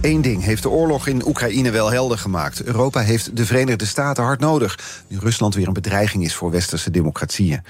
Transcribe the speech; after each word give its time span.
Eén 0.00 0.22
ding 0.22 0.42
heeft 0.42 0.62
de 0.62 0.68
oorlog 0.68 1.06
in 1.06 1.26
Oekraïne 1.26 1.70
wel 1.70 1.90
helder 1.90 2.18
gemaakt. 2.18 2.62
Europa 2.62 3.00
heeft 3.00 3.36
de 3.36 3.46
Verenigde 3.46 3.86
Staten 3.86 4.24
hard 4.24 4.40
nodig. 4.40 5.02
Nu 5.08 5.18
Rusland 5.18 5.54
weer 5.54 5.66
een 5.66 5.72
bedreiging 5.72 6.24
is 6.24 6.34
voor 6.34 6.50
westerse 6.50 6.90
democratieën. 6.90 7.62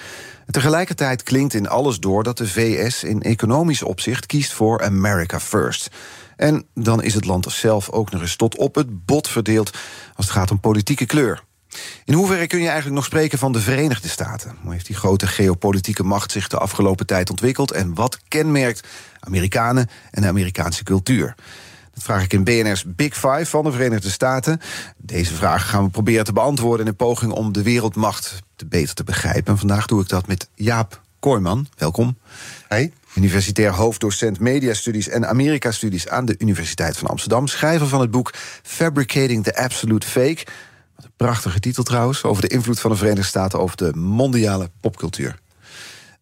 Tegelijkertijd 0.51 1.23
klinkt 1.23 1.55
in 1.55 1.69
alles 1.69 1.99
door 1.99 2.23
dat 2.23 2.37
de 2.37 2.49
VS 2.49 3.05
in 3.05 3.23
economisch 3.23 3.83
opzicht 3.83 4.27
kiest 4.27 4.53
voor 4.53 4.83
America 4.83 5.41
First. 5.41 5.89
En 6.37 6.67
dan 6.75 7.03
is 7.03 7.15
het 7.15 7.25
land 7.25 7.53
zelf 7.53 7.91
ook 7.91 8.11
nog 8.11 8.21
eens 8.21 8.37
tot 8.37 8.57
op 8.57 8.75
het 8.75 9.05
bot 9.05 9.29
verdeeld 9.29 9.71
als 10.15 10.27
het 10.27 10.35
gaat 10.35 10.51
om 10.51 10.61
politieke 10.61 11.07
kleur. 11.07 11.43
In 12.05 12.15
hoeverre 12.15 12.47
kun 12.47 12.59
je 12.59 12.67
eigenlijk 12.67 12.97
nog 12.97 13.05
spreken 13.05 13.39
van 13.39 13.53
de 13.53 13.61
Verenigde 13.61 14.09
Staten? 14.09 14.57
Hoe 14.63 14.73
heeft 14.73 14.87
die 14.87 14.97
grote 14.97 15.27
geopolitieke 15.27 16.03
macht 16.03 16.33
zich 16.33 16.49
de 16.49 16.59
afgelopen 16.59 17.07
tijd 17.07 17.31
ontwikkeld 17.31 17.71
en 17.71 17.95
wat 17.95 18.19
kenmerkt 18.29 18.87
Amerikanen 19.21 19.89
en 20.11 20.23
de 20.23 20.29
Amerikaanse 20.29 20.85
cultuur? 20.85 21.35
Dat 22.01 22.09
vraag 22.09 22.25
ik 22.25 22.33
in 22.33 22.45
BNR's 22.45 22.85
Big 22.87 23.15
Five 23.15 23.47
van 23.47 23.65
de 23.65 23.73
Verenigde 23.73 24.11
Staten. 24.11 24.61
Deze 24.97 25.35
vragen 25.35 25.69
gaan 25.69 25.85
we 25.85 25.91
proberen 25.91 26.25
te 26.25 26.33
beantwoorden 26.33 26.81
in 26.81 26.87
een 26.87 26.97
poging 26.97 27.33
om 27.33 27.53
de 27.53 27.63
wereldmacht 27.63 28.43
te 28.57 28.67
beter 28.67 28.95
te 28.95 29.05
begrijpen. 29.05 29.53
En 29.53 29.59
vandaag 29.59 29.87
doe 29.87 30.01
ik 30.01 30.09
dat 30.09 30.27
met 30.27 30.49
Jaap 30.55 31.01
Kooijman. 31.19 31.67
Welkom. 31.77 32.19
Hey. 32.69 32.93
Universitair 33.15 33.73
hoofddocent 33.73 34.39
Mediastudies 34.39 35.09
en 35.09 35.29
Amerika-studies 35.29 36.09
aan 36.09 36.25
de 36.25 36.35
Universiteit 36.39 36.97
van 36.97 37.09
Amsterdam. 37.09 37.47
Schrijver 37.47 37.87
van 37.87 38.01
het 38.01 38.11
boek 38.11 38.35
Fabricating 38.63 39.45
the 39.45 39.57
Absolute 39.57 40.07
Fake. 40.07 40.47
Wat 40.97 41.05
een 41.05 41.13
prachtige 41.17 41.61
titel 41.61 41.83
trouwens. 41.83 42.25
Over 42.25 42.43
de 42.43 42.49
invloed 42.49 42.81
van 42.81 42.91
de 42.91 42.97
Verenigde 42.97 43.29
Staten 43.29 43.61
over 43.61 43.77
de 43.77 43.93
mondiale 43.95 44.71
popcultuur. 44.81 45.39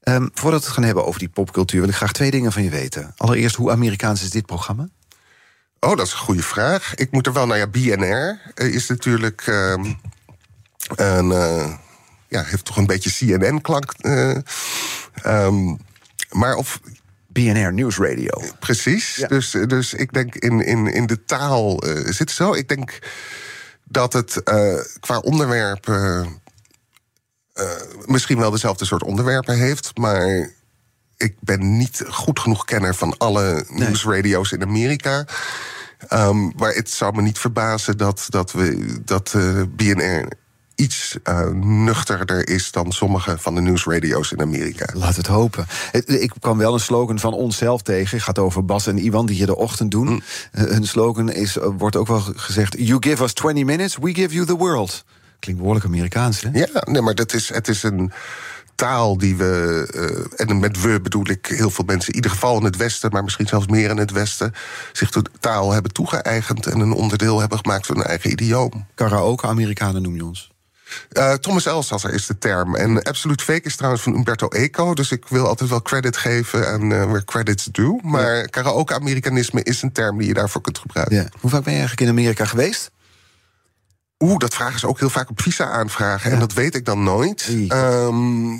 Um, 0.02 0.30
voordat 0.34 0.60
we 0.60 0.66
het 0.66 0.74
gaan 0.74 0.84
hebben 0.84 1.06
over 1.06 1.18
die 1.18 1.28
popcultuur, 1.28 1.80
wil 1.80 1.88
ik 1.88 1.94
graag 1.94 2.12
twee 2.12 2.30
dingen 2.30 2.52
van 2.52 2.62
je 2.62 2.70
weten. 2.70 3.12
Allereerst, 3.16 3.56
hoe 3.56 3.70
Amerikaans 3.70 4.22
is 4.22 4.30
dit 4.30 4.46
programma? 4.46 4.88
Oh, 5.80 5.96
dat 5.96 6.06
is 6.06 6.12
een 6.12 6.18
goede 6.18 6.42
vraag. 6.42 6.94
Ik 6.94 7.10
moet 7.10 7.26
er 7.26 7.32
wel 7.32 7.46
naar 7.46 7.58
ja, 7.58 7.66
BNR 7.66 8.40
is 8.54 8.86
natuurlijk 8.88 9.46
uh, 9.46 9.70
een, 10.94 11.30
uh, 11.30 11.74
ja, 12.28 12.42
heeft 12.42 12.64
toch 12.64 12.76
een 12.76 12.86
beetje 12.86 13.10
CNN-klank. 13.10 13.94
Uh, 14.00 14.36
um, 15.26 15.78
maar 16.30 16.54
of 16.54 16.80
BNR 17.26 17.72
Nieuwsradio. 17.72 18.42
Precies. 18.58 19.14
Ja. 19.14 19.26
Dus, 19.26 19.50
dus 19.50 19.94
ik 19.94 20.12
denk 20.12 20.34
in, 20.34 20.60
in, 20.60 20.86
in 20.86 21.06
de 21.06 21.24
taal 21.24 21.86
uh, 21.86 21.94
zit 22.04 22.18
het 22.18 22.30
zo. 22.30 22.54
Ik 22.54 22.68
denk 22.68 22.98
dat 23.84 24.12
het 24.12 24.42
qua 25.00 25.18
onderwerpen 25.18 26.40
misschien 28.04 28.38
wel 28.38 28.50
dezelfde 28.50 28.84
soort 28.84 29.02
onderwerpen 29.02 29.56
heeft, 29.56 29.96
maar 29.96 30.50
ik 31.18 31.34
ben 31.40 31.76
niet 31.76 32.04
goed 32.08 32.40
genoeg 32.40 32.64
kenner 32.64 32.94
van 32.94 33.14
alle 33.16 33.64
nee. 33.68 33.86
nieuwsradio's 33.86 34.52
in 34.52 34.62
Amerika. 34.62 35.26
Um, 36.12 36.52
maar 36.56 36.74
het 36.74 36.90
zou 36.90 37.14
me 37.14 37.22
niet 37.22 37.38
verbazen 37.38 37.96
dat, 37.96 38.26
dat, 38.28 38.52
we, 38.52 38.98
dat 39.04 39.32
uh, 39.36 39.62
BNR 39.76 40.28
iets 40.74 41.16
uh, 41.24 41.48
nuchterder 41.60 42.48
is 42.48 42.70
dan 42.70 42.92
sommige 42.92 43.38
van 43.38 43.54
de 43.54 43.60
nieuwsradio's 43.60 44.32
in 44.32 44.40
Amerika. 44.40 44.86
Laat 44.92 45.16
het 45.16 45.26
hopen. 45.26 45.66
Ik 46.04 46.32
kwam 46.40 46.58
wel 46.58 46.74
een 46.74 46.80
slogan 46.80 47.18
van 47.18 47.32
onszelf 47.32 47.82
tegen. 47.82 48.16
Het 48.16 48.26
gaat 48.26 48.38
over 48.38 48.64
Bas 48.64 48.86
en 48.86 48.98
Iwan 48.98 49.26
die 49.26 49.36
hier 49.36 49.46
de 49.46 49.56
ochtend 49.56 49.90
doen. 49.90 50.08
Mm. 50.08 50.22
Uh, 50.52 50.62
hun 50.64 50.86
slogan 50.86 51.32
is, 51.32 51.56
wordt 51.60 51.96
ook 51.96 52.06
wel 52.06 52.20
gezegd... 52.20 52.74
You 52.78 52.96
give 53.00 53.22
us 53.22 53.32
20 53.32 53.64
minutes, 53.64 53.96
we 53.96 54.14
give 54.14 54.34
you 54.34 54.46
the 54.46 54.56
world. 54.56 55.04
Klinkt 55.38 55.60
behoorlijk 55.60 55.86
Amerikaans, 55.86 56.40
hè? 56.40 56.48
Ja, 56.52 56.82
nee, 56.84 57.02
maar 57.02 57.14
dat 57.14 57.32
is, 57.32 57.48
het 57.48 57.68
is 57.68 57.82
een 57.82 58.12
taal 58.78 59.18
die 59.18 59.36
we, 59.36 59.52
uh, 59.94 60.48
en 60.48 60.60
met 60.60 60.80
we 60.80 61.00
bedoel 61.00 61.28
ik 61.28 61.46
heel 61.46 61.70
veel 61.70 61.84
mensen, 61.84 62.08
in 62.08 62.14
ieder 62.14 62.30
geval 62.30 62.58
in 62.58 62.64
het 62.64 62.76
Westen, 62.76 63.10
maar 63.12 63.24
misschien 63.24 63.46
zelfs 63.46 63.66
meer 63.66 63.90
in 63.90 63.96
het 63.96 64.10
Westen, 64.10 64.54
zich 64.92 65.10
de 65.10 65.22
taal 65.40 65.72
hebben 65.72 65.92
toegeëigend 65.92 66.66
en 66.66 66.80
een 66.80 66.92
onderdeel 66.92 67.40
hebben 67.40 67.58
gemaakt 67.58 67.86
van 67.86 67.96
hun 67.96 68.04
eigen 68.04 68.30
idioom. 68.30 68.86
Karaoke-Amerikanen 68.94 70.02
noem 70.02 70.14
je 70.14 70.24
ons. 70.24 70.50
Uh, 71.12 71.32
Thomas 71.32 71.66
Elsasser 71.66 72.12
is 72.12 72.26
de 72.26 72.38
term. 72.38 72.74
En 72.74 73.02
Absolute 73.02 73.44
Fake 73.44 73.62
is 73.62 73.76
trouwens 73.76 74.02
van 74.02 74.14
Umberto 74.14 74.48
Eco. 74.48 74.94
Dus 74.94 75.10
ik 75.10 75.28
wil 75.28 75.46
altijd 75.46 75.70
wel 75.70 75.82
credit 75.82 76.16
geven 76.16 76.68
aan 76.68 76.90
uh, 76.90 77.04
where 77.04 77.24
credits 77.24 77.64
due. 77.64 78.00
Maar 78.02 78.48
karaoke-Amerikanisme 78.48 79.62
is 79.62 79.82
een 79.82 79.92
term 79.92 80.18
die 80.18 80.28
je 80.28 80.34
daarvoor 80.34 80.60
kunt 80.60 80.78
gebruiken. 80.78 81.16
Ja. 81.16 81.28
Hoe 81.40 81.50
vaak 81.50 81.62
ben 81.62 81.72
je 81.72 81.78
eigenlijk 81.78 82.10
in 82.10 82.18
Amerika 82.18 82.44
geweest? 82.44 82.90
Oeh, 84.18 84.36
dat 84.36 84.54
vragen 84.54 84.80
ze 84.80 84.86
ook 84.86 84.98
heel 84.98 85.10
vaak 85.10 85.30
op 85.30 85.42
visa-aanvragen. 85.42 86.28
Ja. 86.28 86.34
En 86.34 86.40
dat 86.40 86.52
weet 86.52 86.74
ik 86.74 86.84
dan 86.84 87.02
nooit. 87.02 87.48
Um, 87.48 88.52
uh, 88.52 88.58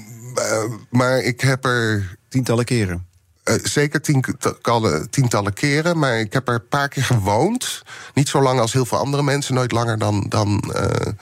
maar 0.91 1.19
ik 1.19 1.41
heb 1.41 1.65
er. 1.65 2.17
Tientallen 2.29 2.65
keren. 2.65 3.07
Uh, 3.49 3.55
zeker 3.63 4.01
tientallen, 4.01 5.11
tientallen 5.11 5.53
keren, 5.53 5.99
maar 5.99 6.19
ik 6.19 6.33
heb 6.33 6.49
er 6.49 6.55
een 6.55 6.69
paar 6.69 6.89
keer 6.89 7.05
gewoond. 7.05 7.83
Niet 8.15 8.29
zo 8.29 8.43
lang 8.43 8.61
als 8.61 8.73
heel 8.73 8.85
veel 8.87 8.99
andere 8.99 9.23
mensen, 9.23 9.55
nooit 9.55 9.73
langer 9.73 9.99
dan, 9.99 10.27
dan 10.29 10.73
uh, 10.77 11.13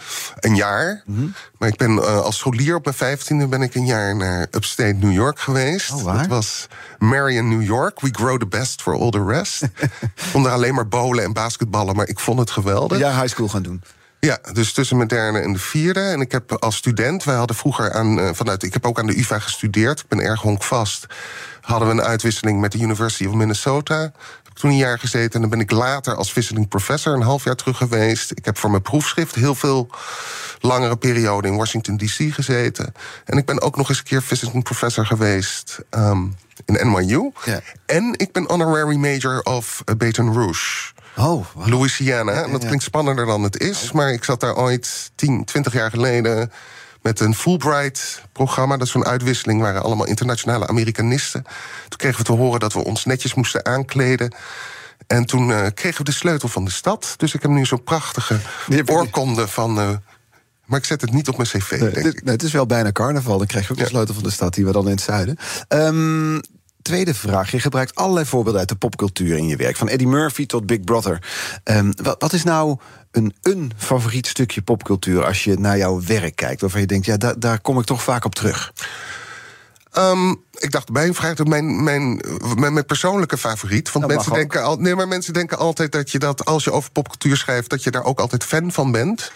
een 0.40 0.54
jaar. 0.54 1.02
Mm 1.04 1.16
-hmm. 1.16 1.34
Maar 1.58 1.68
ik 1.68 1.76
ben 1.76 1.90
uh, 1.90 2.20
als 2.20 2.36
scholier 2.36 2.74
op 2.74 2.84
mijn 2.84 2.96
vijftiende 2.96 3.46
ben 3.46 3.62
ik 3.62 3.74
een 3.74 3.86
jaar 3.86 4.16
naar 4.16 4.46
upstate 4.50 4.96
New 5.00 5.12
York 5.12 5.38
geweest. 5.38 5.92
Oh, 5.92 6.02
waar? 6.02 6.18
Dat 6.18 6.26
was 6.26 6.66
Marion, 6.98 7.48
New 7.48 7.62
York. 7.62 8.00
We 8.00 8.08
grow 8.12 8.38
the 8.38 8.46
best 8.46 8.82
for 8.82 8.94
all 8.94 9.10
the 9.10 9.24
rest. 9.24 9.62
ik 10.02 10.28
kon 10.32 10.42
daar 10.42 10.52
alleen 10.52 10.74
maar 10.74 10.88
bowlen 10.88 11.24
en 11.24 11.32
basketballen, 11.32 11.96
maar 11.96 12.08
ik 12.08 12.20
vond 12.20 12.38
het 12.38 12.50
geweldig. 12.50 12.98
Ja, 12.98 13.20
high 13.20 13.28
school 13.28 13.48
gaan 13.48 13.62
doen. 13.62 13.82
Ja, 14.26 14.38
dus 14.52 14.72
tussen 14.72 14.96
mijn 14.96 15.08
derde 15.08 15.38
en 15.38 15.52
de 15.52 15.58
vierde. 15.58 16.00
En 16.00 16.20
ik 16.20 16.32
heb 16.32 16.52
als 16.52 16.76
student, 16.76 17.24
wij 17.24 17.34
hadden 17.34 17.56
vroeger 17.56 17.92
aan, 17.92 18.18
uh, 18.18 18.28
vanuit, 18.32 18.62
ik 18.62 18.72
heb 18.72 18.86
ook 18.86 18.98
aan 18.98 19.06
de 19.06 19.18
UVA 19.18 19.38
gestudeerd. 19.38 20.00
Ik 20.00 20.08
ben 20.08 20.20
erg 20.20 20.40
honkvast. 20.40 21.06
Hadden 21.60 21.88
we 21.88 21.94
een 21.94 22.02
uitwisseling 22.02 22.60
met 22.60 22.72
de 22.72 22.78
University 22.78 23.26
of 23.26 23.34
Minnesota. 23.34 24.00
Heb 24.00 24.12
ik 24.50 24.52
toen 24.54 24.70
een 24.70 24.76
jaar 24.76 24.98
gezeten. 24.98 25.32
En 25.32 25.40
dan 25.40 25.50
ben 25.50 25.60
ik 25.60 25.70
later 25.70 26.14
als 26.14 26.32
visiting 26.32 26.68
professor 26.68 27.14
een 27.14 27.22
half 27.22 27.44
jaar 27.44 27.54
terug 27.54 27.76
geweest. 27.76 28.30
Ik 28.30 28.44
heb 28.44 28.58
voor 28.58 28.70
mijn 28.70 28.82
proefschrift 28.82 29.34
heel 29.34 29.54
veel 29.54 29.90
langere 30.60 30.96
periode 30.96 31.48
in 31.48 31.56
Washington 31.56 31.96
DC 31.96 32.34
gezeten. 32.34 32.94
En 33.24 33.38
ik 33.38 33.44
ben 33.44 33.60
ook 33.60 33.76
nog 33.76 33.88
eens 33.88 33.98
een 33.98 34.04
keer 34.04 34.22
visiting 34.22 34.64
professor 34.64 35.06
geweest 35.06 35.78
um, 35.90 36.34
in 36.64 36.90
NYU. 36.90 37.30
Ja. 37.44 37.60
En 37.86 38.14
ik 38.16 38.32
ben 38.32 38.44
honorary 38.48 38.96
major 38.96 39.42
of 39.42 39.82
Baton 39.96 40.32
Rouge. 40.32 40.94
Oh, 41.16 41.44
wow. 41.54 41.68
Louisiana. 41.68 42.32
Ja, 42.32 42.46
ja, 42.46 42.52
dat 42.52 42.64
klinkt 42.64 42.84
spannender 42.84 43.26
dan 43.26 43.42
het 43.42 43.60
is. 43.60 43.92
Maar 43.92 44.12
ik 44.12 44.24
zat 44.24 44.40
daar 44.40 44.56
ooit 44.56 45.10
10, 45.14 45.44
20 45.44 45.72
jaar 45.72 45.90
geleden 45.90 46.52
met 47.02 47.20
een 47.20 47.34
Fulbright-programma. 47.34 48.76
Dat 48.76 48.86
is 48.86 48.92
zo'n 48.92 49.06
uitwisseling, 49.06 49.60
waren 49.60 49.82
allemaal 49.82 50.06
internationale 50.06 50.66
Amerikanisten. 50.66 51.42
Toen 51.88 51.98
kregen 51.98 52.18
we 52.18 52.24
te 52.24 52.32
horen 52.32 52.60
dat 52.60 52.72
we 52.72 52.84
ons 52.84 53.04
netjes 53.04 53.34
moesten 53.34 53.66
aankleden. 53.66 54.34
En 55.06 55.24
toen 55.24 55.48
uh, 55.48 55.66
kregen 55.74 55.98
we 55.98 56.04
de 56.04 56.12
sleutel 56.12 56.48
van 56.48 56.64
de 56.64 56.70
stad. 56.70 57.14
Dus 57.16 57.34
ik 57.34 57.42
heb 57.42 57.50
nu 57.50 57.66
zo'n 57.66 57.82
prachtige 57.82 58.38
oorkonde 58.86 59.48
van... 59.48 59.78
Uh, 59.78 59.90
maar 60.64 60.78
ik 60.78 60.84
zet 60.84 61.00
het 61.00 61.12
niet 61.12 61.28
op 61.28 61.36
mijn 61.36 61.48
cv. 61.48 61.80
Nee, 61.80 62.12
het 62.24 62.42
is 62.42 62.52
wel 62.52 62.66
bijna 62.66 62.92
carnaval. 62.92 63.38
Dan 63.38 63.46
krijg 63.46 63.66
je 63.66 63.72
ook 63.72 63.78
ja. 63.78 63.84
de 63.84 63.90
sleutel 63.90 64.14
van 64.14 64.22
de 64.22 64.30
stad, 64.30 64.54
die 64.54 64.64
we 64.64 64.72
dan 64.72 64.84
in 64.84 64.90
het 64.90 65.00
zuiden. 65.00 65.36
Um, 65.68 66.40
tweede 66.86 67.14
vraag. 67.14 67.50
Je 67.50 67.60
gebruikt 67.60 67.94
allerlei 67.94 68.26
voorbeelden 68.26 68.60
uit 68.60 68.68
de 68.68 68.76
popcultuur 68.76 69.36
in 69.36 69.46
je 69.46 69.56
werk. 69.56 69.76
Van 69.76 69.88
Eddie 69.88 70.06
Murphy 70.06 70.46
tot 70.46 70.66
Big 70.66 70.80
Brother. 70.80 71.22
Um, 71.64 71.92
wat, 72.02 72.16
wat, 72.18 72.32
is 72.32 72.44
nou 72.44 72.76
een, 73.10 73.34
een 73.42 73.72
favoriet 73.76 74.26
stukje 74.26 74.62
popcultuur 74.62 75.24
als 75.24 75.44
je 75.44 75.58
naar 75.58 75.78
jouw 75.78 76.02
werk 76.06 76.36
kijkt? 76.36 76.60
Waarvan 76.60 76.80
je 76.80 76.86
denkt, 76.86 77.06
ja, 77.06 77.16
daar, 77.16 77.38
daar 77.38 77.60
kom 77.60 77.78
ik 77.78 77.84
toch 77.84 78.02
vaak 78.02 78.24
op 78.24 78.34
terug. 78.34 78.72
Um, 79.98 80.42
ik 80.52 80.70
dacht 80.70 80.92
bij 80.92 81.06
een 81.06 81.14
vraag 81.14 81.44
mijn, 81.44 81.84
mijn, 81.84 82.20
mijn, 82.56 82.72
mijn 82.72 82.86
persoonlijke 82.86 83.38
favoriet. 83.38 83.92
Want 83.92 84.06
mensen 84.06 84.32
ook. 84.32 84.38
denken, 84.38 84.62
al, 84.62 84.76
nee, 84.76 84.94
maar 84.94 85.08
mensen 85.08 85.32
denken 85.32 85.58
altijd 85.58 85.92
dat 85.92 86.10
je 86.10 86.18
dat 86.18 86.44
als 86.44 86.64
je 86.64 86.72
over 86.72 86.90
popcultuur 86.90 87.36
schrijft, 87.36 87.70
dat 87.70 87.82
je 87.82 87.90
daar 87.90 88.04
ook 88.04 88.20
altijd 88.20 88.44
fan 88.44 88.72
van 88.72 88.92
bent. 88.92 89.32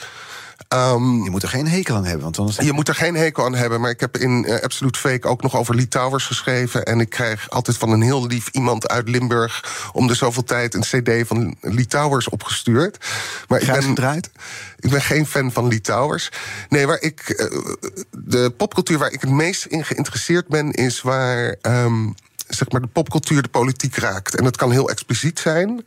Um, 0.69 1.25
Je 1.25 1.31
moet 1.31 1.43
er 1.43 1.49
geen 1.49 1.69
hekel 1.69 1.97
aan 1.97 2.05
hebben, 2.05 2.23
want 2.23 2.39
anders... 2.39 2.57
je 2.57 2.73
moet 2.73 2.89
er 2.89 2.95
geen 2.95 3.15
hekel 3.15 3.45
aan 3.45 3.55
hebben, 3.55 3.81
maar 3.81 3.91
ik 3.91 4.01
heb 4.01 4.17
in 4.17 4.45
uh, 4.49 4.61
Absolute 4.61 4.99
Fake 4.99 5.29
ook 5.29 5.43
nog 5.43 5.57
over 5.57 5.75
Litouwers 5.75 6.27
geschreven. 6.27 6.85
En 6.85 7.01
ik 7.01 7.11
krijg 7.11 7.51
altijd 7.51 7.77
van 7.77 7.91
een 7.91 8.03
heel 8.03 8.27
lief 8.27 8.49
iemand 8.49 8.89
uit 8.89 9.09
Limburg 9.09 9.65
om 9.93 10.07
de 10.07 10.15
zoveel 10.15 10.45
tijd 10.45 10.75
een 10.75 10.81
CD 10.81 11.27
van 11.27 11.57
Litouwers 11.61 12.29
opgestuurd. 12.29 13.07
Maar 13.49 13.61
ik 13.61 13.67
ben, 13.67 13.83
gedraaid? 13.83 14.31
ik 14.79 14.91
ben 14.91 15.03
geen 15.03 15.27
fan 15.27 15.53
van 15.53 15.69
Litouwers. 15.69 16.31
Nee, 16.69 16.87
waar 16.87 17.01
ik. 17.01 17.35
Uh, 17.37 17.75
de 18.11 18.51
popcultuur 18.57 18.99
waar 18.99 19.13
ik 19.13 19.21
het 19.21 19.31
meest 19.31 19.65
in 19.65 19.85
geïnteresseerd 19.85 20.49
ben, 20.49 20.73
is 20.73 21.03
waar. 21.03 21.57
Um, 21.63 22.15
zeg 22.49 22.71
maar 22.71 22.81
de 22.81 22.87
popcultuur 22.87 23.43
de 23.43 23.49
politiek 23.49 23.97
raakt. 23.97 24.37
En 24.37 24.45
dat 24.45 24.57
kan 24.57 24.71
heel 24.71 24.91
expliciet 24.91 25.39
zijn. 25.39 25.87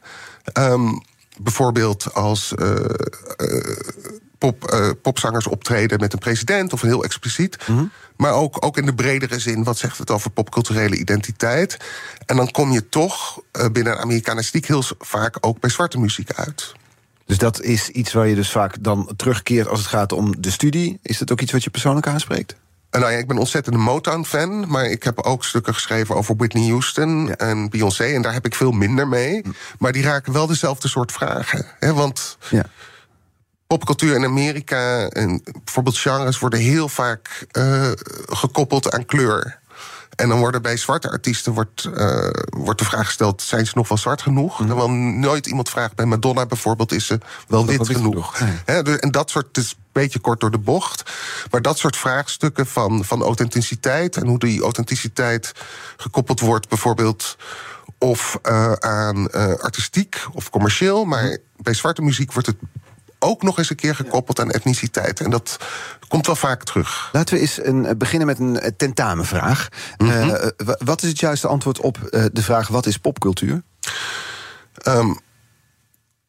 Um, 0.60 1.02
bijvoorbeeld 1.38 2.14
als 2.14 2.54
uh, 2.56 2.76
pop, 4.44 4.74
uh, 4.74 4.90
popzangers 5.02 5.48
optreden 5.48 6.00
met 6.00 6.14
een 6.14 6.20
president 6.20 6.74
of 6.74 6.82
heel 6.82 7.04
expliciet. 7.04 7.58
Mm 7.68 7.78
-hmm. 7.78 7.92
Maar 8.16 8.34
ook, 8.34 8.66
ook 8.66 8.78
in 8.78 8.86
de 8.86 8.94
bredere 8.94 9.40
zin, 9.40 9.64
wat 9.64 9.78
zegt 9.78 9.98
het 9.98 10.12
over 10.12 10.32
popculturele 10.32 10.96
identiteit? 10.96 11.78
En 12.26 12.36
dan 12.36 12.52
kom 12.52 12.72
je 12.72 12.90
toch 12.90 13.42
uh, 13.52 13.66
binnen 13.72 14.00
Amerikanistiek 14.00 14.68
heel 14.68 14.84
vaak 15.00 15.38
ook 15.40 15.60
bij 15.60 15.70
zwarte 15.70 16.00
muziek 16.00 16.34
uit. 16.34 16.72
Dus 17.26 17.38
dat 17.38 17.62
is 17.62 17.90
iets 17.90 18.14
waar 18.14 18.28
je 18.28 18.36
dus 18.36 18.52
vaak 18.52 18.76
dan 18.80 19.14
terugkeert 19.16 19.68
als 19.68 19.80
het 19.80 19.88
gaat 19.88 20.12
om 20.12 20.42
de 20.42 20.52
studie. 20.52 21.00
Is 21.02 21.18
dat 21.18 21.32
ook 21.32 21.42
iets 21.42 21.52
wat 21.52 21.64
je 21.64 21.70
persoonlijk 21.70 22.08
aanspreekt? 22.08 22.56
Nou 22.92 23.12
ja, 23.12 23.18
ik 23.18 23.28
ben 23.28 23.38
ontzettend 23.38 23.76
een 23.76 23.82
Motown-fan, 23.82 24.70
maar 24.70 24.86
ik 24.86 25.04
heb 25.04 25.20
ook 25.20 25.44
stukken 25.44 25.74
geschreven 25.74 26.16
over 26.16 26.36
Whitney 26.36 26.70
Houston 26.70 27.26
ja. 27.26 27.36
en 27.36 27.70
Beyoncé. 27.70 28.04
En 28.04 28.22
daar 28.22 28.34
heb 28.34 28.46
ik 28.46 28.56
veel 28.56 28.72
minder 28.72 29.08
mee. 29.08 29.42
Maar 29.80 29.92
die 29.92 30.04
raken 30.04 30.34
wel 30.34 30.48
dezelfde 30.48 30.88
soort 30.88 31.12
vragen. 31.12 31.66
Hè? 31.80 31.94
Want 31.94 32.38
ja. 32.50 32.66
Popcultuur 33.78 34.16
in 34.16 34.26
Amerika 34.26 35.08
en 35.08 35.42
bijvoorbeeld 35.64 35.98
genres 35.98 36.40
worden 36.40 36.60
heel 36.60 36.90
vaak 36.90 37.46
uh, 37.58 37.92
gekoppeld 38.26 38.92
aan 38.92 39.06
kleur. 39.06 39.60
En 40.16 40.30
dan 40.30 40.40
worden 40.40 40.62
bij 40.62 40.78
zwarte 40.78 41.10
artiesten 41.10 41.54
wordt, 41.54 41.90
uh, 41.98 42.30
wordt 42.50 42.80
de 42.80 42.86
vraag 42.86 43.06
gesteld: 43.06 43.42
zijn 43.42 43.66
ze 43.66 43.72
nog 43.76 43.88
wel 43.88 43.98
zwart 43.98 44.22
genoeg? 44.22 44.60
Mm. 44.60 44.68
Terwijl 44.68 44.90
nooit 44.92 45.48
iemand 45.48 45.70
vraagt 45.70 45.96
bij 45.96 46.06
Madonna 46.06 46.46
bijvoorbeeld: 46.46 46.92
is 46.92 47.06
ze 47.06 47.20
wel 47.48 47.66
wit, 47.66 47.88
wit 47.88 47.98
genoeg? 47.98 48.38
genoeg. 48.38 48.64
Nee. 48.66 48.98
en 49.00 49.12
dat 49.12 49.30
soort. 49.30 49.46
Het 49.48 49.58
is 49.58 49.72
een 49.72 49.78
beetje 49.92 50.20
kort 50.20 50.40
door 50.40 50.52
de 50.52 50.58
bocht. 50.58 51.12
Maar 51.52 51.62
dat 51.62 51.78
soort 51.78 51.98
vraagstukken 51.98 52.68
van, 52.68 53.06
van 53.06 53.22
authenticiteit 53.22 54.18
en 54.18 54.28
hoe 54.28 54.40
die 54.40 54.62
authenticiteit 54.62 55.52
gekoppeld 55.98 56.40
wordt, 56.40 56.70
bijvoorbeeld 56.70 57.38
of 57.98 58.40
uh, 58.44 58.72
aan 58.72 59.28
uh, 59.32 59.54
artistiek 59.54 60.26
of 60.34 60.50
commercieel. 60.50 61.06
Maar 61.06 61.38
bij 61.58 61.74
zwarte 61.74 62.02
muziek 62.02 62.32
wordt 62.34 62.48
het 62.48 62.58
ook 63.24 63.44
nog 63.44 63.58
eens 63.58 63.70
een 63.70 63.76
keer 63.76 63.96
gekoppeld 63.96 64.40
aan 64.40 64.52
etniciteit. 64.52 65.20
En 65.20 65.30
dat 65.30 65.58
komt 66.08 66.26
wel 66.26 66.36
vaak 66.36 66.64
terug. 66.64 67.10
Laten 67.12 67.36
we 67.36 67.42
eens 67.42 67.66
een, 67.66 67.98
beginnen 67.98 68.28
met 68.28 68.40
een 68.40 68.74
tentamenvraag. 68.78 69.68
Mm 69.98 70.10
-hmm. 70.10 70.30
uh, 70.30 70.74
wat 70.78 71.02
is 71.04 71.10
het 71.10 71.20
juiste 71.20 71.48
antwoord 71.48 71.80
op 71.80 71.98
de 72.34 72.44
vraag: 72.44 72.68
wat 72.68 72.86
is 72.86 72.98
popcultuur? 72.98 73.64
Um, 74.88 75.20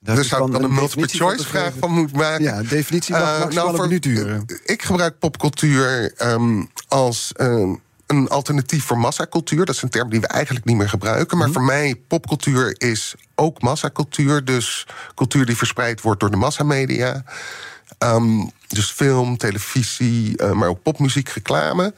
daar 0.04 0.24
zou 0.24 0.46
ik 0.46 0.52
dan 0.52 0.62
een 0.62 0.74
multiple 0.74 1.08
choice 1.08 1.46
vraag 1.46 1.72
van 1.78 1.90
moeten 1.90 2.16
maken. 2.16 2.44
Ja, 2.44 2.62
definitie 2.62 3.14
mag 3.14 3.34
uh, 3.34 3.38
maximaal 3.38 3.72
nou, 3.72 3.88
voor, 3.88 4.00
duren. 4.00 4.44
Ik 4.64 4.82
gebruik 4.82 5.18
popcultuur 5.18 6.12
um, 6.22 6.70
als 6.88 7.32
um, 7.36 7.80
een 8.06 8.28
alternatief 8.28 8.84
voor 8.84 8.98
massacultuur. 8.98 9.64
Dat 9.64 9.74
is 9.74 9.82
een 9.82 9.88
term 9.88 10.10
die 10.10 10.20
we 10.20 10.26
eigenlijk 10.26 10.64
niet 10.64 10.76
meer 10.76 10.88
gebruiken. 10.88 11.38
Maar 11.38 11.46
mm. 11.46 11.52
voor 11.52 11.62
mij, 11.62 11.94
popcultuur 12.08 12.74
is 12.78 13.14
ook 13.34 13.62
massacultuur. 13.62 14.44
Dus 14.44 14.86
cultuur 15.14 15.46
die 15.46 15.56
verspreid 15.56 16.00
wordt 16.00 16.20
door 16.20 16.30
de 16.30 16.36
massamedia. 16.36 17.24
Um, 17.98 18.50
dus 18.68 18.90
film, 18.90 19.36
televisie, 19.36 20.42
uh, 20.42 20.52
maar 20.52 20.68
ook 20.68 20.82
popmuziek, 20.82 21.28
reclame. 21.28 21.94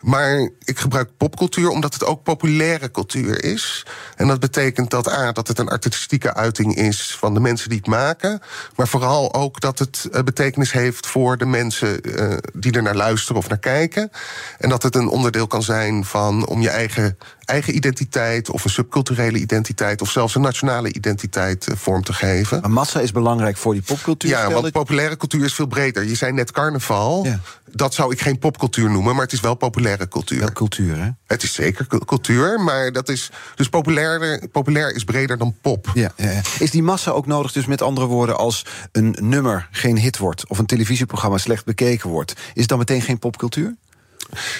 Maar 0.00 0.50
ik 0.64 0.78
gebruik 0.78 1.10
popcultuur 1.16 1.68
omdat 1.68 1.94
het 1.94 2.04
ook 2.04 2.22
populaire 2.22 2.90
cultuur 2.90 3.44
is. 3.44 3.86
En 4.16 4.26
dat 4.26 4.40
betekent 4.40 4.90
dat 4.90 5.08
A, 5.08 5.32
dat 5.32 5.48
het 5.48 5.58
een 5.58 5.68
artistieke 5.68 6.34
uiting 6.34 6.76
is 6.76 7.16
van 7.18 7.34
de 7.34 7.40
mensen 7.40 7.68
die 7.68 7.78
het 7.78 7.86
maken. 7.86 8.40
Maar 8.76 8.88
vooral 8.88 9.34
ook 9.34 9.60
dat 9.60 9.78
het 9.78 10.08
betekenis 10.24 10.72
heeft 10.72 11.06
voor 11.06 11.36
de 11.36 11.46
mensen 11.46 12.00
uh, 12.20 12.36
die 12.54 12.72
er 12.72 12.82
naar 12.82 12.94
luisteren 12.94 13.36
of 13.36 13.48
naar 13.48 13.58
kijken. 13.58 14.10
En 14.58 14.68
dat 14.68 14.82
het 14.82 14.94
een 14.94 15.08
onderdeel 15.08 15.46
kan 15.46 15.62
zijn 15.62 16.04
van 16.04 16.46
om 16.46 16.60
je 16.60 16.68
eigen, 16.68 17.18
eigen 17.44 17.76
identiteit 17.76 18.50
of 18.50 18.64
een 18.64 18.70
subculturele 18.70 19.38
identiteit 19.38 20.00
of 20.00 20.10
zelfs 20.10 20.34
een 20.34 20.42
nationale 20.42 20.92
identiteit 20.92 21.68
uh, 21.68 21.76
vorm 21.76 22.02
te 22.02 22.12
geven. 22.12 22.60
Maar 22.60 22.70
massa 22.70 23.00
is 23.00 23.12
belangrijk 23.12 23.56
voor 23.56 23.72
die 23.72 23.82
popcultuur. 23.82 24.30
Ja, 24.30 24.50
want 24.50 24.72
populaire 24.72 25.16
cultuur 25.16 25.44
is 25.44 25.54
veel 25.54 25.66
breder. 25.66 26.04
Je 26.04 26.14
zei 26.14 26.32
net 26.32 26.50
carnaval. 26.50 27.24
Ja. 27.24 27.40
Dat 27.72 27.94
zou 27.94 28.12
ik 28.12 28.20
geen 28.20 28.38
popcultuur 28.38 28.90
noemen, 28.90 29.14
maar 29.14 29.24
het 29.24 29.32
is 29.32 29.40
wel 29.40 29.54
populaire 29.54 30.08
cultuur. 30.08 30.38
Wel 30.38 30.52
cultuur, 30.52 30.98
hè? 30.98 31.08
Het 31.26 31.42
is 31.42 31.54
zeker 31.54 31.86
cultuur, 32.04 32.60
maar 32.60 32.92
dat 32.92 33.08
is. 33.08 33.30
Dus 33.54 33.68
populair, 33.68 34.48
populair 34.52 34.94
is 34.94 35.04
breder 35.04 35.38
dan 35.38 35.54
pop. 35.60 35.90
Ja. 35.94 36.12
Is 36.58 36.70
die 36.70 36.82
massa 36.82 37.10
ook 37.10 37.26
nodig, 37.26 37.52
dus 37.52 37.66
met 37.66 37.82
andere 37.82 38.06
woorden, 38.06 38.36
als 38.38 38.66
een 38.92 39.16
nummer 39.20 39.68
geen 39.70 39.98
hit 39.98 40.18
wordt 40.18 40.48
of 40.48 40.58
een 40.58 40.66
televisieprogramma 40.66 41.38
slecht 41.38 41.64
bekeken 41.64 42.10
wordt, 42.10 42.32
is 42.54 42.66
dan 42.66 42.78
meteen 42.78 43.02
geen 43.02 43.18
popcultuur? 43.18 43.76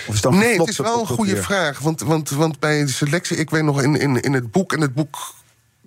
Of 0.07 0.15
is 0.15 0.21
dan 0.21 0.39
nee, 0.39 0.59
het 0.59 0.69
is 0.69 0.77
wel 0.77 1.01
een 1.01 1.07
goede 1.07 1.43
vraag. 1.43 1.79
Want, 1.79 2.01
want, 2.01 2.31
want 2.31 2.61
bij 2.61 2.85
de 2.85 2.91
selectie, 2.91 3.37
ik 3.37 3.51
weet 3.51 3.63
nog 3.63 3.83
in, 3.83 3.97
in, 3.97 4.21
in 4.21 4.33
het 4.33 4.51
boek, 4.51 4.73
en 4.73 4.81
het 4.81 4.95
boek 4.95 5.35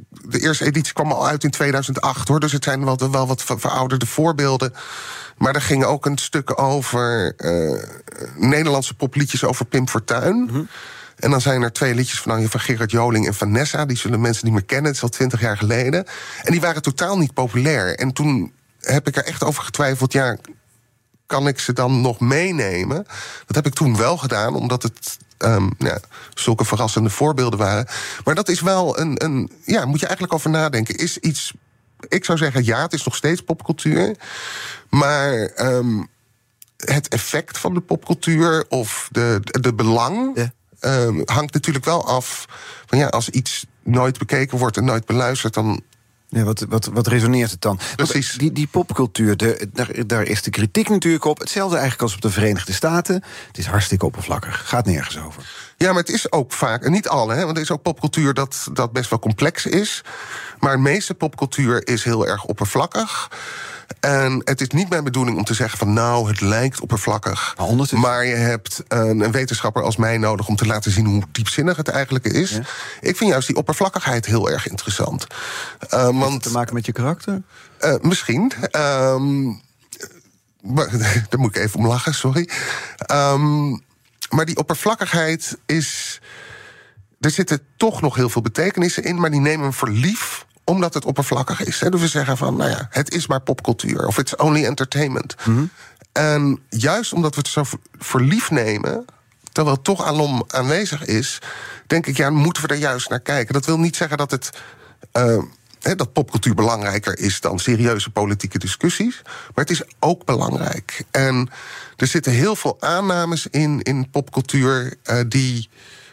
de 0.10 0.40
eerste 0.40 0.66
editie 0.66 0.94
kwam 0.94 1.12
al 1.12 1.28
uit 1.28 1.44
in 1.44 1.50
2008 1.50 2.28
hoor. 2.28 2.40
Dus 2.40 2.52
het 2.52 2.64
zijn 2.64 2.86
wel, 2.86 3.12
wel 3.12 3.28
wat 3.28 3.44
verouderde 3.44 4.06
voorbeelden. 4.06 4.74
Maar 5.38 5.56
er 5.56 5.62
ging 5.62 5.84
ook 5.84 6.06
een 6.06 6.18
stuk 6.18 6.62
over 6.62 7.34
uh, 7.38 7.84
Nederlandse 8.36 8.94
popliedjes 8.94 9.44
over 9.44 9.66
Pim 9.66 9.88
Fortuyn. 9.88 10.36
Mm 10.36 10.50
-hmm. 10.50 10.68
En 11.16 11.32
dan 11.32 11.42
zijn 11.42 11.62
er 11.62 11.74
twee 11.74 11.96
liedjes 11.96 12.22
van, 12.22 12.50
van 12.50 12.60
Gerard 12.60 12.92
Joling 12.92 13.28
en 13.28 13.34
Vanessa. 13.34 13.86
Die 13.86 13.98
zullen 13.98 14.22
mensen 14.22 14.46
niet 14.46 14.54
meer 14.54 14.66
kennen, 14.66 14.86
het 14.86 14.96
is 14.96 15.04
al 15.04 15.10
twintig 15.10 15.42
jaar 15.42 15.58
geleden. 15.58 16.06
En 16.44 16.52
die 16.52 16.62
waren 16.62 16.82
totaal 16.82 17.18
niet 17.18 17.34
populair. 17.34 17.96
En 17.96 18.14
toen 18.14 18.54
heb 18.80 19.08
ik 19.08 19.16
er 19.16 19.26
echt 19.26 19.44
over 19.44 19.64
getwijfeld... 19.64 20.14
ja, 20.14 20.38
kan 21.26 21.48
ik 21.48 21.60
ze 21.60 21.74
dan 21.74 22.02
nog 22.02 22.20
meenemen? 22.20 23.06
Dat 23.46 23.56
heb 23.56 23.66
ik 23.66 23.74
toen 23.74 23.98
wel 23.98 24.18
gedaan, 24.18 24.56
omdat 24.56 24.84
het 24.84 25.18
um, 25.44 25.72
ja, 25.78 26.00
zulke 26.34 26.66
verrassende 26.66 27.10
voorbeelden 27.10 27.60
waren. 27.60 27.88
Maar 28.24 28.36
dat 28.36 28.50
is 28.50 28.62
wel 28.62 29.00
een, 29.00 29.24
een. 29.24 29.52
Ja, 29.66 29.86
moet 29.86 30.00
je 30.00 30.06
eigenlijk 30.06 30.36
over 30.36 30.50
nadenken. 30.50 30.96
Is 30.96 31.18
iets. 31.18 31.54
Ik 32.08 32.26
zou 32.26 32.38
zeggen, 32.38 32.66
ja, 32.66 32.82
het 32.82 32.94
is 32.94 33.04
nog 33.04 33.16
steeds 33.16 33.42
popcultuur. 33.42 34.16
Maar 34.90 35.52
um, 35.58 36.08
het 36.78 37.08
effect 37.08 37.58
van 37.58 37.74
de 37.74 37.80
popcultuur 37.82 38.66
of 38.70 39.10
de, 39.12 39.40
de 39.44 39.74
belang. 39.74 40.32
Ja. 40.36 40.52
Um, 40.84 41.22
hangt 41.26 41.54
natuurlijk 41.54 41.86
wel 41.86 42.08
af 42.08 42.46
van 42.86 42.98
ja, 42.98 43.08
als 43.08 43.30
iets 43.30 43.66
nooit 43.84 44.18
bekeken 44.18 44.58
wordt 44.58 44.78
en 44.78 44.86
nooit 44.86 45.06
beluisterd, 45.06 45.54
dan 45.54 45.82
ja, 46.34 46.44
wat, 46.44 46.66
wat, 46.70 46.86
wat 46.86 47.08
resoneert 47.08 47.52
het 47.52 47.62
dan? 47.62 47.80
Precies. 47.96 48.34
die, 48.34 48.52
die 48.52 48.68
popcultuur, 48.68 49.38
de, 49.38 49.70
daar, 49.74 50.08
daar 50.08 50.24
is 50.24 50.42
de 50.42 50.50
kritiek 50.50 50.90
natuurlijk 50.90 51.26
op. 51.26 51.40
Hetzelfde 51.40 51.76
eigenlijk 51.76 52.04
als 52.04 52.16
op 52.16 52.22
de 52.22 52.30
Verenigde 52.30 52.74
Staten. 52.74 53.24
Het 53.48 53.58
is 53.58 53.66
hartstikke 53.66 54.06
oppervlakkig. 54.06 54.70
Gaat 54.70 54.86
nergens 54.86 55.20
over. 55.20 55.44
Ja, 55.78 55.88
maar 55.88 56.02
het 56.02 56.10
is 56.10 56.32
ook 56.32 56.54
vaak, 56.54 56.84
en 56.84 56.92
niet 56.92 57.08
alle, 57.08 57.34
hè, 57.34 57.44
want 57.46 57.58
er 57.58 57.64
is 57.64 57.72
ook 57.72 57.82
popcultuur 57.82 58.34
dat, 58.34 58.68
dat 58.74 58.92
best 58.92 59.10
wel 59.10 59.20
complex 59.20 59.66
is. 59.66 60.04
Maar 60.60 60.76
de 60.76 60.82
meeste 60.82 61.14
popcultuur 61.14 61.88
is 61.88 62.04
heel 62.04 62.28
erg 62.28 62.46
oppervlakkig. 62.46 63.30
En 64.00 64.42
het 64.44 64.62
is 64.62 64.68
niet 64.68 64.90
mijn 64.90 65.04
bedoeling 65.04 65.38
om 65.38 65.44
te 65.44 65.54
zeggen 65.54 65.78
van 65.78 65.94
nou, 65.94 66.28
het 66.28 66.42
lijkt 66.42 66.80
oppervlakkig. 66.80 67.56
Maar, 67.58 68.00
maar 68.00 68.26
je 68.26 68.36
hebt 68.36 68.84
een, 68.88 69.20
een, 69.20 69.32
wetenschapper 69.32 69.84
als 69.84 69.96
mij 69.96 70.18
nodig 70.18 70.48
om 70.48 70.56
te 70.56 70.66
laten 70.66 70.92
zien 70.92 71.06
hoe 71.06 71.24
diepzinnig 71.32 71.78
het 71.78 71.88
eigenlijk 71.88 72.26
is. 72.26 72.52
Ja. 72.52 72.62
Ik 73.02 73.18
vind 73.18 73.30
juist 73.32 73.48
die 73.48 73.56
oppervlakkigheid 73.56 74.26
heel 74.26 74.50
erg 74.50 74.68
interessant. 74.68 75.28
Uh, 75.94 76.20
want, 76.20 76.44
te 76.44 76.52
maken 76.52 76.74
met 76.74 76.86
je 76.86 76.92
karakter? 76.92 77.42
Uh, 77.82 77.96
misschien. 78.02 78.52
Um, 78.72 79.62
maar, 80.62 80.90
daar 81.30 81.40
moet 81.40 81.56
ik 81.56 81.64
even 81.64 81.80
om 81.80 81.88
lachen, 81.88 82.14
sorry. 82.14 82.50
Um, 83.12 83.82
maar 84.30 84.46
die 84.46 84.58
oppervlakkigheid 84.58 85.58
is. 85.66 86.22
Er 87.20 87.32
zitten 87.32 87.62
toch 87.78 88.02
nog 88.02 88.16
heel 88.16 88.30
veel 88.30 88.42
betekenissen 88.42 89.04
in, 89.04 89.20
maar 89.20 89.32
die 89.32 89.40
nemen 89.40 89.66
een 89.66 89.74
verlief 89.74 90.46
omdat 90.64 90.94
het 90.94 91.06
oppervlakkig 91.06 91.64
is. 91.64 91.80
Hè? 91.80 91.90
Dus 91.90 92.02
we 92.02 92.08
zeggen 92.08 92.38
van, 92.38 92.56
nou 92.56 92.70
ja, 92.70 92.88
het 92.90 93.14
is 93.14 93.28
maar 93.28 93.42
popcultuur. 93.42 94.08
Of 94.08 94.18
it's 94.18 94.36
only 94.36 94.66
entertainment. 94.66 95.36
Mm 95.46 95.56
-hmm. 95.56 95.70
En 96.12 96.60
juist 96.70 97.14
omdat 97.14 97.36
we 97.36 97.42
het 97.42 97.50
zo 97.50 97.64
voor 97.98 98.22
lief 98.22 98.52
nemen... 98.52 99.06
terwijl 99.52 99.76
het 99.76 99.86
toch 99.86 100.06
alom 100.06 100.44
aanwezig 100.48 101.06
is... 101.06 101.40
denk 101.88 102.08
ik, 102.08 102.18
ja, 102.18 102.30
moeten 102.30 102.64
we 102.64 102.70
er 102.70 102.80
juist 102.80 103.10
naar 103.10 103.20
kijken. 103.20 103.54
Dat 103.54 103.66
wil 103.66 103.80
niet 103.80 103.96
zeggen 103.96 104.18
dat 104.18 104.32
het... 104.32 104.50
Uh, 105.14 105.44
dat 105.96 106.14
popcultuur 106.14 106.56
belangrijker 106.56 107.20
is 107.20 107.40
dan 107.40 107.60
serieuze 107.60 108.10
politieke 108.10 108.58
discussies. 108.58 109.22
Maar 109.26 109.66
het 109.66 109.70
is 109.70 109.84
ook 110.00 110.26
belangrijk. 110.26 111.04
En 111.12 111.50
er 111.98 112.08
zitten 112.08 112.32
heel 112.32 112.56
veel 112.56 112.78
aannames 112.80 113.48
in, 113.48 113.82
in 113.82 114.10
popcultuur 114.10 114.94
uh, 115.06 115.20
die 115.28 115.70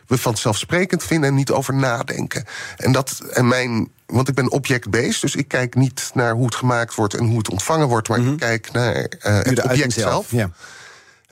we 0.07 0.19
vanzelfsprekend 0.19 1.05
vinden 1.05 1.29
en 1.29 1.35
niet 1.35 1.51
over 1.51 1.75
nadenken. 1.75 2.45
En, 2.77 2.93
dat, 2.93 3.23
en 3.33 3.49
mijn 3.49 3.89
want 4.13 4.29
ik 4.29 4.35
ben 4.35 4.51
object-based, 4.51 5.21
dus 5.21 5.37
ik 5.37 5.49
kijk 5.49 5.75
niet 5.75 6.11
naar 6.15 6.35
hoe 6.35 6.45
het 6.45 6.55
gemaakt 6.55 6.95
wordt 6.95 7.15
en 7.15 7.25
hoe 7.25 7.39
het 7.39 7.51
ontvangen 7.51 7.89
wordt, 7.89 8.09
maar 8.09 8.19
mm 8.19 8.25
-hmm. 8.25 8.35
ik 8.35 8.41
kijk 8.41 8.73
naar 8.73 8.97
uh, 8.97 9.07
het 9.43 9.63
object 9.63 9.93
zelf. 9.93 10.31
Ja. 10.31 10.51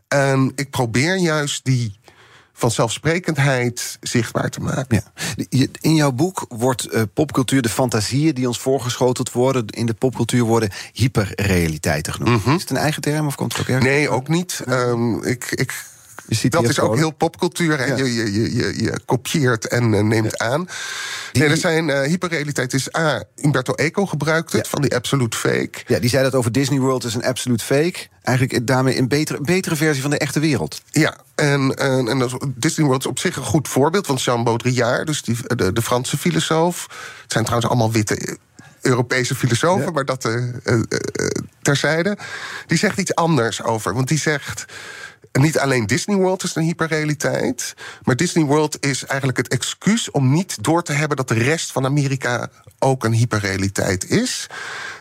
En 0.09 0.53
ik 0.55 0.71
probeer 0.71 1.17
juist 1.17 1.65
die 1.65 1.99
vanzelfsprekendheid 2.53 3.99
zichtbaar 4.01 4.51
te 4.51 4.61
maken. 4.61 5.05
Ja. 5.49 5.67
In 5.81 5.95
jouw 5.95 6.13
boek 6.13 6.47
wordt 6.49 6.95
uh, 6.95 7.03
popcultuur, 7.15 7.63
de 7.63 7.69
fantasieën 7.69 8.35
die 8.35 8.47
ons 8.47 8.59
voorgeschoteld 8.59 9.33
worden, 9.33 9.67
in 9.67 9.87
de 9.87 9.95
popcultuur 9.95 10.43
worden 10.43 10.71
hyperrealiteiten 10.93 12.13
genoemd. 12.13 12.37
Mm 12.37 12.43
-hmm. 12.45 12.55
Is 12.55 12.61
het 12.61 12.71
een 12.71 12.77
eigen 12.77 13.03
term 13.03 13.27
of 13.27 13.35
komt 13.35 13.53
het 13.53 13.61
ook 13.61 13.69
ergens? 13.69 13.87
Nee, 13.87 14.09
ook 14.09 14.29
niet. 14.29 14.63
Um, 14.69 15.25
ik, 15.25 15.45
ik 15.51 15.85
dat 16.49 16.69
is 16.69 16.81
ook 16.81 16.97
heel 16.97 17.11
popcultuur. 17.11 17.81
En 17.81 17.97
je, 17.97 18.15
je, 18.15 18.33
je, 18.33 18.83
je, 18.83 19.01
kopieert 19.05 19.69
en 19.69 20.09
neemt 20.09 20.39
aan. 20.39 20.69
Nee, 21.33 21.49
er 21.49 21.57
zijn 21.57 21.89
uh, 21.89 22.01
hyperrealiteit 22.01 22.75
is 22.75 22.97
A. 22.97 23.23
Umberto 23.37 23.75
Eco 23.75 24.07
gebruikt 24.07 24.53
het 24.53 24.69
van 24.69 24.83
die 24.83 24.95
absolute 24.95 25.37
fake. 25.37 25.73
Ja, 25.87 25.99
die 25.99 26.11
zei 26.11 26.23
dat 26.23 26.35
over 26.35 26.53
Disney 26.53 26.79
World 26.79 27.05
is 27.05 27.15
een 27.15 27.25
absolute 27.25 27.65
fake. 27.65 27.99
Eigenlijk 28.23 28.67
daarmee 28.67 28.99
een 28.99 29.09
betere, 29.09 29.41
betere 29.41 29.77
versie 29.77 30.03
van 30.03 30.11
de 30.11 30.19
echte 30.19 30.41
wereld. 30.41 30.83
Ja, 30.91 31.17
en, 31.35 31.75
en, 31.75 32.09
en 32.09 32.29
Disney 32.55 32.87
World 32.87 33.01
is 33.01 33.11
op 33.11 33.19
zich 33.19 33.37
een 33.37 33.43
goed 33.43 33.69
voorbeeld. 33.69 34.07
Want 34.07 34.23
Jean 34.23 34.45
Baudrillard, 34.45 35.07
dus 35.07 35.23
die, 35.23 35.37
de, 35.57 35.73
de 35.73 35.83
Franse 35.83 36.19
filosoof. 36.19 36.87
Het 37.23 37.33
zijn 37.33 37.45
trouwens 37.45 37.71
allemaal 37.71 37.93
witte 37.93 38.39
Europese 38.87 39.35
filosofen, 39.35 39.93
maar 39.93 40.05
dat 40.05 40.25
uh, 40.25 40.35
uh, 40.65 40.81
terzijde. 41.63 42.19
Die 42.67 42.79
zegt 42.79 42.99
iets 42.99 43.15
anders 43.15 43.63
over. 43.63 43.95
Want 43.95 44.09
die 44.09 44.19
zegt. 44.19 44.65
Niet 45.33 45.59
alleen 45.59 45.87
Disney 45.87 46.17
World 46.17 46.43
is 46.43 46.55
een 46.55 46.63
hyperrealiteit, 46.63 47.75
maar 48.03 48.17
Disney 48.17 48.45
World 48.45 48.85
is 48.85 49.05
eigenlijk 49.05 49.39
het 49.39 49.49
excuus 49.49 50.11
om 50.11 50.33
niet 50.33 50.65
door 50.65 50.83
te 50.83 50.93
hebben 50.93 51.17
dat 51.17 51.29
de 51.29 51.35
rest 51.35 51.73
van 51.73 51.85
Amerika 51.85 52.49
ook 52.79 53.05
een 53.05 53.13
hyperrealiteit 53.13 54.11
is. 54.11 54.47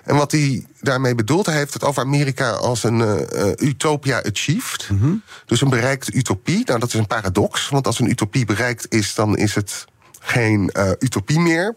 En 0.04 0.16
wat 0.16 0.32
hij 0.32 0.66
daarmee 0.82 1.16
bedoelt, 1.16 1.46
hij 1.46 1.56
heeft 1.56 1.74
het 1.74 1.84
over 1.84 2.04
Amerika 2.04 2.52
als 2.52 2.84
een 2.84 3.00
uh, 3.00 3.52
utopia 3.58 4.24
achieved. 4.24 4.90
Mhm. 4.90 5.14
Dus 5.46 5.62
een 5.62 5.70
bereikte 5.70 6.14
utopie. 6.14 6.66
Nou, 6.66 6.80
dat 6.80 6.88
is 6.88 7.00
een 7.00 7.08
paradox, 7.08 7.70
want 7.70 7.88
als 7.88 8.00
een 8.00 8.10
utopie 8.10 8.46
bereikt 8.46 8.86
is, 8.90 9.16
dan 9.16 9.38
is 9.38 9.56
het 9.56 9.86
geen 10.26 10.70
uh, 10.74 10.90
utopie 11.00 11.40
meer. 11.40 11.76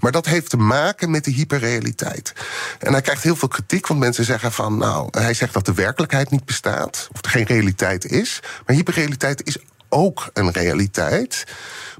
Maar 0.00 0.12
dat 0.12 0.26
heeft 0.26 0.50
te 0.50 0.56
maken 0.56 1.10
met 1.10 1.24
de 1.24 1.30
hyperrealiteit. 1.30 2.32
En 2.78 2.92
hij 2.92 3.00
krijgt 3.00 3.22
heel 3.22 3.36
veel 3.36 3.48
kritiek, 3.48 3.86
want 3.86 4.00
mensen 4.00 4.24
zeggen 4.24 4.52
van... 4.52 4.78
nou, 4.78 5.08
hij 5.10 5.34
zegt 5.34 5.52
dat 5.52 5.66
de 5.66 5.74
werkelijkheid 5.74 6.30
niet 6.30 6.44
bestaat, 6.44 7.08
of 7.12 7.24
er 7.24 7.30
geen 7.30 7.46
realiteit 7.46 8.04
is. 8.04 8.40
Maar 8.66 8.76
hyperrealiteit 8.76 9.46
is 9.46 9.58
ook 9.88 10.30
een 10.32 10.50
realiteit. 10.50 11.44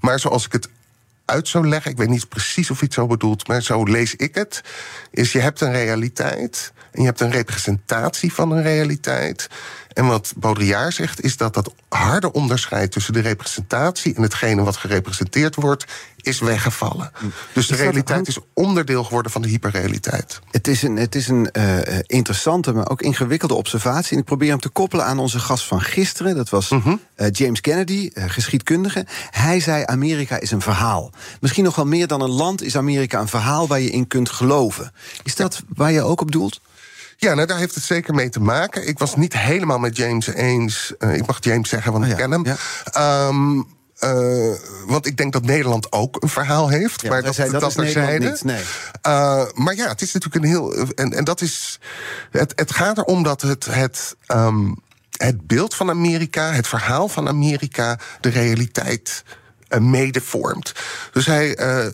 Maar 0.00 0.18
zoals 0.18 0.46
ik 0.46 0.52
het 0.52 0.68
uit 1.24 1.48
zou 1.48 1.68
leggen, 1.68 1.90
ik 1.90 1.96
weet 1.96 2.08
niet 2.08 2.28
precies 2.28 2.70
of 2.70 2.78
hij 2.78 2.86
het 2.86 2.96
zo 2.96 3.06
bedoelt... 3.06 3.48
maar 3.48 3.62
zo 3.62 3.84
lees 3.84 4.14
ik 4.14 4.34
het, 4.34 4.60
is 5.10 5.32
je 5.32 5.40
hebt 5.40 5.60
een 5.60 5.72
realiteit... 5.72 6.72
en 6.96 7.02
je 7.02 7.08
hebt 7.08 7.20
een 7.20 7.30
representatie 7.30 8.32
van 8.32 8.50
een 8.50 8.62
realiteit... 8.62 9.48
En 9.96 10.06
wat 10.06 10.32
Baudrillard 10.36 10.94
zegt, 10.94 11.20
is 11.20 11.36
dat 11.36 11.54
dat 11.54 11.74
harde 11.88 12.32
onderscheid 12.32 12.92
tussen 12.92 13.12
de 13.12 13.20
representatie 13.20 14.14
en 14.14 14.22
hetgene 14.22 14.62
wat 14.62 14.76
gerepresenteerd 14.76 15.54
wordt, 15.54 15.84
is 16.16 16.38
weggevallen. 16.38 17.10
Hm. 17.14 17.24
Dus 17.52 17.66
de 17.66 17.76
realiteit 17.76 18.28
is 18.28 18.38
onderdeel 18.54 19.04
geworden 19.04 19.32
van 19.32 19.42
de 19.42 19.48
hyperrealiteit. 19.48 20.40
Het 20.50 20.68
is 20.68 20.82
een, 20.82 20.96
het 20.96 21.14
is 21.14 21.28
een 21.28 21.48
uh, 21.52 21.78
interessante, 22.06 22.72
maar 22.72 22.90
ook 22.90 23.02
ingewikkelde 23.02 23.54
observatie. 23.54 24.12
En 24.12 24.18
ik 24.18 24.24
probeer 24.24 24.50
hem 24.50 24.60
te 24.60 24.68
koppelen 24.68 25.04
aan 25.04 25.18
onze 25.18 25.38
gast 25.38 25.66
van 25.66 25.80
gisteren. 25.80 26.36
Dat 26.36 26.48
was 26.48 26.70
uh, 26.70 26.90
James 27.30 27.60
Kennedy, 27.60 28.10
geschiedkundige. 28.14 29.06
Hij 29.30 29.60
zei: 29.60 29.84
Amerika 29.86 30.40
is 30.40 30.50
een 30.50 30.62
verhaal. 30.62 31.10
Misschien 31.40 31.64
nog 31.64 31.76
wel 31.76 31.86
meer 31.86 32.06
dan 32.06 32.20
een 32.20 32.30
land 32.30 32.62
is 32.62 32.76
Amerika 32.76 33.20
een 33.20 33.28
verhaal 33.28 33.66
waar 33.66 33.80
je 33.80 33.90
in 33.90 34.06
kunt 34.06 34.30
geloven. 34.30 34.92
Is 35.22 35.34
dat 35.34 35.62
waar 35.74 35.92
je 35.92 36.02
ook 36.02 36.20
op 36.20 36.32
doelt? 36.32 36.60
Ja, 37.16 37.34
nou, 37.34 37.46
daar 37.46 37.58
heeft 37.58 37.74
het 37.74 37.84
zeker 37.84 38.14
mee 38.14 38.28
te 38.28 38.40
maken. 38.40 38.88
Ik 38.88 38.98
was 38.98 39.16
niet 39.16 39.38
helemaal 39.38 39.78
met 39.78 39.96
James 39.96 40.26
eens. 40.26 40.92
Uh, 40.98 41.14
ik 41.14 41.26
mag 41.26 41.36
James 41.40 41.68
zeggen, 41.68 41.92
want 41.92 42.04
oh, 42.04 42.10
ik 42.10 42.16
ken 42.16 42.30
hem. 42.30 42.46
Um, 42.98 43.66
uh, 44.00 44.54
want 44.86 45.06
ik 45.06 45.16
denk 45.16 45.32
dat 45.32 45.44
Nederland 45.44 45.92
ook 45.92 46.22
een 46.22 46.28
verhaal 46.28 46.68
heeft. 46.68 47.02
Ja, 47.02 47.08
maar 47.08 47.22
dat, 47.22 47.34
zei, 47.34 47.50
dat, 47.50 47.60
dat 47.60 47.78
is 47.78 47.94
Niet, 48.18 48.44
nee. 48.44 48.62
Uh, 49.06 49.44
maar 49.54 49.74
ja, 49.76 49.88
het 49.88 50.02
is 50.02 50.12
natuurlijk 50.12 50.44
een 50.44 50.50
heel. 50.50 50.74
En, 50.94 51.12
en 51.12 51.24
dat 51.24 51.40
is. 51.40 51.80
Het, 52.30 52.52
het 52.56 52.72
gaat 52.72 52.98
erom 52.98 53.22
dat 53.22 53.42
het. 53.42 53.64
het 53.64 54.16
um, 54.28 54.84
het 55.16 55.46
beeld 55.46 55.74
van 55.74 55.90
Amerika, 55.90 56.52
het 56.52 56.68
verhaal 56.68 57.08
van 57.08 57.28
Amerika, 57.28 57.98
de 58.20 58.28
realiteit 58.28 59.24
mede 59.78 60.20
vormt. 60.20 60.72
Dus 61.12 61.26
hij, 61.26 61.58
uh, 61.60 61.92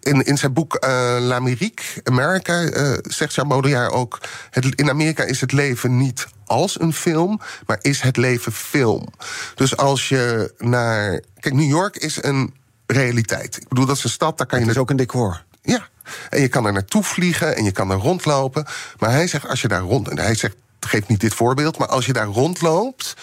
in, 0.00 0.22
in 0.22 0.38
zijn 0.38 0.52
boek 0.52 0.84
uh, 0.84 1.16
L'Amérique, 1.20 1.84
Amerika, 2.04 2.68
zegt 3.02 3.34
Jean 3.34 3.48
Baudrillard 3.48 3.92
ook... 3.92 4.20
Het, 4.50 4.74
in 4.74 4.90
Amerika 4.90 5.22
is 5.24 5.40
het 5.40 5.52
leven 5.52 5.96
niet 5.96 6.26
als 6.44 6.80
een 6.80 6.92
film, 6.92 7.40
maar 7.66 7.78
is 7.80 8.00
het 8.00 8.16
leven 8.16 8.52
film. 8.52 9.06
Dus 9.54 9.76
als 9.76 10.08
je 10.08 10.54
naar... 10.58 11.20
Kijk, 11.40 11.54
New 11.54 11.68
York 11.68 11.96
is 11.96 12.22
een 12.22 12.54
realiteit. 12.86 13.56
Ik 13.56 13.68
bedoel, 13.68 13.86
dat 13.86 13.96
is 13.96 14.04
een 14.04 14.10
stad, 14.10 14.38
daar 14.38 14.46
kan 14.46 14.58
je... 14.58 14.64
Het 14.64 14.74
is 14.74 14.80
ook 14.80 14.90
een 14.90 14.96
decor. 14.96 15.44
Ja, 15.62 15.88
en 16.30 16.40
je 16.40 16.48
kan 16.48 16.66
er 16.66 16.72
naartoe 16.72 17.02
vliegen 17.02 17.56
en 17.56 17.64
je 17.64 17.72
kan 17.72 17.90
er 17.90 17.96
rondlopen. 17.96 18.66
Maar 18.98 19.10
hij 19.10 19.26
zegt, 19.26 19.48
als 19.48 19.60
je 19.60 19.68
daar 19.68 19.80
rond... 19.80 20.08
En 20.08 20.18
hij 20.18 20.34
zegt, 20.34 20.56
geef 20.80 21.06
niet 21.06 21.20
dit 21.20 21.34
voorbeeld, 21.34 21.78
maar 21.78 21.88
als 21.88 22.06
je 22.06 22.12
daar 22.12 22.26
rondloopt 22.26 23.14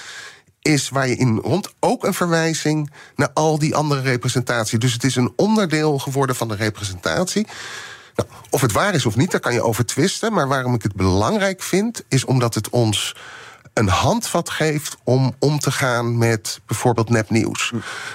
is 0.64 0.90
waar 0.90 1.08
je 1.08 1.16
in 1.16 1.38
rond 1.38 1.74
ook 1.80 2.04
een 2.04 2.14
verwijzing 2.14 2.92
naar 3.16 3.30
al 3.34 3.60
die 3.60 3.76
andere 3.76 4.02
representatie. 4.02 4.80
Dus 4.80 4.94
het 4.94 5.04
is 5.04 5.16
een 5.16 5.34
onderdeel 5.36 6.00
geworden 6.00 6.36
van 6.36 6.48
de 6.48 6.56
representatie. 6.56 7.48
Nou, 8.16 8.30
of 8.50 8.62
het 8.62 8.72
waar 8.72 8.94
is 8.94 9.06
of 9.06 9.16
niet, 9.16 9.32
daar 9.32 9.40
kan 9.40 9.54
je 9.54 9.64
over 9.64 9.86
twisten. 9.86 10.34
Maar 10.34 10.48
waarom 10.48 10.74
ik 10.74 10.84
het 10.84 10.96
belangrijk 10.96 11.62
vind, 11.62 12.04
is 12.08 12.26
omdat 12.26 12.56
het 12.56 12.70
ons 12.70 13.16
een 13.74 13.88
handvat 13.88 14.50
geeft 14.50 14.98
om 15.04 15.36
om 15.40 15.60
te 15.60 15.72
gaan 15.72 16.18
met 16.18 16.60
bijvoorbeeld 16.66 17.10
nepnieuws. 17.10 17.74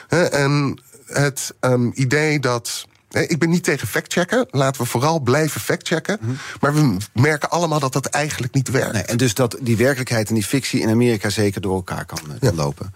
Hm. 0.09 0.15
En 0.15 0.83
het 1.07 1.55
um, 1.61 1.93
idee 1.95 2.41
dat 2.41 2.87
ik 3.11 3.39
ben 3.39 3.51
niet 3.51 3.65
tegen 3.65 3.89
factchecken. 3.89 4.47
Laten 4.51 4.83
we 4.83 4.89
vooral 4.89 5.21
blijven 5.21 5.61
factchecken. 5.61 6.19
Mm 6.21 6.37
Maar 6.61 6.75
we 6.75 6.97
merken 7.13 7.51
allemaal 7.51 7.81
dat 7.81 7.93
dat 7.93 8.07
eigenlijk 8.07 8.55
niet 8.55 8.71
werkt. 8.71 8.93
Nee, 8.93 9.03
en 9.03 9.17
dus 9.17 9.35
dat 9.35 9.57
die 9.61 9.77
werkelijkheid 9.77 10.29
en 10.29 10.35
die 10.35 10.45
fictie 10.45 10.81
in 10.81 10.91
Amerika 10.91 11.29
zeker 11.29 11.61
door 11.61 11.75
elkaar 11.75 12.05
kan, 12.05 12.19
eh, 12.29 12.41
kan 12.41 12.55
lopen. 12.55 12.95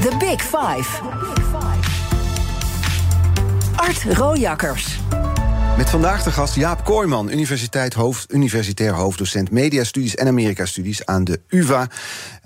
The 0.00 0.16
Big 0.18 0.40
Five. 0.42 1.00
Art 3.76 4.02
Rojakkers. 4.02 4.98
Met 5.76 5.90
vandaag 5.90 6.22
de 6.22 6.30
gast 6.30 6.54
Jaap 6.54 6.84
Kooijman, 6.84 7.30
universiteit 7.30 7.94
hoofd, 7.94 8.32
universitair 8.32 8.92
hoofddocent 8.92 9.50
mediastudies 9.50 10.14
en 10.14 10.26
Amerika-studies 10.26 11.06
aan 11.06 11.24
de 11.24 11.40
UVA 11.48 11.88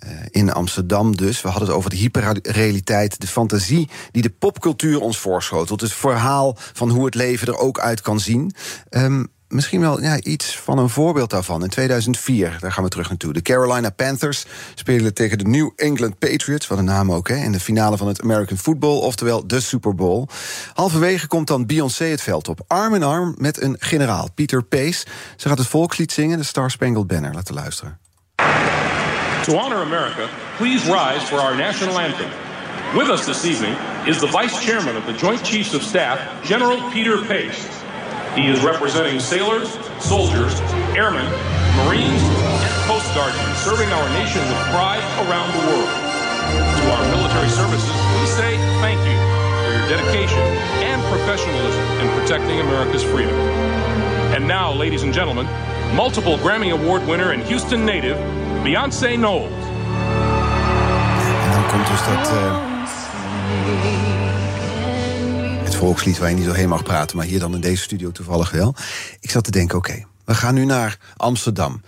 uh, 0.04 0.10
in 0.30 0.52
Amsterdam. 0.52 1.16
Dus 1.16 1.42
we 1.42 1.48
hadden 1.48 1.68
het 1.68 1.76
over 1.76 1.90
de 1.90 1.96
hyperrealiteit, 1.96 3.20
de 3.20 3.26
fantasie 3.26 3.88
die 4.10 4.22
de 4.22 4.30
popcultuur 4.30 5.00
ons 5.00 5.18
voorschotelt. 5.18 5.80
Het 5.80 5.92
verhaal 5.92 6.56
van 6.72 6.90
hoe 6.90 7.04
het 7.04 7.14
leven 7.14 7.46
er 7.46 7.58
ook 7.58 7.80
uit 7.80 8.00
kan 8.00 8.20
zien. 8.20 8.52
Um, 8.90 9.28
misschien 9.48 9.80
wel 9.80 10.00
ja, 10.00 10.20
iets 10.20 10.58
van 10.58 10.78
een 10.78 10.88
voorbeeld 10.88 11.30
daarvan. 11.30 11.62
In 11.62 11.68
2004, 11.68 12.56
daar 12.60 12.72
gaan 12.72 12.84
we 12.84 12.90
terug 12.90 13.08
naartoe. 13.08 13.32
De 13.32 13.42
Carolina 13.42 13.90
Panthers 13.90 14.44
spelen 14.74 15.14
tegen 15.14 15.38
de 15.38 15.44
New 15.44 15.70
England 15.76 16.18
Patriots... 16.18 16.66
wat 16.66 16.78
een 16.78 16.84
naam 16.84 17.12
ook, 17.12 17.28
hè, 17.28 17.36
in 17.36 17.52
de 17.52 17.60
finale 17.60 17.96
van 17.96 18.08
het 18.08 18.22
American 18.22 18.56
Football... 18.56 18.98
oftewel 18.98 19.46
de 19.46 19.60
Super 19.60 19.94
Bowl. 19.94 20.26
Halverwege 20.74 21.26
komt 21.26 21.46
dan 21.46 21.66
Beyoncé 21.66 22.04
het 22.04 22.22
veld 22.22 22.48
op. 22.48 22.60
Arm 22.66 22.94
in 22.94 23.02
arm 23.02 23.34
met 23.38 23.62
een 23.62 23.76
generaal, 23.78 24.28
Peter 24.34 24.62
Pace. 24.62 25.06
Ze 25.36 25.48
gaat 25.48 25.58
het 25.58 25.66
volkslied 25.66 26.12
zingen, 26.12 26.38
de 26.38 26.44
Star 26.44 26.70
Spangled 26.70 27.06
Banner. 27.06 27.34
Laten 27.34 27.54
luisteren. 27.54 27.98
To 29.42 29.52
honor 29.52 29.82
America, 29.82 30.28
please 30.56 30.84
rise 30.84 31.26
for 31.26 31.38
our 31.38 31.56
national 31.56 31.98
anthem. 31.98 32.28
With 32.94 33.08
us 33.08 33.24
this 33.24 33.44
evening 33.44 33.76
is 34.04 34.18
the 34.18 34.26
Vice 34.26 34.60
Chairman 34.60 34.96
of 34.96 35.04
the 35.04 35.14
Joint 35.26 35.46
Chiefs 35.46 35.74
of 35.74 35.82
Staff, 35.82 36.18
General 36.42 36.78
Peter 36.92 37.24
Pace... 37.26 37.75
He 38.36 38.48
is 38.48 38.62
representing 38.62 39.18
sailors, 39.18 39.66
soldiers, 39.98 40.60
airmen, 40.92 41.24
Marines, 41.80 42.20
and 42.20 42.72
Coast 42.84 43.08
Guardsmen, 43.14 43.56
serving 43.56 43.88
our 43.88 44.08
nation 44.10 44.42
with 44.44 44.60
pride 44.68 45.00
around 45.24 45.48
the 45.56 45.64
world. 45.66 45.88
To 45.88 46.84
our 46.92 47.16
military 47.16 47.48
services, 47.48 47.96
we 48.20 48.26
say 48.26 48.58
thank 48.84 49.00
you 49.08 49.16
for 49.64 49.72
your 49.72 49.88
dedication 49.88 50.44
and 50.84 51.02
professionalism 51.04 51.80
in 51.98 52.20
protecting 52.20 52.60
America's 52.60 53.02
freedom. 53.02 53.34
And 54.36 54.46
now, 54.46 54.70
ladies 54.70 55.02
and 55.02 55.14
gentlemen, 55.14 55.46
multiple 55.96 56.36
Grammy 56.36 56.74
Award 56.74 57.06
winner 57.08 57.30
and 57.32 57.42
Houston 57.44 57.86
native, 57.86 58.18
Beyonce 58.62 59.16
Knowles. 59.16 59.50
En 61.44 61.52
dan 61.52 61.66
komt 61.70 61.86
dus 61.86 62.04
dat... 62.04 62.32
Uh... 62.32 64.25
volkslied 65.86 66.18
waar 66.18 66.28
je 66.28 66.34
niet 66.34 66.44
doorheen 66.44 66.68
mag 66.68 66.82
praten, 66.82 67.16
maar 67.16 67.26
hier 67.26 67.38
dan 67.38 67.54
in 67.54 67.60
deze 67.60 67.82
studio 67.82 68.10
toevallig 68.10 68.50
wel. 68.50 68.74
Ik 69.20 69.30
zat 69.30 69.44
te 69.44 69.50
denken, 69.50 69.78
oké, 69.78 70.04
we 70.24 70.34
gaan 70.34 70.54
nu 70.54 70.64
naar 70.64 70.98
Amsterdam. 71.16 71.82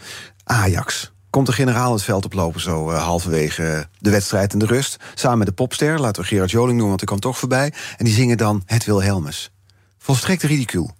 Ajax. 0.44 1.12
Komt 1.30 1.46
de 1.46 1.52
generaal 1.52 1.92
het 1.92 2.02
veld 2.02 2.24
oplopen 2.24 2.60
zo 2.60 2.90
uh, 2.90 3.02
halverwege 3.02 3.88
de 3.98 4.10
wedstrijd 4.10 4.52
en 4.52 4.58
de 4.58 4.66
rust. 4.66 4.96
Samen 5.14 5.38
met 5.38 5.46
de 5.46 5.52
popster, 5.52 6.00
laten 6.00 6.22
we 6.22 6.28
Gerard 6.28 6.50
Joling 6.50 6.70
noemen, 6.70 6.88
want 6.88 7.00
ik 7.00 7.06
kan 7.06 7.18
toch 7.18 7.38
voorbij. 7.38 7.72
En 7.96 8.04
die 8.04 8.14
zingen 8.14 8.36
dan 8.36 8.62
Het 8.66 8.84
Wilhelmus. 8.84 9.50
Volstrekt 9.98 10.42
ridicuul. 10.42 10.90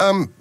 Um, 0.00 0.32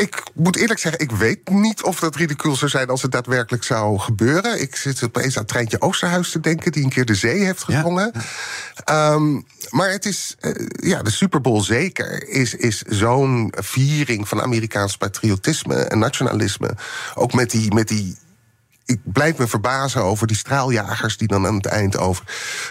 ik 0.00 0.22
moet 0.34 0.56
eerlijk 0.56 0.80
zeggen, 0.80 1.00
ik 1.00 1.10
weet 1.10 1.48
niet 1.48 1.82
of 1.82 2.00
dat 2.00 2.16
ridicule 2.16 2.56
zou 2.56 2.70
zijn 2.70 2.88
als 2.88 3.02
het 3.02 3.12
daadwerkelijk 3.12 3.64
zou 3.64 3.98
gebeuren. 3.98 4.60
Ik 4.60 4.76
zit 4.76 5.02
opeens 5.02 5.34
aan 5.34 5.42
het 5.42 5.48
treintje 5.50 5.80
Oosterhuis 5.80 6.30
te 6.30 6.40
denken, 6.40 6.72
die 6.72 6.84
een 6.84 6.90
keer 6.90 7.04
de 7.04 7.14
zee 7.14 7.44
heeft 7.44 7.62
gezongen. 7.62 8.12
Ehm, 8.84 9.40
maar 9.70 9.90
het 9.90 10.04
is, 10.04 10.36
uh, 10.40 10.66
ja, 10.72 11.02
de 11.02 11.10
Super 11.10 11.40
Bowl 11.40 11.60
zeker 11.60 12.28
is, 12.28 12.54
is 12.54 12.82
zo'n 12.82 13.52
viering 13.56 14.28
van 14.28 14.42
Amerikaans 14.42 14.96
patriotisme 14.96 15.74
en 15.74 15.98
nationalisme. 15.98 16.76
Ook 17.14 17.32
met 17.32 17.50
die, 17.50 17.74
met 17.74 17.88
die 17.88 18.16
ik 18.90 19.00
blijf 19.04 19.38
me 19.38 19.46
verbazen 19.46 20.02
over 20.02 20.26
die 20.26 20.36
straaljagers 20.36 21.16
die 21.16 21.28
dan 21.28 21.46
aan 21.46 21.54
het 21.54 21.66
eind 21.66 21.98
over. 21.98 22.24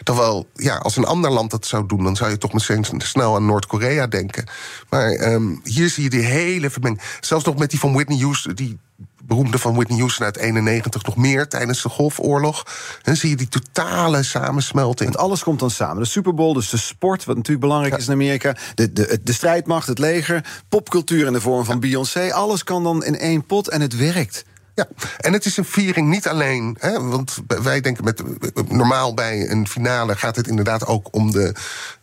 Terwijl, 0.04 0.48
ja, 0.54 0.76
als 0.76 0.98
een 0.98 1.06
ander 1.06 1.32
land 1.32 1.52
dat 1.52 1.66
zou 1.66 1.86
doen, 1.86 2.04
dan 2.04 2.16
zou 2.16 2.30
je 2.30 2.38
toch 2.38 2.54
meteen 2.54 2.86
snel 2.98 3.36
aan 3.36 3.46
Noord-Korea 3.46 4.08
denken. 4.08 4.48
Maar 4.90 5.10
ehm, 5.12 5.56
hier 5.64 5.90
zie 5.90 6.04
je 6.04 6.10
die 6.10 6.22
hele 6.22 6.70
vermenging. 6.70 7.02
Zelfs 7.20 7.46
nog 7.46 7.58
met 7.58 7.70
die 7.70 7.80
van 7.80 7.94
Whitney 7.94 8.18
Houston, 8.18 8.54
die 8.54 8.80
beroemde 9.24 9.58
van 9.58 9.76
Whitney 9.76 9.98
Houston 9.98 10.26
uit 10.26 10.38
91 10.38 11.06
nog 11.06 11.16
meer 11.16 11.48
tijdens 11.48 11.82
de 11.82 11.90
Golfoorlog. 11.90 12.66
Dan 13.02 13.16
zie 13.16 13.30
je 13.30 13.36
die 13.36 13.48
totale 13.48 14.24
samensmelting. 14.24 15.10
Want 15.10 15.24
alles 15.24 15.44
komt 15.44 15.60
dan 15.60 15.72
samen. 15.72 16.04
De 16.04 16.10
Super 16.10 16.34
Bowl, 16.34 16.54
dus 16.54 16.70
de 16.70 16.78
sport, 16.78 17.26
wat 17.26 17.36
natuurlijk 17.36 17.66
belangrijk 17.66 17.98
is 17.98 18.08
in 18.08 18.14
Amerika. 18.14 18.56
De, 18.76 18.94
de, 18.94 19.20
de 19.24 19.34
strijdmacht, 19.34 19.88
het 19.88 20.00
leger, 20.00 20.62
popcultuur 20.70 21.28
in 21.28 21.34
de 21.34 21.42
vorm 21.42 21.66
van 21.66 21.80
Beyoncé. 21.80 22.34
Alles 22.34 22.64
kan 22.64 22.84
dan 22.84 23.04
in 23.04 23.18
één 23.18 23.46
pot 23.46 23.68
en 23.68 23.82
het 23.82 23.96
werkt. 23.96 24.46
Ja, 24.80 24.88
en 25.18 25.34
het 25.34 25.46
is 25.46 25.58
een 25.58 25.66
viering 25.66 26.10
niet 26.10 26.28
alleen. 26.28 26.78
Hè, 26.80 27.02
want 27.02 27.38
wij 27.48 27.82
denken 27.82 28.04
met. 28.04 28.24
Normaal 28.72 29.14
bij 29.14 29.50
een 29.50 29.68
finale 29.68 30.16
gaat 30.16 30.36
het 30.36 30.48
inderdaad 30.48 30.86
ook 30.86 31.08
om 31.12 31.32
de, 31.32 31.56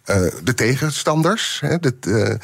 uh, 0.06 0.16
de 0.44 0.54
tegenstanders. 0.54 1.60
Hè, 1.60 1.76
uh, 2.06 2.34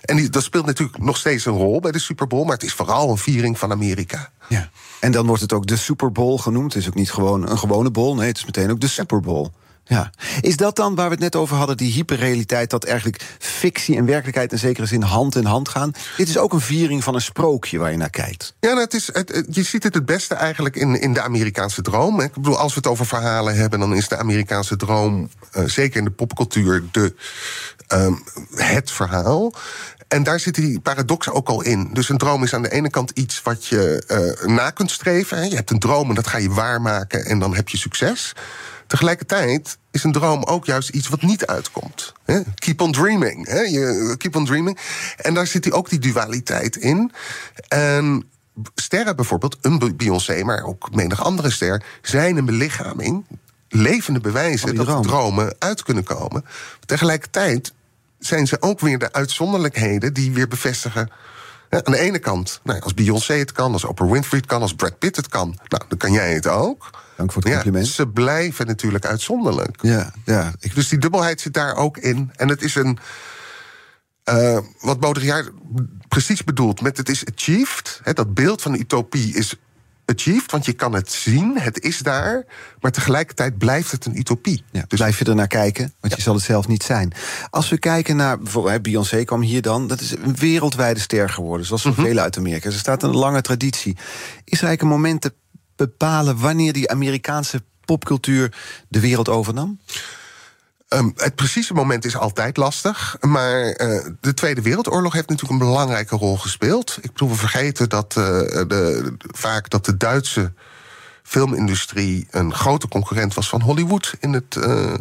en 0.00 0.30
dat 0.30 0.42
speelt 0.42 0.66
natuurlijk 0.66 0.98
nog 0.98 1.16
steeds 1.16 1.44
een 1.44 1.52
rol 1.52 1.80
bij 1.80 1.92
de 1.92 1.98
Super 1.98 2.26
Bowl. 2.26 2.44
Maar 2.44 2.54
het 2.54 2.62
is 2.62 2.74
vooral 2.74 3.10
een 3.10 3.18
viering 3.18 3.58
van 3.58 3.70
Amerika. 3.70 4.30
Ja. 4.48 4.70
En 5.00 5.12
dan 5.12 5.26
wordt 5.26 5.42
het 5.42 5.52
ook 5.52 5.66
de 5.66 5.76
Super 5.76 6.12
Bowl 6.12 6.36
genoemd. 6.36 6.72
Het 6.72 6.82
is 6.82 6.88
ook 6.88 6.94
niet 6.94 7.10
gewoon 7.10 7.48
een 7.48 7.58
gewone 7.58 7.90
bol. 7.90 8.14
Nee, 8.14 8.28
het 8.28 8.36
is 8.36 8.44
meteen 8.44 8.70
ook 8.70 8.80
de 8.80 8.88
Super 8.88 9.20
Bowl. 9.20 9.50
Ja. 9.88 10.10
Is 10.40 10.56
dat 10.56 10.76
dan 10.76 10.94
waar 10.94 11.06
we 11.06 11.12
het 11.12 11.20
net 11.20 11.36
over 11.36 11.56
hadden, 11.56 11.76
die 11.76 11.92
hyperrealiteit, 11.92 12.70
dat 12.70 12.84
eigenlijk 12.84 13.36
fictie 13.38 13.96
en 13.96 14.04
werkelijkheid 14.04 14.52
in 14.52 14.58
zekere 14.58 14.86
zin 14.86 15.02
hand 15.02 15.36
in 15.36 15.44
hand 15.44 15.68
gaan? 15.68 15.92
Dit 16.16 16.28
is 16.28 16.38
ook 16.38 16.52
een 16.52 16.60
viering 16.60 17.04
van 17.04 17.14
een 17.14 17.20
sprookje 17.20 17.78
waar 17.78 17.90
je 17.90 17.96
naar 17.96 18.10
kijkt. 18.10 18.54
Ja, 18.60 18.68
nou, 18.68 18.80
het 18.80 18.94
is, 18.94 19.08
het, 19.12 19.46
je 19.50 19.62
ziet 19.62 19.82
het 19.82 19.94
het 19.94 20.06
beste 20.06 20.34
eigenlijk 20.34 20.76
in, 20.76 21.00
in 21.00 21.12
de 21.12 21.22
Amerikaanse 21.22 21.82
droom. 21.82 22.20
Ik 22.20 22.32
bedoel, 22.32 22.58
als 22.58 22.74
we 22.74 22.78
het 22.78 22.88
over 22.88 23.06
verhalen 23.06 23.56
hebben, 23.56 23.78
dan 23.78 23.94
is 23.94 24.08
de 24.08 24.16
Amerikaanse 24.16 24.76
droom, 24.76 25.30
uh, 25.56 25.64
zeker 25.64 25.98
in 25.98 26.04
de 26.04 26.10
popcultuur, 26.10 26.84
de, 26.92 27.14
um, 27.92 28.22
het 28.54 28.90
verhaal. 28.90 29.52
En 30.08 30.22
daar 30.22 30.40
zit 30.40 30.54
die 30.54 30.80
paradox 30.80 31.30
ook 31.30 31.48
al 31.48 31.62
in. 31.62 31.90
Dus 31.92 32.08
een 32.08 32.18
droom 32.18 32.42
is 32.42 32.54
aan 32.54 32.62
de 32.62 32.72
ene 32.72 32.90
kant 32.90 33.10
iets 33.10 33.42
wat 33.42 33.66
je 33.66 34.04
uh, 34.42 34.54
na 34.54 34.70
kunt 34.70 34.90
streven. 34.90 35.38
Hè. 35.38 35.44
Je 35.44 35.54
hebt 35.54 35.70
een 35.70 35.78
droom 35.78 36.08
en 36.08 36.14
dat 36.14 36.26
ga 36.26 36.38
je 36.38 36.50
waarmaken 36.50 37.24
en 37.24 37.38
dan 37.38 37.54
heb 37.54 37.68
je 37.68 37.76
succes. 37.76 38.34
Tegelijkertijd 38.88 39.78
is 39.90 40.04
een 40.04 40.12
droom 40.12 40.44
ook 40.44 40.64
juist 40.64 40.88
iets 40.88 41.08
wat 41.08 41.22
niet 41.22 41.46
uitkomt. 41.46 42.12
Keep 42.54 42.80
on 42.80 42.92
dreaming. 42.92 43.46
Keep 44.16 44.36
on 44.36 44.44
dreaming. 44.44 44.78
En 45.16 45.34
daar 45.34 45.46
zit 45.46 45.72
ook 45.72 45.88
die 45.88 45.98
dualiteit 45.98 46.76
in. 46.76 47.12
En 47.68 48.24
sterren 48.74 49.16
bijvoorbeeld, 49.16 49.56
een 49.60 49.96
Beyoncé, 49.96 50.42
maar 50.42 50.62
ook 50.62 50.94
menig 50.94 51.22
andere 51.24 51.50
ster, 51.50 51.82
zijn 52.02 52.36
een 52.36 52.44
belichaming, 52.44 53.24
levende 53.68 54.20
bewijzen 54.20 54.74
dat 54.74 55.02
dromen 55.02 55.54
uit 55.58 55.82
kunnen 55.82 56.04
komen. 56.04 56.44
Tegelijkertijd 56.86 57.72
zijn 58.18 58.46
ze 58.46 58.62
ook 58.62 58.80
weer 58.80 58.98
de 58.98 59.12
uitzonderlijkheden 59.12 60.12
die 60.12 60.32
weer 60.32 60.48
bevestigen. 60.48 61.10
aan 61.68 61.92
de 61.92 61.98
ene 61.98 62.18
kant, 62.18 62.60
nou, 62.62 62.80
als 62.80 62.94
Beyoncé 62.94 63.34
het 63.34 63.52
kan, 63.52 63.72
als 63.72 63.84
Oprah 63.84 64.10
Winfrey 64.10 64.38
het 64.38 64.48
kan, 64.48 64.62
als 64.62 64.74
Brad 64.74 64.98
Pitt 64.98 65.16
het 65.16 65.28
kan, 65.28 65.58
nou, 65.68 65.82
dan 65.88 65.98
kan 65.98 66.12
jij 66.12 66.34
het 66.34 66.46
ook. 66.46 66.90
Dank 67.18 67.32
voor 67.32 67.42
het 67.42 67.52
compliment. 67.52 67.86
Ja, 67.86 67.92
ze 67.92 68.08
blijven 68.08 68.66
natuurlijk 68.66 69.06
uitzonderlijk. 69.06 69.78
Ja, 69.82 70.12
ja. 70.24 70.52
Ik... 70.60 70.74
Dus 70.74 70.88
die 70.88 70.98
dubbelheid 70.98 71.40
zit 71.40 71.52
daar 71.52 71.76
ook 71.76 71.96
in. 71.96 72.30
En 72.36 72.48
het 72.48 72.62
is 72.62 72.74
een. 72.74 72.98
Uh, 74.30 74.58
wat 74.80 75.00
Baudrillard 75.00 75.50
precies 76.08 76.44
bedoelt 76.44 76.80
met 76.80 76.96
het 76.96 77.08
is 77.08 77.24
achieved. 77.34 78.00
Hè, 78.02 78.12
dat 78.12 78.34
beeld 78.34 78.62
van 78.62 78.74
utopie 78.74 79.34
is 79.34 79.54
achieved, 80.04 80.50
want 80.50 80.66
je 80.66 80.72
kan 80.72 80.92
het 80.92 81.12
zien, 81.12 81.58
het 81.60 81.80
is 81.80 81.98
daar. 81.98 82.44
Maar 82.80 82.92
tegelijkertijd 82.92 83.58
blijft 83.58 83.90
het 83.90 84.04
een 84.04 84.18
utopie. 84.18 84.64
Ja, 84.70 84.84
dus 84.88 84.98
blijf 84.98 85.18
je 85.18 85.24
er 85.24 85.34
naar 85.34 85.46
kijken, 85.46 85.92
want 86.00 86.16
je 86.16 86.22
zal 86.22 86.34
het 86.34 86.44
zelf 86.44 86.68
niet 86.68 86.82
zijn. 86.82 87.12
Als 87.50 87.68
we 87.68 87.78
kijken 87.78 88.16
naar, 88.16 88.38
bijvoorbeeld 88.38 88.82
Beyoncé 88.82 89.24
kwam 89.24 89.40
hier 89.40 89.62
dan... 89.62 89.86
dat 89.86 90.00
is 90.00 90.10
een 90.10 90.36
wereldwijde 90.36 91.00
ster 91.00 91.30
geworden, 91.30 91.66
zoals 91.66 91.84
mm 91.84 91.92
-hmm. 91.92 92.18
uit 92.18 92.36
Amerika. 92.36 92.70
Ze 92.70 92.78
staat 92.78 93.02
een 93.02 93.16
lange 93.16 93.40
traditie. 93.40 93.96
Is 94.44 94.58
er 94.58 94.66
eigenlijk 94.66 94.82
een 94.82 94.88
moment 94.88 95.22
bepalen 95.78 96.38
wanneer 96.38 96.72
die 96.72 96.90
Amerikaanse 96.90 97.62
popcultuur 97.84 98.56
de 98.88 99.00
wereld 99.00 99.28
overnam? 99.28 99.78
Um, 100.88 101.12
het 101.16 101.34
precieze 101.34 101.74
moment 101.74 102.04
is 102.04 102.16
altijd 102.16 102.56
lastig. 102.56 103.16
Maar 103.20 103.64
uh, 103.64 104.04
de 104.20 104.34
Tweede 104.34 104.62
Wereldoorlog 104.62 105.12
heeft 105.12 105.28
natuurlijk 105.28 105.60
een 105.60 105.66
belangrijke 105.66 106.16
rol 106.16 106.36
gespeeld. 106.36 106.98
Ik 107.00 107.12
bedoel, 107.12 107.28
we 107.28 107.34
vergeten 107.34 107.88
dat, 107.88 108.14
uh, 108.18 108.24
de, 108.24 109.14
vaak 109.18 109.70
dat 109.70 109.84
de 109.84 109.96
Duitse 109.96 110.52
filmindustrie 111.22 112.26
een 112.30 112.54
grote 112.54 112.88
concurrent 112.88 113.34
was 113.34 113.48
van 113.48 113.60
Hollywood 113.60 114.14
in 114.20 114.32
het. 114.32 114.56
Uh, 114.56 114.94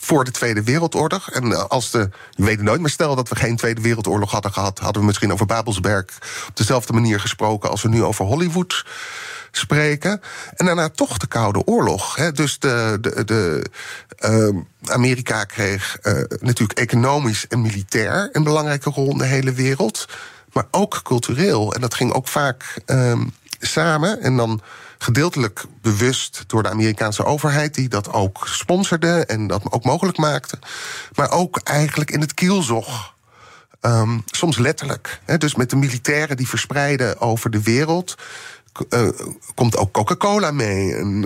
voor 0.00 0.24
de 0.24 0.30
Tweede 0.30 0.62
Wereldoorlog. 0.62 1.30
En 1.30 1.68
als 1.68 1.90
de. 1.90 2.10
Je 2.30 2.44
weet 2.44 2.56
het 2.56 2.64
nooit, 2.64 2.80
maar 2.80 2.90
stel 2.90 3.16
dat 3.16 3.28
we 3.28 3.36
geen 3.36 3.56
Tweede 3.56 3.80
Wereldoorlog 3.80 4.30
hadden 4.30 4.52
gehad, 4.52 4.78
hadden 4.78 5.00
we 5.00 5.06
misschien 5.06 5.32
over 5.32 5.46
Babelsberg 5.46 6.04
op 6.48 6.56
dezelfde 6.56 6.92
manier 6.92 7.20
gesproken 7.20 7.70
als 7.70 7.82
we 7.82 7.88
nu 7.88 8.04
over 8.04 8.24
Hollywood 8.24 8.84
spreken. 9.58 10.20
En 10.54 10.66
daarna 10.66 10.88
toch 10.88 11.18
de 11.18 11.26
Koude 11.26 11.64
Oorlog. 11.64 12.16
Hè. 12.16 12.32
Dus 12.32 12.58
de, 12.58 12.98
de, 13.00 13.24
de, 13.24 13.64
uh, 14.24 14.62
Amerika 14.92 15.44
kreeg 15.44 15.98
uh, 16.02 16.12
natuurlijk 16.40 16.78
economisch 16.78 17.46
en 17.48 17.60
militair 17.60 18.28
een 18.32 18.44
belangrijke 18.44 18.90
rol 18.90 19.10
in 19.10 19.18
de 19.18 19.24
hele 19.24 19.52
wereld. 19.52 20.08
Maar 20.52 20.66
ook 20.70 21.00
cultureel. 21.02 21.74
En 21.74 21.80
dat 21.80 21.94
ging 21.94 22.12
ook 22.12 22.28
vaak 22.28 22.74
uh, 22.86 23.20
samen. 23.60 24.20
En 24.20 24.36
dan 24.36 24.60
gedeeltelijk 24.98 25.64
bewust 25.82 26.44
door 26.46 26.62
de 26.62 26.70
Amerikaanse 26.70 27.24
overheid, 27.24 27.74
die 27.74 27.88
dat 27.88 28.12
ook 28.12 28.48
sponsorde 28.48 29.26
en 29.26 29.46
dat 29.46 29.62
ook 29.70 29.84
mogelijk 29.84 30.18
maakte. 30.18 30.58
Maar 31.14 31.30
ook 31.30 31.60
eigenlijk 31.64 32.10
in 32.10 32.20
het 32.20 32.34
kielzog. 32.34 33.14
Um, 33.80 34.22
soms 34.26 34.58
letterlijk. 34.58 35.20
Hè, 35.24 35.38
dus 35.38 35.54
met 35.54 35.70
de 35.70 35.76
militairen 35.76 36.36
die 36.36 36.48
verspreiden 36.48 37.20
over 37.20 37.50
de 37.50 37.62
wereld 37.62 38.14
uh, 38.90 39.08
komt 39.54 39.76
ook 39.76 39.92
Coca-Cola 39.92 40.50
mee. 40.50 40.94
En, 40.94 41.22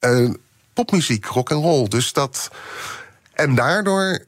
uh, 0.00 0.22
uh, 0.24 0.30
popmuziek, 0.72 1.24
rock 1.24 1.50
en 1.50 1.56
roll. 1.56 1.88
Dus 1.88 2.12
dat. 2.12 2.50
En 3.32 3.54
daardoor 3.54 4.24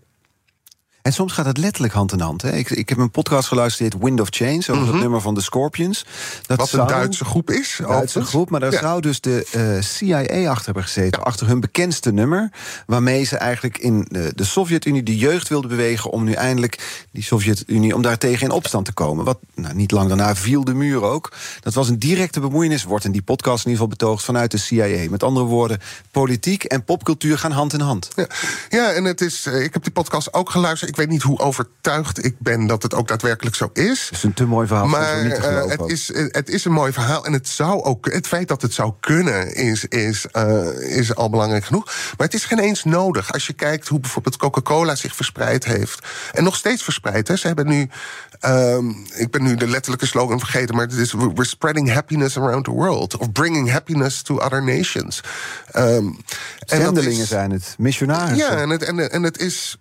en 1.05 1.12
soms 1.12 1.33
gaat 1.33 1.47
het 1.47 1.59
letterlijk 1.59 1.93
hand 1.93 2.12
in 2.12 2.21
hand. 2.21 2.43
Hè. 2.43 2.53
Ik, 2.53 2.71
ik 2.71 2.88
heb 2.88 2.99
een 2.99 3.11
podcast 3.11 3.49
geluisterd, 3.49 3.95
Wind 3.99 4.21
of 4.21 4.29
Change... 4.31 4.57
over 4.57 4.75
mm 4.75 4.83
-hmm. 4.83 4.93
het 4.93 5.01
nummer 5.01 5.21
van 5.21 5.35
de 5.35 5.40
Scorpions. 5.40 6.07
Dat 6.47 6.59
Wat 6.59 6.73
een 6.73 6.87
Duitse 6.87 7.25
groep 7.25 7.51
is. 7.51 7.79
Een 7.79 7.87
Duitse 7.87 8.25
groep, 8.25 8.51
maar 8.51 8.61
daar 8.61 8.73
ja. 8.73 8.81
zou 8.81 9.01
dus 9.01 9.21
de 9.21 9.47
uh, 9.57 9.83
CIA 9.83 10.51
achter 10.51 10.64
hebben 10.64 10.83
gezeten. 10.83 11.21
Ja. 11.21 11.27
Achter 11.27 11.47
hun 11.47 11.61
bekendste 11.61 12.12
nummer. 12.12 12.51
Waarmee 12.87 13.25
ze 13.25 13.37
eigenlijk 13.37 13.79
in 13.79 14.07
de, 14.09 14.33
de 14.35 14.45
Sovjet-Unie 14.45 15.03
de 15.03 15.17
jeugd 15.17 15.49
wilden 15.49 15.71
bewegen... 15.71 16.11
om 16.11 16.25
nu 16.25 16.33
eindelijk 16.33 17.05
die 17.11 17.23
Sovjet-Unie, 17.23 17.95
om 17.95 18.03
daar 18.03 18.19
tegen 18.19 18.47
in 18.47 18.53
opstand 18.53 18.85
te 18.85 18.93
komen. 18.93 19.25
Wat 19.25 19.38
nou, 19.55 19.75
niet 19.75 19.90
lang 19.90 20.09
daarna 20.09 20.37
viel 20.37 20.64
de 20.64 20.75
muur 20.75 21.03
ook. 21.03 21.33
Dat 21.61 21.75
was 21.75 21.88
een 21.88 21.99
directe 21.99 22.40
bemoeienis, 22.40 22.85
wordt 22.85 23.05
in 23.05 23.12
die 23.12 23.23
podcast 23.23 23.64
in 23.64 23.71
ieder 23.71 23.85
geval 23.85 23.99
betoogd... 23.99 24.25
vanuit 24.25 24.51
de 24.51 24.59
CIA. 24.59 25.11
Met 25.11 25.23
andere 25.23 25.47
woorden, 25.47 25.81
politiek 26.11 26.64
en 26.64 26.85
popcultuur 26.85 27.38
gaan 27.38 27.53
hand 27.53 27.73
in 27.73 27.81
hand. 27.81 28.09
Ja, 28.14 28.27
ja 28.69 28.93
en 28.93 29.05
het 29.05 29.21
is, 29.21 29.47
ik 29.47 29.73
heb 29.73 29.83
die 29.83 29.93
podcast 29.93 30.35
ook 30.35 30.51
geluisterd 30.51 30.93
ik 30.95 31.01
weet 31.01 31.09
niet 31.09 31.23
hoe 31.23 31.39
overtuigd 31.39 32.25
ik 32.25 32.35
ben 32.39 32.67
dat 32.67 32.83
het 32.83 32.95
ook 32.95 33.09
daadwerkelijk 33.09 33.57
zo 33.57 33.71
is. 33.73 34.05
Het 34.05 34.17
is 34.17 34.23
een 34.23 34.35
te 34.35 34.45
mooi 34.45 34.67
verhaal. 34.67 34.87
Maar 34.87 35.25
niet 35.25 35.35
te 35.35 35.41
uh, 35.41 35.71
het, 35.71 35.91
is, 35.91 36.11
het 36.15 36.49
is 36.49 36.65
een 36.65 36.73
mooi 36.73 36.93
verhaal. 36.93 37.25
En 37.25 37.33
het, 37.33 37.49
zou 37.49 37.83
ook, 37.83 38.13
het 38.13 38.27
feit 38.27 38.49
dat 38.49 38.63
het 38.63 38.73
zou 38.75 38.93
kunnen 39.01 39.55
is, 39.55 39.85
is, 39.85 40.27
uh, 40.33 40.97
is 40.97 41.15
al 41.15 41.31
belangrijk 41.31 41.65
genoeg. 41.65 41.85
Maar 41.85 42.27
het 42.27 42.35
is 42.35 42.45
geen 42.45 42.59
eens 42.59 42.85
nodig. 42.85 43.33
Als 43.33 43.47
je 43.47 43.53
kijkt 43.53 43.89
hoe 43.89 44.01
bijvoorbeeld 44.01 44.37
Coca-Cola 44.37 44.95
zich 44.95 45.15
verspreid 45.15 45.65
heeft. 45.65 46.07
En 46.33 46.45
nog 46.45 46.57
steeds 46.57 46.83
verspreid. 46.83 47.29
Hè. 47.29 47.37
Ze 47.37 47.47
hebben 47.47 47.67
nu. 47.67 47.89
Um, 48.47 49.07
ik 49.15 49.31
ben 49.31 49.43
nu 49.43 49.55
de 49.55 49.69
letterlijke 49.69 50.07
slogan 50.07 50.39
vergeten, 50.39 50.75
maar 50.75 50.87
het 50.87 50.95
is 50.95 51.13
We're 51.13 51.45
spreading 51.45 51.93
happiness 51.93 52.37
around 52.39 52.65
the 52.65 52.71
world. 52.71 53.17
Of 53.17 53.33
bringing 53.33 53.71
happiness 53.71 54.23
to 54.23 54.39
other 54.39 54.63
nations. 54.63 55.21
Um, 55.77 56.19
Zendelingen 56.59 57.21
is, 57.21 57.29
zijn 57.29 57.51
het, 57.51 57.75
missionarissen. 57.79 58.37
Ja, 58.37 58.61
en 58.61 58.71
het, 58.71 58.83
en, 58.83 59.11
en 59.11 59.23
het 59.23 59.39
is. 59.39 59.79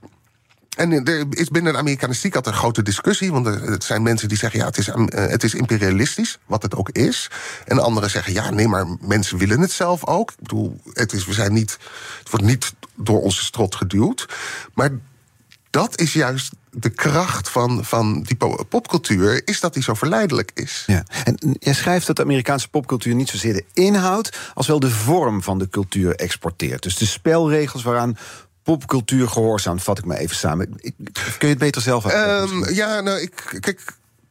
En 0.75 1.05
er 1.05 1.25
is 1.29 1.49
binnen 1.49 1.73
de 1.73 1.79
Amerikanistiek 1.79 2.36
altijd 2.36 2.55
een 2.55 2.62
grote 2.62 2.81
discussie. 2.81 3.31
Want 3.31 3.45
er 3.45 3.75
zijn 3.79 4.01
mensen 4.01 4.27
die 4.27 4.38
zeggen: 4.38 4.59
ja, 4.59 4.65
het 4.65 4.77
is, 4.77 4.89
het 5.15 5.43
is 5.43 5.53
imperialistisch, 5.53 6.39
wat 6.45 6.62
het 6.62 6.75
ook 6.75 6.89
is. 6.89 7.29
En 7.65 7.79
anderen 7.79 8.09
zeggen: 8.09 8.33
ja, 8.33 8.49
nee, 8.49 8.67
maar 8.67 8.86
mensen 9.01 9.38
willen 9.38 9.59
het 9.59 9.71
zelf 9.71 10.05
ook. 10.05 10.31
Ik 10.31 10.39
bedoel, 10.39 10.81
het, 10.93 11.13
is, 11.13 11.25
we 11.25 11.33
zijn 11.33 11.53
niet, 11.53 11.77
het 12.19 12.29
wordt 12.29 12.45
niet 12.45 12.73
door 12.95 13.21
onze 13.21 13.43
strot 13.43 13.75
geduwd. 13.75 14.27
Maar 14.73 14.91
dat 15.69 15.99
is 15.99 16.13
juist 16.13 16.53
de 16.71 16.89
kracht 16.89 17.49
van, 17.49 17.86
van 17.86 18.21
die 18.21 18.38
popcultuur, 18.69 19.41
is 19.47 19.59
dat 19.59 19.73
die 19.73 19.83
zo 19.83 19.93
verleidelijk 19.93 20.51
is. 20.53 20.83
Ja. 20.88 21.03
En 21.23 21.38
jij 21.59 21.73
schrijft 21.73 22.07
dat 22.07 22.15
de 22.15 22.21
Amerikaanse 22.21 22.69
popcultuur 22.69 23.15
niet 23.15 23.29
zozeer 23.29 23.53
de 23.53 23.65
inhoud, 23.73 24.38
als 24.53 24.67
wel 24.67 24.79
de 24.79 24.89
vorm 24.89 25.43
van 25.43 25.59
de 25.59 25.69
cultuur 25.69 26.15
exporteert. 26.15 26.83
Dus 26.83 26.95
de 26.95 27.05
spelregels 27.05 27.83
waaraan 27.83 28.17
popcultuur 28.63 29.28
gehoorzaamt, 29.28 29.84
vat 29.84 29.97
ik 29.97 30.06
me 30.06 30.17
even 30.17 30.36
samen. 30.36 30.73
Ik, 30.78 30.93
kun 31.13 31.13
je 31.39 31.47
het 31.47 31.58
beter 31.58 31.82
zelf 31.82 32.06
uitleggen? 32.06 32.58
Um, 32.58 32.73
ja, 32.73 33.02
nou, 33.02 33.19
ik, 33.19 33.58
kijk, 33.60 33.82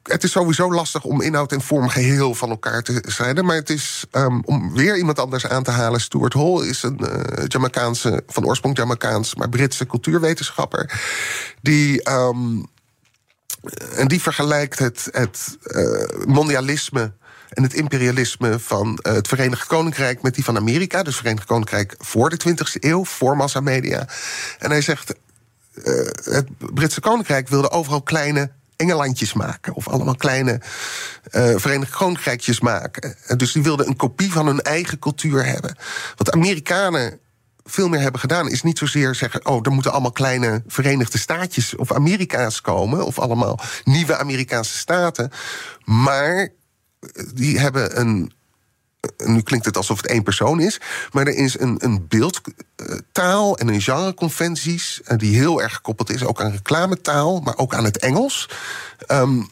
het 0.02 0.24
is 0.24 0.30
sowieso 0.30 0.72
lastig 0.72 1.04
om 1.04 1.20
inhoud 1.20 1.52
en 1.52 1.60
vorm 1.60 1.88
geheel 1.88 2.34
van 2.34 2.50
elkaar 2.50 2.82
te 2.82 3.02
scheiden. 3.06 3.44
Maar 3.44 3.56
het 3.56 3.70
is, 3.70 4.04
um, 4.12 4.42
om 4.44 4.74
weer 4.74 4.96
iemand 4.96 5.18
anders 5.18 5.46
aan 5.46 5.62
te 5.62 5.70
halen... 5.70 6.00
Stuart 6.00 6.32
Hall 6.32 6.66
is 6.66 6.82
een 6.82 7.00
uh, 7.00 7.44
Jamaicaanse, 7.46 8.22
van 8.26 8.46
oorsprong 8.46 8.76
Jamaicaans... 8.76 9.34
maar 9.34 9.48
Britse 9.48 9.86
cultuurwetenschapper. 9.86 11.02
Die... 11.62 12.10
Um, 12.10 12.70
en 13.96 14.08
die 14.08 14.22
vergelijkt 14.22 14.78
het, 14.78 15.08
het 15.10 15.56
uh, 15.62 16.26
mondialisme 16.26 17.12
en 17.54 17.62
het 17.62 17.74
imperialisme 17.74 18.58
van 18.58 18.98
uh, 19.02 19.12
het 19.12 19.28
Verenigd 19.28 19.66
Koninkrijk 19.66 20.22
met 20.22 20.34
die 20.34 20.44
van 20.44 20.56
Amerika. 20.56 21.02
Dus 21.02 21.16
Verenigd 21.16 21.46
Koninkrijk 21.46 21.94
voor 21.98 22.30
de 22.30 22.40
20e 22.48 22.80
eeuw, 22.80 23.04
voor 23.04 23.36
massamedia. 23.36 24.08
En 24.58 24.70
hij 24.70 24.82
zegt: 24.82 25.14
uh, 25.74 25.84
het 26.24 26.46
Britse 26.58 27.00
Koninkrijk 27.00 27.48
wilde 27.48 27.70
overal 27.70 28.02
kleine 28.02 28.50
engelandjes 28.76 29.32
maken. 29.32 29.74
Of 29.74 29.88
allemaal 29.88 30.16
kleine 30.16 30.60
uh, 31.30 31.54
Verenigd 31.56 31.92
Koninkrijkjes 31.92 32.60
maken. 32.60 33.16
En 33.26 33.38
dus 33.38 33.52
die 33.52 33.62
wilden 33.62 33.88
een 33.88 33.96
kopie 33.96 34.32
van 34.32 34.46
hun 34.46 34.60
eigen 34.60 34.98
cultuur 34.98 35.44
hebben. 35.44 35.76
Wat 36.16 36.32
Amerikanen 36.32 37.20
veel 37.64 37.88
meer 37.88 38.00
hebben 38.00 38.20
gedaan, 38.20 38.48
is 38.48 38.62
niet 38.62 38.78
zozeer 38.78 39.14
zeggen: 39.14 39.46
oh, 39.46 39.60
er 39.62 39.72
moeten 39.72 39.92
allemaal 39.92 40.12
kleine 40.12 40.62
Verenigde 40.66 41.18
Staatjes 41.18 41.76
of 41.76 41.92
Amerika's 41.92 42.60
komen, 42.60 43.06
of 43.06 43.18
allemaal 43.18 43.60
nieuwe 43.84 44.16
Amerikaanse 44.16 44.78
staten. 44.78 45.30
Maar 45.84 46.48
die 47.34 47.58
hebben 47.58 48.00
een. 48.00 48.32
Nu 49.16 49.40
klinkt 49.40 49.66
het 49.66 49.76
alsof 49.76 49.96
het 49.96 50.06
één 50.06 50.22
persoon 50.22 50.60
is, 50.60 50.80
maar 51.12 51.26
er 51.26 51.34
is 51.34 51.58
een, 51.58 51.76
een 51.78 52.06
beeldtaal 52.08 53.58
en 53.58 53.68
een 53.68 53.80
genreconventies 53.80 55.00
die 55.16 55.36
heel 55.36 55.62
erg 55.62 55.74
gekoppeld 55.74 56.10
is 56.10 56.24
ook 56.24 56.40
aan 56.40 56.50
reclametaal, 56.50 57.40
maar 57.40 57.56
ook 57.56 57.74
aan 57.74 57.84
het 57.84 57.98
Engels. 57.98 58.48
Um, 59.08 59.48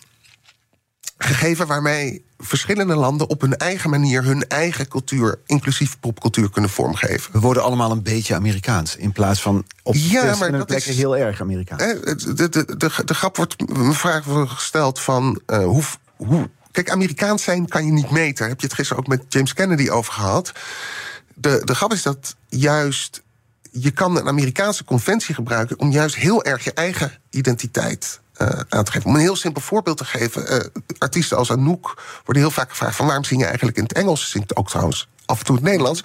gegeven 1.19 1.67
waarmee 1.67 2.25
verschillende 2.39 2.95
landen 2.95 3.29
op 3.29 3.41
hun 3.41 3.57
eigen 3.57 3.91
manier 3.91 4.25
hun 4.25 4.49
eigen 4.49 4.89
cultuur, 4.89 5.39
inclusief 5.47 6.01
popcultuur, 6.01 6.51
kunnen 6.51 6.71
vormgeven. 6.71 7.33
We 7.33 7.41
worden 7.41 7.63
allemaal 7.63 7.91
een 7.91 8.03
beetje 8.03 8.35
Amerikaans 8.35 8.97
in 8.97 9.13
plaats 9.13 9.43
van 9.43 9.65
op 9.83 9.95
ja, 9.95 10.37
maar 10.37 10.53
dat 10.53 10.67
plekken 10.67 10.91
is, 10.91 10.97
heel 10.97 11.17
erg 11.17 11.41
Amerikaans. 11.41 11.83
De, 11.83 12.35
de, 12.35 12.49
de, 12.49 12.77
de, 12.77 12.91
de 13.05 13.15
grap 13.15 13.37
wordt 13.37 13.55
een 13.67 13.95
vraag 13.95 14.25
gesteld 14.47 15.01
van 15.01 15.41
uh, 15.47 15.65
hoe, 15.65 15.83
hoe. 16.17 16.51
Kijk, 16.73 16.91
Amerikaans 16.91 17.43
zijn 17.43 17.69
kan 17.69 17.85
je 17.85 17.93
niet 17.93 18.11
meten. 18.11 18.49
Heb 18.49 18.61
je 18.61 18.67
het 18.67 18.75
gisteren 18.75 19.03
ook 19.03 19.09
met 19.09 19.25
James 19.29 19.53
Kennedy 19.53 19.89
over 19.89 20.13
gehad. 20.13 20.53
De, 21.35 21.63
de 21.65 21.75
grap 21.75 21.93
is 21.93 22.03
dat 22.03 22.37
juist 22.49 23.23
je 23.71 23.91
kan 23.91 24.17
een 24.17 24.29
Amerikaanse 24.29 24.85
conventie 24.85 25.35
gebruiken 25.35 25.79
om 25.79 25.91
juist 25.91 26.15
heel 26.17 26.45
erg 26.45 26.65
je 26.65 26.73
eigen 26.73 27.13
identiteit 27.31 28.21
uh, 28.39 28.49
aan 28.69 28.85
te 28.85 28.93
geven. 28.93 29.09
Om 29.09 29.15
een 29.15 29.21
heel 29.21 29.37
simpel 29.37 29.63
voorbeeld 29.63 29.97
te 29.97 30.05
geven. 30.05 30.53
Uh, 30.53 30.61
artiesten 30.99 31.37
als 31.37 31.51
Anouk 31.51 32.03
worden 32.25 32.43
heel 32.43 32.53
vaak 32.53 32.71
gevraagd... 32.71 32.97
van 32.97 33.07
waarom 33.07 33.25
zing 33.25 33.41
je 33.41 33.47
eigenlijk 33.47 33.77
in 33.77 33.83
het 33.83 33.93
Engels? 33.93 34.21
Ze 34.21 34.29
zingt 34.29 34.57
ook 34.57 34.69
trouwens 34.69 35.09
af 35.27 35.39
en 35.39 35.45
toe 35.45 35.55
het 35.55 35.65
Nederlands. 35.65 36.03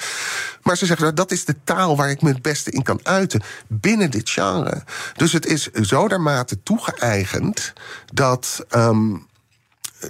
Maar 0.61 0.77
ze 0.77 0.85
zeggen, 0.85 1.15
dat 1.15 1.31
is 1.31 1.45
de 1.45 1.55
taal 1.63 1.95
waar 1.95 2.09
ik 2.09 2.21
me 2.21 2.29
het 2.29 2.41
beste 2.41 2.71
in 2.71 2.83
kan 2.83 2.99
uiten... 3.03 3.41
binnen 3.67 4.11
dit 4.11 4.29
genre. 4.29 4.83
Dus 5.13 5.33
het 5.33 5.45
is 5.45 5.71
zo 5.71 6.07
dermate 6.07 6.63
toegeëigend... 6.63 7.73
dat, 8.13 8.65
um, 8.75 9.27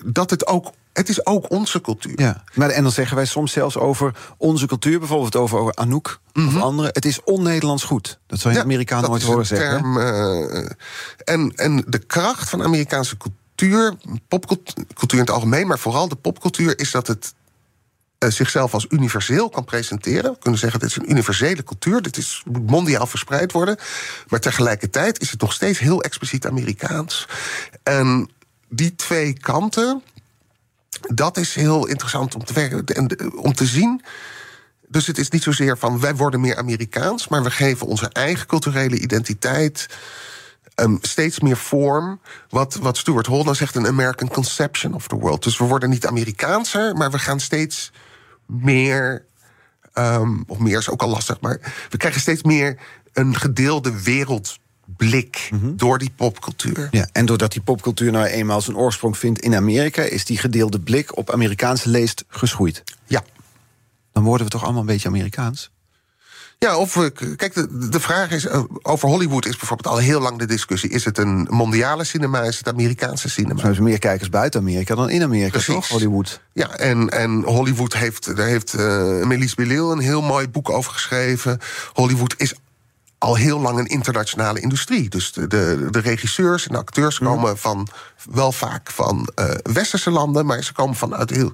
dat 0.04 0.30
het 0.30 0.48
ook 0.48 0.72
het 0.96 1.10
is 1.10 1.26
ook 1.26 1.52
onze 1.52 1.82
cultuur. 1.82 2.22
Ja, 2.22 2.44
maar, 2.54 2.70
en 2.70 2.84
dan 2.84 2.92
zeggen 2.92 3.16
wij 3.16 3.26
soms 3.26 3.52
zelfs 3.52 3.78
over 3.78 4.16
onze 4.38 4.68
cultuur, 4.68 5.00
bijvoorbeeld 5.00 5.36
over, 5.36 5.74
Anouk 5.74 6.20
mm 6.34 6.48
-hmm. 6.48 6.58
of 6.58 6.64
andere. 6.64 6.90
Het 6.92 7.06
is 7.06 7.24
on-Nederlands 7.24 7.84
goed. 7.84 8.20
Dat 8.28 8.40
zou 8.40 8.54
je 8.54 8.60
ja, 8.60 8.66
Amerikaan 8.66 9.04
nooit 9.04 9.24
horen 9.24 9.46
zeggen. 9.46 9.86
Uh, 9.86 10.70
en, 11.18 11.52
en 11.56 11.84
de 11.88 12.00
kracht 12.00 12.50
van 12.50 12.64
Amerikaanse 12.64 13.18
cultuur, 13.18 13.96
popcultuur 14.28 15.20
in 15.20 15.20
het 15.20 15.30
algemeen, 15.30 15.68
maar 15.68 15.80
vooral 15.80 16.08
de 16.08 16.16
popcultuur, 16.16 16.80
is 16.80 16.92
dat 16.92 17.08
het 17.08 17.34
uh, 18.20 18.30
zichzelf 18.30 18.74
als 18.74 18.86
universeel 18.90 19.50
kan 19.50 19.64
presenteren. 19.64 20.32
We 20.32 20.40
kunnen 20.40 20.60
zeggen, 20.60 20.80
dit 20.80 20.90
is 20.90 20.96
een 20.96 21.12
universele 21.12 21.64
cultuur, 21.64 22.02
dit 22.02 22.18
is, 22.18 22.44
moet 22.46 22.70
mondiaal 22.70 23.08
verspreid 23.08 23.52
worden. 23.52 23.78
Maar 24.28 24.40
tegelijkertijd 24.40 25.22
is 25.22 25.32
het 25.32 25.42
nog 25.42 25.54
steeds 25.54 25.80
heel 25.80 26.02
expliciet 26.02 26.48
Amerikaans. 26.48 27.28
En 27.84 28.30
die 28.76 28.96
twee 28.96 29.40
kanten 29.40 30.04
dat 31.02 31.38
is 31.38 31.56
heel 31.56 31.88
interessant 31.88 32.36
om 32.36 32.46
te, 32.46 32.54
werken, 32.54 32.86
en, 32.86 33.38
om 33.38 33.54
te 33.54 33.66
zien. 33.66 34.02
Dus 34.88 35.08
het 35.08 35.18
is 35.18 35.30
niet 35.30 35.44
zozeer 35.44 35.78
van 35.78 36.00
wij 36.00 36.16
worden 36.16 36.40
meer 36.40 36.58
Amerikaans, 36.58 37.28
maar 37.28 37.44
we 37.44 37.52
geven 37.52 37.88
onze 37.88 38.10
eigen 38.10 38.48
culturele 38.48 39.00
identiteit 39.00 39.88
um, 40.76 40.98
steeds 41.02 41.40
meer 41.40 41.58
vorm. 41.58 42.20
Wat, 42.50 42.76
wat 42.76 42.98
Stuart 42.98 43.28
Hall 43.28 43.44
dan 43.44 43.56
zegt, 43.56 43.76
een 43.76 43.88
American 43.88 44.28
conception 44.28 44.94
of 44.94 45.08
the 45.08 45.16
world. 45.16 45.44
Dus 45.44 45.58
we 45.58 45.66
worden 45.66 45.90
niet 45.90 46.06
Amerikaanser, 46.06 46.96
maar 46.96 47.12
we 47.12 47.20
gaan 47.20 47.40
steeds 47.40 47.92
meer. 48.46 49.26
Um, 49.94 50.44
of 50.48 50.58
meer 50.58 50.78
is 50.78 50.90
ook 50.90 51.02
al 51.02 51.10
lastig, 51.10 51.40
maar 51.40 51.60
we 51.90 51.98
krijgen 51.98 52.22
steeds 52.22 52.44
meer 52.44 52.78
een 53.14 53.36
gedeelde 53.36 54.02
wereld 54.02 54.60
blik 54.86 55.50
mhm. 55.52 55.76
door 55.76 55.98
die 55.98 56.12
popcultuur. 56.16 56.88
Ja, 56.92 57.08
en 57.12 57.26
doordat 57.26 57.52
die 57.52 57.62
popcultuur 57.62 58.12
nou 58.12 58.26
eenmaal 58.26 58.62
zijn 58.62 58.78
oorsprong 58.78 59.18
vindt 59.18 59.40
in 59.40 59.56
Amerika, 59.56 60.02
is 60.02 60.26
die 60.26 60.38
gedeelde 60.38 60.80
blik 60.80 61.18
op 61.18 61.32
Amerikaanse 61.32 61.90
leest 61.90 62.24
geschoeid. 62.28 62.84
Ja. 63.06 63.24
Dan 64.12 64.24
worden 64.24 64.46
we 64.46 64.52
toch 64.52 64.64
allemaal 64.64 64.82
een 64.82 64.88
beetje 64.88 65.08
Amerikaans? 65.08 65.72
Ja, 66.60 66.78
of 66.78 66.94
kijk, 67.36 67.54
de, 67.54 67.90
de 67.90 68.00
vraag 68.00 68.32
is: 68.32 68.46
eh, 68.46 68.64
over 68.82 69.10
Hollywood 69.10 69.46
is 69.46 69.58
bijvoorbeeld 69.58 69.96
al 69.96 70.02
heel 70.02 70.20
lang 70.20 70.40
de 70.40 70.46
discussie. 70.46 70.90
Is 70.90 71.06
het 71.06 71.18
een 71.18 71.48
mondiale 71.50 72.04
cinema? 72.04 72.42
Is 72.42 72.58
het 72.58 72.68
Amerikaanse 72.68 73.30
cinema? 73.30 73.64
Er 73.64 73.74
zijn 73.74 73.84
meer 73.84 74.00
kijkers 74.00 74.30
buiten 74.30 74.60
Amerika 74.60 74.96
dan 74.96 75.10
in 75.10 75.24
Amerika, 75.24 75.52
Precies. 75.52 75.74
toch? 75.74 75.88
Hollywood. 75.88 76.42
Ja, 76.54 76.70
en, 76.70 77.10
en 77.10 77.44
Hollywood 77.44 77.94
heeft, 77.94 78.36
daar 78.36 78.48
heeft 78.48 78.74
uh, 78.74 79.24
Melis 79.24 79.56
Belil 79.56 79.92
een 79.92 80.00
heel 80.00 80.22
mooi 80.22 80.48
boek 80.48 80.70
over 80.70 80.92
geschreven. 80.92 81.60
Hollywood 81.94 82.34
is 82.38 82.54
al 83.26 83.36
heel 83.36 83.60
lang 83.60 83.80
een 83.80 83.86
internationale 83.86 84.60
industrie. 84.60 85.10
Dus 85.10 85.34
de, 85.34 85.48
de, 85.48 85.88
de 85.92 86.00
regisseurs 86.00 86.68
en 86.68 86.72
de 86.72 86.80
acteurs 86.80 87.20
mhm. 87.20 87.30
komen 87.30 87.58
van 87.58 87.88
wel 88.32 88.52
vaak 88.52 88.92
van 88.92 89.30
uh, 89.40 89.50
westerse 89.64 90.12
landen, 90.12 90.46
maar 90.46 90.64
ze 90.64 90.74
komen 90.74 90.96
vanuit 90.96 91.30
heel. 91.30 91.52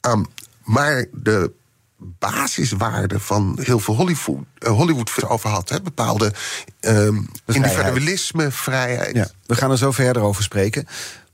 Um, 0.00 0.26
maar 0.64 1.06
de 1.12 1.52
basiswaarden 1.96 3.20
van 3.20 3.58
heel 3.62 3.78
veel 3.78 3.94
Hollywood, 3.94 4.44
uh, 4.58 4.70
Hollywood 4.70 5.28
over 5.28 5.50
had. 5.50 5.68
Hè, 5.68 5.82
bepaalde 5.82 6.32
um, 6.80 7.28
individualisme, 7.46 8.50
vrijheid. 8.50 9.14
Ja, 9.14 9.28
we 9.46 9.54
gaan 9.54 9.70
er 9.70 9.78
zo 9.78 9.90
verder 9.90 10.22
over 10.22 10.42
spreken. 10.42 10.86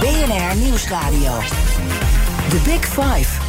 BNR 0.00 0.56
Nieuwsradio. 0.56 1.38
The 2.48 2.60
Big 2.64 2.84
Five. 2.84 3.40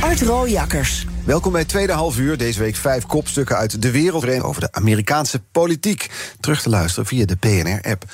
Art 0.00 0.20
Rooijakkers. 0.20 1.06
Welkom 1.24 1.52
bij 1.52 1.64
tweede 1.64 1.92
half 1.92 2.18
uur. 2.18 2.36
Deze 2.36 2.58
week 2.58 2.76
vijf 2.76 3.06
kopstukken 3.06 3.56
uit 3.56 3.82
de 3.82 3.90
wereld 3.90 4.42
over 4.42 4.60
de 4.60 4.72
Amerikaanse 4.72 5.40
politiek. 5.52 6.10
Terug 6.40 6.62
te 6.62 6.68
luisteren 6.68 7.06
via 7.06 7.24
de 7.24 7.36
PNR-app. 7.36 8.04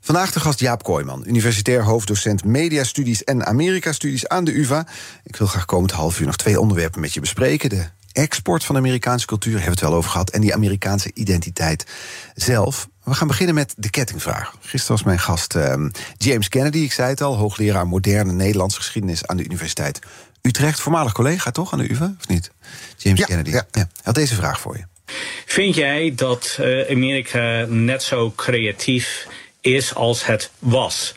Vandaag 0.00 0.32
de 0.32 0.40
gast 0.40 0.60
Jaap 0.60 0.82
Kooijman, 0.82 1.24
universitair 1.26 1.84
hoofddocent 1.84 2.44
Mediastudies 2.44 3.24
en 3.24 3.46
Amerika-studies 3.46 4.28
aan 4.28 4.44
de 4.44 4.58
UVA. 4.58 4.86
Ik 5.24 5.36
wil 5.36 5.46
graag 5.46 5.64
komend 5.64 5.90
half 5.90 6.20
uur 6.20 6.26
nog 6.26 6.36
twee 6.36 6.60
onderwerpen 6.60 7.00
met 7.00 7.14
je 7.14 7.20
bespreken. 7.20 7.68
De 7.68 7.88
export 8.12 8.64
van 8.64 8.76
Amerikaanse 8.76 9.26
cultuur, 9.26 9.52
hebben 9.52 9.70
we 9.70 9.80
het 9.80 9.88
wel 9.88 9.98
over 9.98 10.10
gehad, 10.10 10.30
en 10.30 10.40
die 10.40 10.54
Amerikaanse 10.54 11.10
identiteit 11.14 11.86
zelf. 12.34 12.88
We 13.08 13.14
gaan 13.14 13.26
beginnen 13.26 13.54
met 13.54 13.74
de 13.76 13.90
kettingvraag. 13.90 14.54
Gisteren 14.60 14.96
was 14.96 15.02
mijn 15.02 15.18
gast 15.18 15.54
ehm, 15.54 15.88
James 16.16 16.48
Kennedy, 16.48 16.78
ik 16.78 16.92
zei 16.92 17.08
het 17.08 17.20
al, 17.20 17.36
hoogleraar 17.36 17.86
moderne 17.86 18.32
Nederlandse 18.32 18.78
geschiedenis 18.78 19.26
aan 19.26 19.36
de 19.36 19.44
Universiteit 19.44 19.98
Utrecht. 20.42 20.80
Voormalig 20.80 21.12
collega 21.12 21.50
toch 21.50 21.72
aan 21.72 21.78
de 21.78 21.90
UvA, 21.90 22.14
of 22.18 22.28
niet? 22.28 22.50
James 22.96 23.24
Kennedy. 23.24 23.50
Ja. 23.50 23.66
Hij 23.70 23.86
had 24.02 24.14
deze 24.14 24.34
vraag 24.34 24.60
voor 24.60 24.76
je. 24.76 25.12
Vind 25.46 25.74
jij 25.74 26.12
dat 26.14 26.58
uh, 26.60 26.90
Amerika 26.90 27.66
net 27.68 28.02
zo 28.02 28.32
creatief 28.36 29.26
is 29.60 29.94
als 29.94 30.26
het 30.26 30.50
was? 30.58 31.14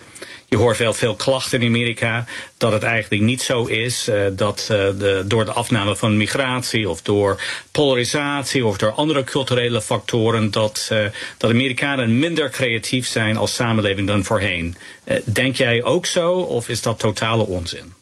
Je 0.52 0.58
hoort 0.58 0.78
wel 0.78 0.94
veel 0.94 1.16
klachten 1.16 1.62
in 1.62 1.68
Amerika 1.68 2.26
dat 2.58 2.72
het 2.72 2.84
eigenlijk 2.84 3.22
niet 3.24 3.42
zo 3.42 3.66
is. 3.66 4.08
Uh, 4.10 4.26
dat 4.32 4.68
uh, 4.72 4.78
de, 5.00 5.24
door 5.28 5.46
de 5.46 5.52
afname 5.52 5.96
van 5.96 6.18
migratie 6.18 6.90
of 6.90 7.02
door 7.02 7.42
polarisatie 7.72 8.66
of 8.66 8.78
door 8.78 8.92
andere 8.92 9.24
culturele 9.24 9.82
factoren 9.82 10.52
dat, 10.52 10.90
uh, 10.92 11.06
dat 11.38 11.52
Amerikanen 11.52 12.20
minder 12.20 12.50
creatief 12.50 13.08
zijn 13.08 13.38
als 13.38 13.56
samenleving 13.56 14.08
dan 14.08 14.24
voorheen. 14.24 14.76
denk 15.24 15.56
jij 15.56 15.84
ook 15.84 16.06
zo 16.06 16.34
of 16.34 16.70
is 16.70 16.82
dat 16.82 17.00
totale 17.00 17.46
onzin? 17.46 18.01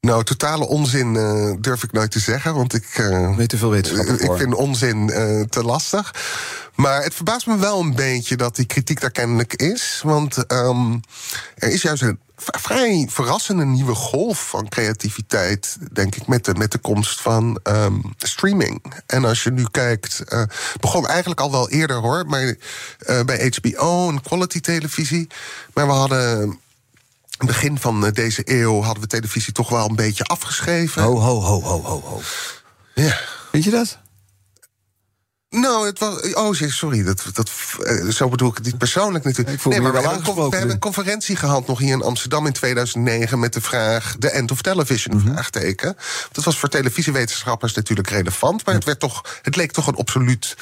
Nou, 0.00 0.24
totale 0.24 0.66
onzin 0.66 1.14
uh, 1.14 1.52
durf 1.58 1.82
ik 1.82 1.92
nooit 1.92 2.10
te 2.10 2.18
zeggen, 2.18 2.54
want 2.54 2.74
ik. 2.74 2.98
Uh, 2.98 3.36
Weet 3.36 3.48
te 3.48 3.56
veel 3.56 3.70
wetenschap. 3.70 4.06
ik 4.06 4.36
vind 4.36 4.54
onzin 4.54 5.08
uh, 5.08 5.42
te 5.42 5.62
lastig. 5.62 6.14
Maar 6.74 7.02
het 7.02 7.14
verbaast 7.14 7.46
me 7.46 7.58
wel 7.58 7.80
een 7.80 7.94
beetje 7.94 8.36
dat 8.36 8.56
die 8.56 8.66
kritiek 8.66 9.00
daar 9.00 9.10
kennelijk 9.10 9.54
is. 9.54 10.00
Want 10.04 10.52
um, 10.52 11.00
er 11.54 11.68
is 11.68 11.82
juist 11.82 12.02
een 12.02 12.18
vrij 12.36 13.08
verrassende 13.10 13.64
nieuwe 13.64 13.94
golf 13.94 14.48
van 14.48 14.68
creativiteit, 14.68 15.76
denk 15.92 16.14
ik, 16.14 16.26
met 16.26 16.44
de, 16.44 16.54
met 16.54 16.72
de 16.72 16.78
komst 16.78 17.20
van 17.20 17.60
um, 17.62 18.14
streaming. 18.18 18.82
En 19.06 19.24
als 19.24 19.42
je 19.42 19.50
nu 19.50 19.66
kijkt, 19.70 20.22
uh, 20.28 20.42
begon 20.80 21.06
eigenlijk 21.06 21.40
al 21.40 21.50
wel 21.50 21.70
eerder 21.70 21.96
hoor, 21.96 22.24
maar 22.26 22.42
uh, 22.42 23.20
bij 23.22 23.52
HBO 23.60 24.08
en 24.08 24.22
quality 24.22 24.60
televisie. 24.60 25.26
Maar 25.72 25.86
we 25.86 25.92
hadden 25.92 26.58
begin 27.38 27.78
van 27.78 28.10
deze 28.10 28.42
eeuw 28.44 28.82
hadden 28.82 29.02
we 29.02 29.08
televisie 29.08 29.52
toch 29.52 29.68
wel 29.68 29.88
een 29.88 29.96
beetje 29.96 30.24
afgeschreven. 30.24 31.02
Ho, 31.02 31.18
ho, 31.18 31.40
ho, 31.40 31.62
ho, 31.62 31.82
ho, 31.82 32.00
ho. 32.00 32.20
Ja. 32.94 33.20
Weet 33.52 33.64
je 33.64 33.70
dat? 33.70 33.98
Nou, 35.50 35.86
het 35.86 35.98
was. 35.98 36.34
Oh, 36.34 36.52
sorry. 36.52 37.04
Dat, 37.04 37.24
dat, 37.32 37.50
zo 38.14 38.28
bedoel 38.28 38.48
ik 38.48 38.54
het 38.54 38.64
niet 38.64 38.78
persoonlijk 38.78 39.24
natuurlijk. 39.24 39.64
nee, 39.64 39.80
maar 39.80 39.92
we 39.92 39.98
hebben, 39.98 40.18
een, 40.18 40.34
we 40.34 40.56
hebben 40.56 40.70
een 40.70 40.78
conferentie 40.78 41.36
gehad 41.36 41.66
nog 41.66 41.78
hier 41.78 41.92
in 41.92 42.02
Amsterdam 42.02 42.46
in 42.46 42.52
2009 42.52 43.38
met 43.38 43.52
de 43.52 43.60
vraag: 43.60 44.16
de 44.18 44.30
end 44.30 44.50
of 44.50 44.62
television? 44.62 45.16
Mm-hmm. 45.16 45.32
Vraagteken. 45.32 45.96
Dat 46.32 46.44
was 46.44 46.58
voor 46.58 46.68
televisiewetenschappers 46.68 47.74
natuurlijk 47.74 48.10
relevant, 48.10 48.66
maar 48.66 48.74
het, 48.74 48.84
werd 48.84 49.00
toch, 49.00 49.38
het 49.42 49.56
leek 49.56 49.72
toch 49.72 49.86
een 49.86 49.96
absoluut 49.96 50.56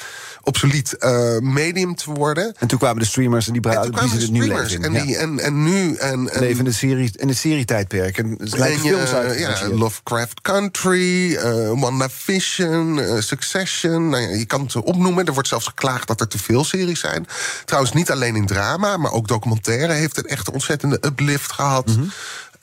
obsolet 0.45 0.95
uh, 0.99 1.37
medium 1.39 1.95
te 1.95 2.11
worden. 2.11 2.55
En 2.59 2.67
toen 2.67 2.79
kwamen 2.79 2.99
de 2.99 3.05
streamers 3.05 3.47
en 3.47 3.53
die 3.53 3.61
braden 3.61 3.95
het 3.95 4.31
nu 4.31 4.47
leven. 4.47 4.83
En, 4.83 4.93
die, 4.93 5.17
en, 5.17 5.39
en 5.39 5.63
nu... 5.63 5.95
En, 5.95 6.29
en, 6.29 6.39
leven 6.39 6.57
in 6.57 6.65
de, 6.65 6.71
serie, 6.71 7.11
in 7.15 7.27
het 7.27 7.37
serietijdperk. 7.37 8.17
En 8.17 8.35
het 8.37 8.55
films 8.79 9.13
uit. 9.13 9.39
Ja, 9.39 9.69
Lovecraft 9.69 10.41
Country, 10.41 11.31
uh, 11.31 11.71
WandaVision, 11.79 12.97
uh, 12.97 13.19
Succession. 13.19 14.09
Nou 14.09 14.23
ja, 14.23 14.29
je 14.29 14.45
kan 14.45 14.61
het 14.61 14.75
opnoemen. 14.75 15.25
Er 15.25 15.33
wordt 15.33 15.47
zelfs 15.47 15.67
geklaagd 15.67 16.07
dat 16.07 16.21
er 16.21 16.27
te 16.27 16.37
veel 16.37 16.63
series 16.63 16.99
zijn. 16.99 17.27
Trouwens, 17.65 17.93
niet 17.93 18.11
alleen 18.11 18.35
in 18.35 18.45
drama, 18.45 18.97
maar 18.97 19.11
ook 19.11 19.27
documentaire... 19.27 19.93
heeft 19.93 20.17
een 20.17 20.25
echt 20.25 20.51
ontzettende 20.51 20.97
uplift 21.01 21.51
gehad... 21.51 21.87
Mm-hmm. 21.87 22.11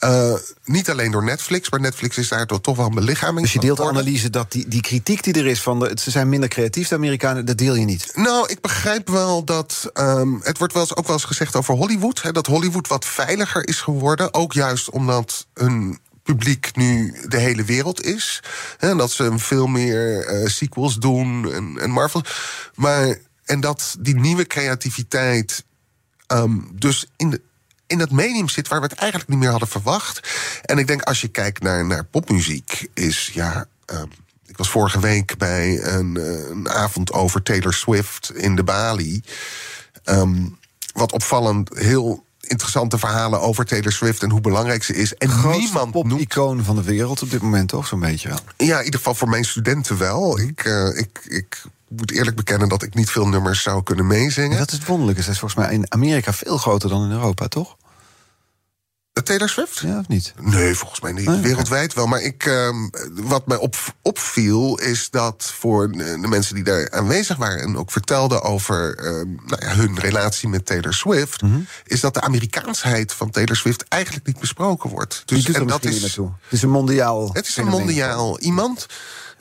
Uh, 0.03 0.33
niet 0.65 0.89
alleen 0.89 1.11
door 1.11 1.23
Netflix, 1.23 1.69
maar 1.69 1.79
Netflix 1.79 2.17
is 2.17 2.27
daar 2.27 2.45
toch 2.45 2.77
wel 2.77 2.85
een 2.85 2.95
belichaming. 2.95 3.41
Dus 3.41 3.53
je 3.53 3.59
deelt 3.59 3.77
de 3.77 3.87
analyse 3.87 4.29
dat 4.29 4.51
die, 4.51 4.67
die 4.67 4.81
kritiek 4.81 5.23
die 5.23 5.33
er 5.33 5.45
is 5.45 5.61
van 5.61 5.79
de, 5.79 5.97
ze 6.01 6.11
zijn 6.11 6.29
minder 6.29 6.49
creatief, 6.49 6.87
de 6.87 6.95
Amerikanen, 6.95 7.45
dat 7.45 7.57
deel 7.57 7.75
je 7.75 7.85
niet? 7.85 8.11
Nou, 8.15 8.49
ik 8.49 8.61
begrijp 8.61 9.09
wel 9.09 9.43
dat. 9.43 9.89
Um, 9.93 10.39
het 10.43 10.57
wordt 10.57 10.73
wel 10.73 10.81
eens, 10.81 10.95
ook 10.95 11.05
wel 11.05 11.15
eens 11.15 11.25
gezegd 11.25 11.55
over 11.55 11.73
Hollywood. 11.73 12.21
Hè, 12.21 12.31
dat 12.31 12.47
Hollywood 12.47 12.87
wat 12.87 13.05
veiliger 13.05 13.67
is 13.67 13.81
geworden. 13.81 14.33
Ook 14.33 14.53
juist 14.53 14.89
omdat 14.89 15.47
hun 15.53 15.99
publiek 16.23 16.75
nu 16.75 17.15
de 17.27 17.37
hele 17.37 17.63
wereld 17.63 18.03
is. 18.05 18.43
En 18.79 18.97
dat 18.97 19.11
ze 19.11 19.31
veel 19.35 19.67
meer 19.67 20.33
uh, 20.41 20.47
sequels 20.47 20.99
doen 20.99 21.53
en, 21.53 21.77
en 21.79 21.89
Marvel. 21.89 22.23
Maar, 22.75 23.17
en 23.45 23.59
dat 23.59 23.95
die 23.99 24.15
nieuwe 24.15 24.47
creativiteit. 24.47 25.63
Um, 26.27 26.71
dus 26.73 27.07
in 27.17 27.29
de 27.29 27.41
in 27.93 27.99
dat 27.99 28.11
medium 28.11 28.49
zit 28.49 28.67
waar 28.67 28.81
we 28.81 28.87
het 28.87 28.99
eigenlijk 28.99 29.29
niet 29.29 29.39
meer 29.39 29.49
hadden 29.49 29.67
verwacht. 29.67 30.29
En 30.61 30.77
ik 30.77 30.87
denk 30.87 31.01
als 31.01 31.21
je 31.21 31.27
kijkt 31.27 31.63
naar, 31.63 31.85
naar 31.85 32.03
popmuziek, 32.03 32.87
is 32.93 33.31
ja. 33.33 33.65
Um, 33.85 34.11
ik 34.45 34.57
was 34.57 34.69
vorige 34.69 34.99
week 34.99 35.37
bij 35.37 35.83
een, 35.83 36.15
een, 36.51 36.69
avond 36.69 37.11
over 37.11 37.43
Taylor 37.43 37.73
Swift 37.73 38.31
in 38.35 38.55
de 38.55 38.63
Bali. 38.63 39.23
Um, 40.05 40.57
wat 40.93 41.11
opvallend, 41.11 41.69
heel 41.77 42.23
interessante 42.39 42.97
verhalen 42.97 43.41
over 43.41 43.65
Taylor 43.65 43.91
Swift 43.91 44.23
en 44.23 44.29
hoe 44.29 44.41
belangrijk 44.41 44.83
ze 44.83 44.95
is. 44.95 45.15
En 45.15 45.29
Grootste 45.29 45.61
niemand 45.61 45.91
pop-icoon 45.91 46.63
van 46.63 46.75
de 46.75 46.83
wereld 46.83 47.21
op 47.21 47.31
dit 47.31 47.41
moment, 47.41 47.69
toch? 47.69 47.87
Zo'n 47.87 47.99
beetje 47.99 48.29
wel. 48.29 48.39
Ja, 48.57 48.77
in 48.77 48.85
ieder 48.85 48.99
geval 48.99 49.15
voor 49.15 49.29
mijn 49.29 49.45
studenten 49.45 49.97
wel. 49.97 50.39
Ik, 50.39 50.65
uh, 50.65 50.97
ik, 50.97 51.19
ik 51.23 51.63
moet 51.87 52.11
eerlijk 52.11 52.35
bekennen 52.35 52.69
dat 52.69 52.83
ik 52.83 52.93
niet 52.93 53.09
veel 53.09 53.27
nummers 53.27 53.61
zou 53.61 53.83
kunnen 53.83 54.07
meezingen. 54.07 54.57
Dat 54.57 54.71
is 54.71 54.77
het 54.77 54.87
wonderlijke. 54.87 55.21
Zij 55.21 55.33
is 55.33 55.39
volgens 55.39 55.65
mij 55.65 55.73
in 55.73 55.91
Amerika 55.91 56.33
veel 56.33 56.57
groter 56.57 56.89
dan 56.89 57.03
in 57.03 57.11
Europa, 57.11 57.47
toch? 57.47 57.77
Taylor 59.21 59.49
Swift? 59.49 59.79
Ja, 59.79 59.99
of 59.99 60.07
niet? 60.07 60.33
Nee, 60.41 60.75
volgens 60.75 60.99
mij 60.99 61.11
niet. 61.11 61.41
Wereldwijd 61.41 61.93
wel. 61.93 62.07
Maar 62.07 62.21
ik, 62.21 62.45
uh, 62.45 62.69
wat 63.13 63.47
mij 63.47 63.57
op, 63.57 63.75
opviel, 64.01 64.79
is 64.79 65.09
dat 65.09 65.51
voor 65.55 65.91
de 65.91 66.27
mensen 66.27 66.55
die 66.55 66.63
daar 66.63 66.91
aanwezig 66.91 67.37
waren 67.37 67.59
en 67.59 67.77
ook 67.77 67.91
vertelden 67.91 68.41
over 68.41 68.99
uh, 68.99 69.05
nou 69.45 69.65
ja, 69.65 69.75
hun 69.75 69.99
relatie 69.99 70.49
met 70.49 70.65
Taylor 70.65 70.93
Swift, 70.93 71.41
mm 71.41 71.51
-hmm. 71.51 71.67
is 71.85 71.99
dat 71.99 72.13
de 72.13 72.21
Amerikaansheid 72.21 73.13
van 73.13 73.29
Taylor 73.29 73.55
Swift 73.55 73.85
eigenlijk 73.87 74.25
niet 74.25 74.39
besproken 74.39 74.89
wordt. 74.89 75.23
Dus 75.25 75.49
en 75.49 75.67
dat 75.67 75.85
is. 75.85 76.01
Het 76.01 76.19
is 76.49 76.61
een 76.61 76.69
mondiaal. 76.69 77.29
Het 77.33 77.47
is 77.47 77.57
een 77.57 77.67
mondiaal 77.67 78.39
iemand. 78.39 78.87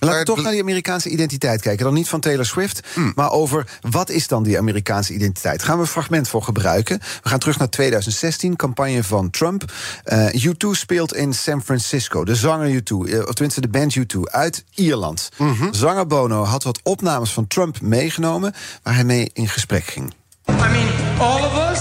Laten 0.06 0.18
we 0.18 0.24
toch 0.24 0.42
naar 0.42 0.52
die 0.52 0.60
Amerikaanse 0.60 1.08
identiteit 1.08 1.60
kijken. 1.60 1.84
Dan 1.84 1.94
niet 1.94 2.08
van 2.08 2.20
Taylor 2.20 2.46
Swift, 2.46 2.80
mm. 2.94 3.12
maar 3.14 3.30
over 3.30 3.78
wat 3.80 4.10
is 4.10 4.28
dan 4.28 4.42
die 4.42 4.58
Amerikaanse 4.58 5.14
identiteit. 5.14 5.58
Daar 5.58 5.66
gaan 5.66 5.76
we 5.76 5.82
een 5.82 5.88
fragment 5.88 6.28
voor 6.28 6.42
gebruiken. 6.42 6.98
We 7.22 7.28
gaan 7.28 7.38
terug 7.38 7.58
naar 7.58 7.68
2016, 7.68 8.56
campagne 8.56 9.04
van 9.04 9.30
Trump. 9.30 9.72
Uh, 10.04 10.28
U2 10.28 10.68
speelt 10.70 11.14
in 11.14 11.34
San 11.34 11.62
Francisco. 11.62 12.24
De 12.24 12.34
zanger 12.34 12.80
U2, 12.80 12.82
uh, 12.82 13.18
of 13.18 13.32
tenminste 13.32 13.60
de 13.60 13.68
band 13.68 13.98
U2, 13.98 14.20
uit 14.22 14.64
Ierland. 14.74 15.28
Mm 15.36 15.52
-hmm. 15.52 15.74
Zanger 15.74 16.06
Bono 16.06 16.44
had 16.44 16.62
wat 16.62 16.80
opnames 16.82 17.32
van 17.32 17.46
Trump 17.46 17.80
meegenomen... 17.80 18.54
waar 18.82 18.94
hij 18.94 19.04
mee 19.04 19.30
in 19.32 19.48
gesprek 19.48 19.84
ging. 19.84 20.12
I 20.48 20.52
mean, 20.52 20.88
all 21.18 21.42
of 21.44 21.70
us, 21.70 21.80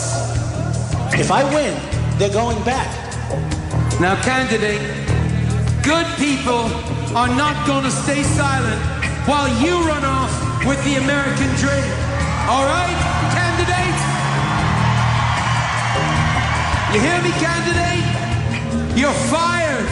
if 1.20 1.30
I 1.30 1.44
win, 1.56 1.74
they're 2.18 2.40
going 2.40 2.64
back. 2.64 2.88
Now, 4.00 4.22
candidate, 4.22 5.11
good 5.84 6.06
people 6.18 6.70
are 7.16 7.34
not 7.36 7.66
going 7.66 7.84
to 7.84 7.92
stay 7.92 8.24
silent 8.24 8.82
while 9.26 9.48
you 9.64 9.74
run 9.88 10.04
off 10.04 10.32
with 10.66 10.82
the 10.84 10.96
American 10.96 11.50
dream. 11.58 11.92
All 12.48 12.66
right, 12.66 12.98
candidate? 13.34 13.98
You 16.94 17.00
hear 17.00 17.22
me, 17.22 17.32
candidate? 17.46 18.06
You're 18.96 19.20
fired. 19.30 19.90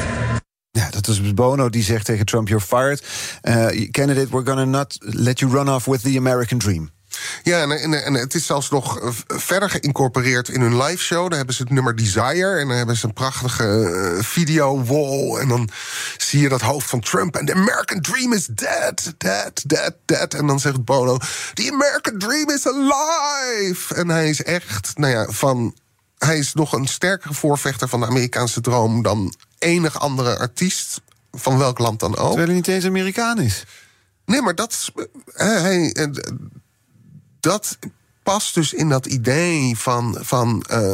Ja, 0.72 0.90
dat 0.90 1.08
is 1.08 1.34
Bono 1.34 1.70
die 1.70 1.84
zegt 1.84 2.06
tegen 2.06 2.26
Trump: 2.26 2.48
You're 2.48 2.66
fired. 2.66 3.04
Uh, 3.42 3.88
candidate, 3.92 4.30
we're 4.30 4.44
gonna 4.44 4.66
not 4.66 4.98
let 5.00 5.40
you 5.40 5.52
run 5.52 5.70
off 5.70 5.86
with 5.86 6.02
the 6.02 6.18
American 6.18 6.58
dream. 6.58 6.92
Ja, 7.44 7.62
en, 7.62 7.72
en, 7.72 8.04
en, 8.04 8.14
het 8.14 8.34
is 8.34 8.46
zelfs 8.46 8.70
nog 8.70 9.14
verder 9.28 9.70
geïncorporeerd 9.70 10.50
in 10.50 10.62
hun 10.62 10.84
live 10.84 11.04
show. 11.04 11.28
Daar 11.28 11.38
hebben 11.38 11.56
ze 11.56 11.62
het 11.62 11.72
nummer 11.72 11.96
Desire. 11.96 12.58
En 12.60 12.68
dan 12.68 12.78
hebben 12.78 12.98
ze 12.98 13.06
een 13.06 13.14
prachtige 13.14 13.64
uh, 13.64 14.24
video 14.24 14.84
wall. 14.84 15.40
En 15.42 15.48
dan 15.48 15.70
zie 16.18 16.42
je 16.42 16.50
dat 16.50 16.62
hoofd 16.62 16.90
van 16.90 17.00
Trump. 17.00 17.36
En 17.36 17.46
the 17.46 17.54
American 17.54 18.02
Dream 18.02 18.34
is 18.34 18.46
dead, 18.46 19.14
dead, 19.18 19.64
dead, 19.66 19.94
dead. 20.06 20.34
En 20.34 20.48
dan 20.48 20.60
zegt 20.60 20.86
Bono: 20.86 21.18
The 21.54 21.70
American 21.72 22.18
Dream 22.18 22.50
is 22.50 22.68
alive. 22.68 23.96
En 23.96 24.10
hij 24.10 24.30
is 24.30 24.44
echt, 24.44 24.98
nou 24.98 25.14
ja, 25.14 25.26
van. 25.30 25.76
Hij 26.18 26.38
is 26.38 26.54
nog 26.54 26.74
een 26.74 26.88
sterkere 26.88 27.34
voorvechter 27.34 27.88
van 27.88 28.00
de 28.00 28.06
Amerikaanse 28.06 28.62
droom 28.62 29.02
dan 29.02 29.34
enig 29.60 30.00
andere 30.00 30.38
artiest. 30.38 31.02
Van 31.32 31.58
welk 31.58 31.80
land 31.80 32.00
dan 32.00 32.18
ook. 32.18 32.28
Terwijl 32.28 32.48
hij 32.48 32.56
niet 32.56 32.68
eens 32.68 32.86
Amerikaan 32.86 33.40
is. 33.40 33.64
Nee, 34.26 34.42
maar 34.42 34.56
dat. 34.56 34.92
Uh, 34.96 35.62
hij, 35.62 35.94
dat 37.50 37.78
past 38.24 38.54
dus 38.54 38.74
in 38.74 38.90
dat 38.90 39.06
idee 39.06 39.78
van, 39.78 40.18
van 40.20 40.66
uh, 40.72 40.92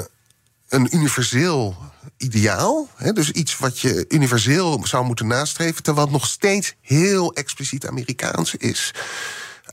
een 0.69 0.95
universeel 0.95 1.75
ideaal. 2.17 2.89
Hè, 2.95 3.13
dus 3.13 3.31
iets 3.31 3.57
wat 3.57 3.79
je 3.79 4.05
universeel 4.07 4.87
zou 4.87 5.05
moeten 5.05 5.27
nastreven, 5.27 5.83
terwijl 5.83 6.05
het 6.05 6.15
nog 6.15 6.25
steeds 6.25 6.75
heel 6.81 7.33
expliciet 7.33 7.87
Amerikaans 7.87 8.55
is. 8.55 8.93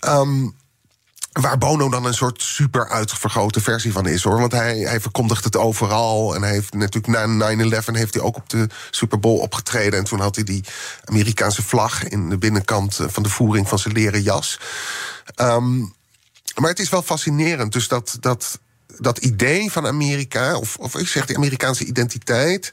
Um, 0.09 0.55
Waar 1.33 1.59
Bono 1.59 1.89
dan 1.89 2.05
een 2.05 2.15
soort 2.15 2.43
super 2.43 2.89
uitvergrote 2.89 3.61
versie 3.61 3.93
van 3.93 4.07
is 4.07 4.23
hoor. 4.23 4.41
Want 4.41 4.53
hij, 4.53 4.79
hij 4.79 5.01
verkondigt 5.01 5.45
het 5.45 5.57
overal. 5.57 6.35
En 6.35 6.43
hij 6.43 6.53
heeft 6.53 6.75
natuurlijk 6.75 7.07
na 7.07 7.55
9-11 7.55 7.85
heeft 7.85 8.15
hij 8.15 8.23
ook 8.23 8.37
op 8.37 8.49
de 8.49 8.67
Super 8.91 9.21
Bowl 9.21 9.39
opgetreden. 9.39 9.99
En 9.99 10.05
toen 10.05 10.21
had 10.21 10.35
hij 10.35 10.45
die 10.45 10.65
Amerikaanse 11.05 11.63
vlag 11.63 12.05
in 12.05 12.29
de 12.29 12.39
binnenkant 12.39 12.99
eh, 12.99 13.07
van 13.09 13.23
de 13.23 13.29
voering 13.29 13.69
van 13.69 13.79
zijn 13.79 13.95
leren 13.95 14.23
jas. 14.23 14.61
Um, 15.37 15.95
maar 16.55 16.71
het 16.71 16.79
is 16.79 16.89
wel 16.89 17.03
fascinerend. 17.03 17.73
Dus 17.73 17.89
dat, 17.89 18.17
dat, 18.21 18.61
dat 18.99 19.19
idee 19.19 19.73
van 19.73 19.87
Amerika, 19.87 20.57
of, 20.57 20.77
of 20.77 20.97
ik 20.97 21.09
zeg 21.09 21.27
die 21.27 21.37
Amerikaanse 21.37 21.85
identiteit. 21.85 22.73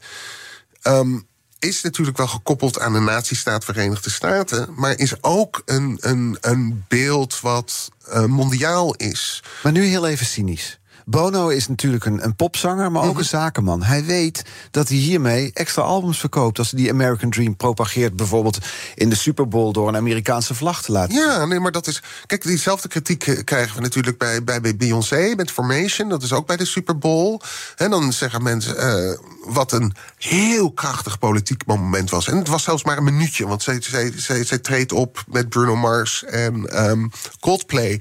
Um, 0.82 1.28
is 1.58 1.82
natuurlijk 1.82 2.16
wel 2.16 2.26
gekoppeld 2.26 2.80
aan 2.80 2.92
de 2.92 3.00
nazistaat 3.00 3.64
Verenigde 3.64 4.10
Staten, 4.10 4.68
maar 4.76 4.98
is 4.98 5.22
ook 5.22 5.62
een, 5.64 5.96
een, 6.00 6.38
een 6.40 6.84
beeld 6.88 7.40
wat 7.40 7.90
uh, 8.08 8.24
mondiaal 8.24 8.94
is. 8.94 9.42
Maar 9.62 9.72
nu 9.72 9.84
heel 9.84 10.06
even 10.06 10.26
cynisch. 10.26 10.79
Bono 11.10 11.48
is 11.48 11.68
natuurlijk 11.68 12.04
een, 12.04 12.24
een 12.24 12.36
popzanger, 12.36 12.92
maar 12.92 13.02
ook 13.02 13.10
mhm. 13.10 13.18
een 13.18 13.24
zakenman. 13.24 13.82
Hij 13.82 14.04
weet 14.04 14.44
dat 14.70 14.88
hij 14.88 14.96
hiermee 14.96 15.50
extra 15.52 15.82
albums 15.82 16.20
verkoopt. 16.20 16.58
Als 16.58 16.70
hij 16.70 16.80
die 16.80 16.90
American 16.90 17.30
Dream 17.30 17.56
propageert, 17.56 18.16
bijvoorbeeld 18.16 18.58
in 18.94 19.08
de 19.08 19.16
Super 19.16 19.48
Bowl 19.48 19.72
door 19.72 19.88
een 19.88 19.96
Amerikaanse 19.96 20.54
vlag 20.54 20.82
te 20.82 20.92
laten. 20.92 21.14
Ja, 21.14 21.44
nee, 21.44 21.60
maar 21.60 21.72
dat 21.72 21.86
is. 21.86 22.02
Kijk, 22.26 22.42
diezelfde 22.42 22.88
kritiek 22.88 23.26
eh, 23.26 23.44
krijgen 23.44 23.76
we 23.76 23.82
natuurlijk 23.82 24.18
bij, 24.18 24.44
bij, 24.44 24.60
bij 24.60 24.76
Beyoncé 24.76 25.32
met 25.36 25.50
Formation. 25.50 26.08
Dat 26.08 26.22
is 26.22 26.32
ook 26.32 26.46
bij 26.46 26.56
de 26.56 26.64
Super 26.64 26.98
Bowl. 26.98 27.40
En 27.76 27.90
dan 27.90 28.12
zeggen 28.12 28.42
mensen 28.42 28.76
uh, 28.76 29.18
wat 29.54 29.72
een 29.72 29.94
heel 30.18 30.72
krachtig 30.72 31.18
politiek 31.18 31.66
moment 31.66 32.10
was. 32.10 32.28
En 32.28 32.36
het 32.36 32.48
was 32.48 32.62
zelfs 32.62 32.84
maar 32.84 32.96
een 32.96 33.04
minuutje, 33.04 33.46
want 33.46 33.62
zij, 33.62 33.80
zij, 33.80 34.12
zij, 34.16 34.44
zij 34.44 34.58
treedt 34.58 34.92
op 34.92 35.24
met 35.28 35.48
Bruno 35.48 35.76
Mars 35.76 36.24
en 36.24 36.84
um, 36.90 37.10
Coldplay. 37.40 38.00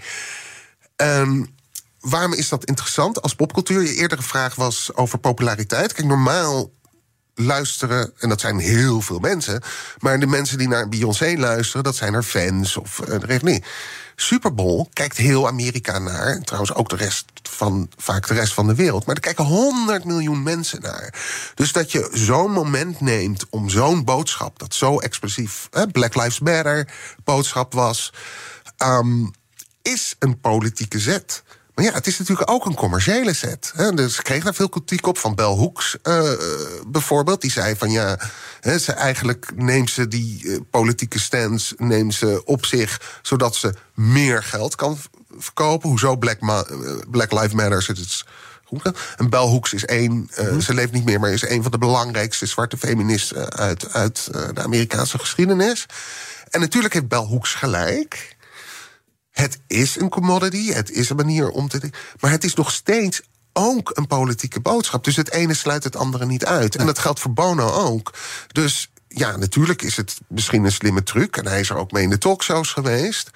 En 0.96 1.59
waarom 2.10 2.34
is 2.34 2.50
dat 2.50 2.66
interessant 2.66 3.22
als 3.22 3.36
popcultuur? 3.36 3.82
Je 3.82 3.96
eerdere 3.96 4.22
vraag 4.22 4.56
was 4.56 4.90
over 4.94 5.20
populariteit. 5.20 5.94
Kijk, 5.94 6.08
normaal 6.08 6.72
luisteren, 7.34 8.14
en 8.18 8.30
dat 8.30 8.40
zijn 8.40 8.60
heel 8.60 9.02
veel 9.02 9.20
mensen... 9.20 9.62
maar 9.98 10.20
de 10.20 10.28
mensen 10.28 10.58
die 10.58 10.68
naar 10.68 10.90
Beyoncé 10.90 11.36
luisteren, 11.38 11.84
dat 11.84 11.96
zijn 11.96 12.14
haar 12.14 12.24
fans 12.24 12.78
of 12.78 13.02
uh, 13.10 13.40
nee. 13.40 13.64
Super 14.16 14.54
Bowl 14.54 14.88
kijkt 14.94 15.18
heel 15.18 15.48
Amerika 15.48 16.00
naar. 16.00 16.42
Trouwens 16.42 16.74
ook 16.74 16.90
de 16.90 16.96
rest 16.96 17.26
van, 17.44 17.90
vaak 17.98 18.28
de 18.28 18.34
rest 18.34 18.54
van 18.54 18.68
de 18.68 18.76
wereld. 18.76 19.06
Maar 19.06 19.16
er 19.16 19.22
kijken 19.22 19.46
100 19.46 20.06
miljoen 20.06 20.44
mensen 20.44 20.82
naar. 20.82 21.14
Dus 21.56 21.72
dat 21.72 21.92
je 21.92 22.10
zo'n 22.14 22.52
moment 22.52 23.02
neemt 23.02 23.46
om 23.50 23.70
zo'n 23.70 24.04
boodschap... 24.04 24.60
dat 24.60 24.74
zo 24.74 25.00
expressief 25.00 25.70
Black 25.92 26.16
Lives 26.16 26.40
Matter 26.40 26.88
boodschap 27.24 27.74
was... 27.74 28.14
Um, 28.84 29.32
is 29.82 30.16
een 30.20 30.40
politieke 30.40 31.00
zet. 31.00 31.44
Maar 31.80 31.88
ja, 31.88 31.94
het 31.94 32.08
is 32.08 32.18
natuurlijk 32.18 32.52
ook 32.52 32.66
een 32.66 32.76
commerciële 32.76 33.34
set. 33.34 33.72
Hè. 33.76 33.94
Dus 33.94 34.18
ik 34.18 34.24
kreeg 34.24 34.44
daar 34.44 34.54
veel 34.54 34.70
kritiek 34.70 35.08
op 35.08 35.18
van 35.18 35.36
Bel 35.36 35.58
Hooks 35.58 35.98
uh, 36.04 36.32
bijvoorbeeld. 36.88 37.42
Die 37.42 37.52
zei 37.52 37.76
van 37.76 37.92
ja, 37.92 38.20
hè, 38.60 38.80
ze 38.80 38.92
eigenlijk 38.92 39.52
neemt 39.56 39.90
ze 39.90 40.08
die 40.08 40.44
uh, 40.44 40.58
politieke 40.70 41.20
stands 41.20 41.74
neemt 41.78 42.14
ze 42.14 42.42
op 42.46 42.66
zich... 42.66 43.20
zodat 43.22 43.56
ze 43.56 43.74
meer 43.94 44.44
geld 44.44 44.76
kan 44.76 44.98
verkopen. 45.38 45.90
Hoezo 45.90 46.16
Black, 46.16 46.40
Ma 46.40 46.66
Black 47.10 47.32
Lives 47.32 47.54
Matter 47.54 47.82
zit 47.82 47.98
het... 47.98 48.24
En 49.18 49.30
Bell 49.30 49.40
Hooks 49.40 49.74
is 49.74 49.86
één, 49.86 50.30
uh, 50.40 50.52
mm 50.52 50.62
ze 50.62 50.74
leeft 50.74 50.92
niet 50.92 51.06
meer, 51.06 51.20
maar 51.20 51.32
is 51.32 51.50
een 51.50 51.62
van 51.62 51.72
de 51.72 51.78
belangrijkste 51.78 52.46
zwarte 52.46 52.78
feministen 52.78 53.54
uit, 53.54 53.94
uit 53.94 54.30
de 54.54 54.62
Amerikaanse 54.64 55.20
geschiedenis. 55.20 55.86
En 56.50 56.60
natuurlijk 56.60 56.94
heeft 56.94 57.08
Bell 57.08 57.26
Hooks 57.26 57.54
gelijk. 57.54 58.38
Het 59.40 59.60
is 59.68 60.00
een 60.00 60.10
commodity, 60.10 60.72
het 60.72 60.92
is 60.92 61.10
een 61.10 61.16
manier 61.16 61.50
om 61.50 61.68
te. 61.68 61.90
Maar 62.20 62.32
het 62.32 62.44
is 62.44 62.54
nog 62.54 62.72
steeds 62.72 63.22
ook 63.54 63.92
een 63.94 64.08
politieke 64.08 64.60
boodschap. 64.60 65.04
Dus 65.04 65.16
het 65.16 65.32
ene 65.32 65.54
sluit 65.54 65.84
het 65.84 65.96
andere 65.96 66.26
niet 66.26 66.46
uit. 66.46 66.76
En 66.76 66.86
dat 66.86 67.00
geldt 67.00 67.20
voor 67.20 67.34
Bono 67.34 67.72
ook. 67.72 68.14
Dus 68.48 68.92
ja, 69.08 69.38
natuurlijk 69.38 69.82
is 69.82 69.98
het 69.98 70.18
misschien 70.28 70.64
een 70.64 70.72
slimme 70.72 71.04
truc. 71.04 71.38
En 71.38 71.48
hij 71.48 71.60
is 71.60 71.70
er 71.70 71.78
ook 71.78 71.92
mee 71.92 72.04
in 72.04 72.10
de 72.10 72.18
talkshows 72.18 72.72
geweest. 72.72 73.30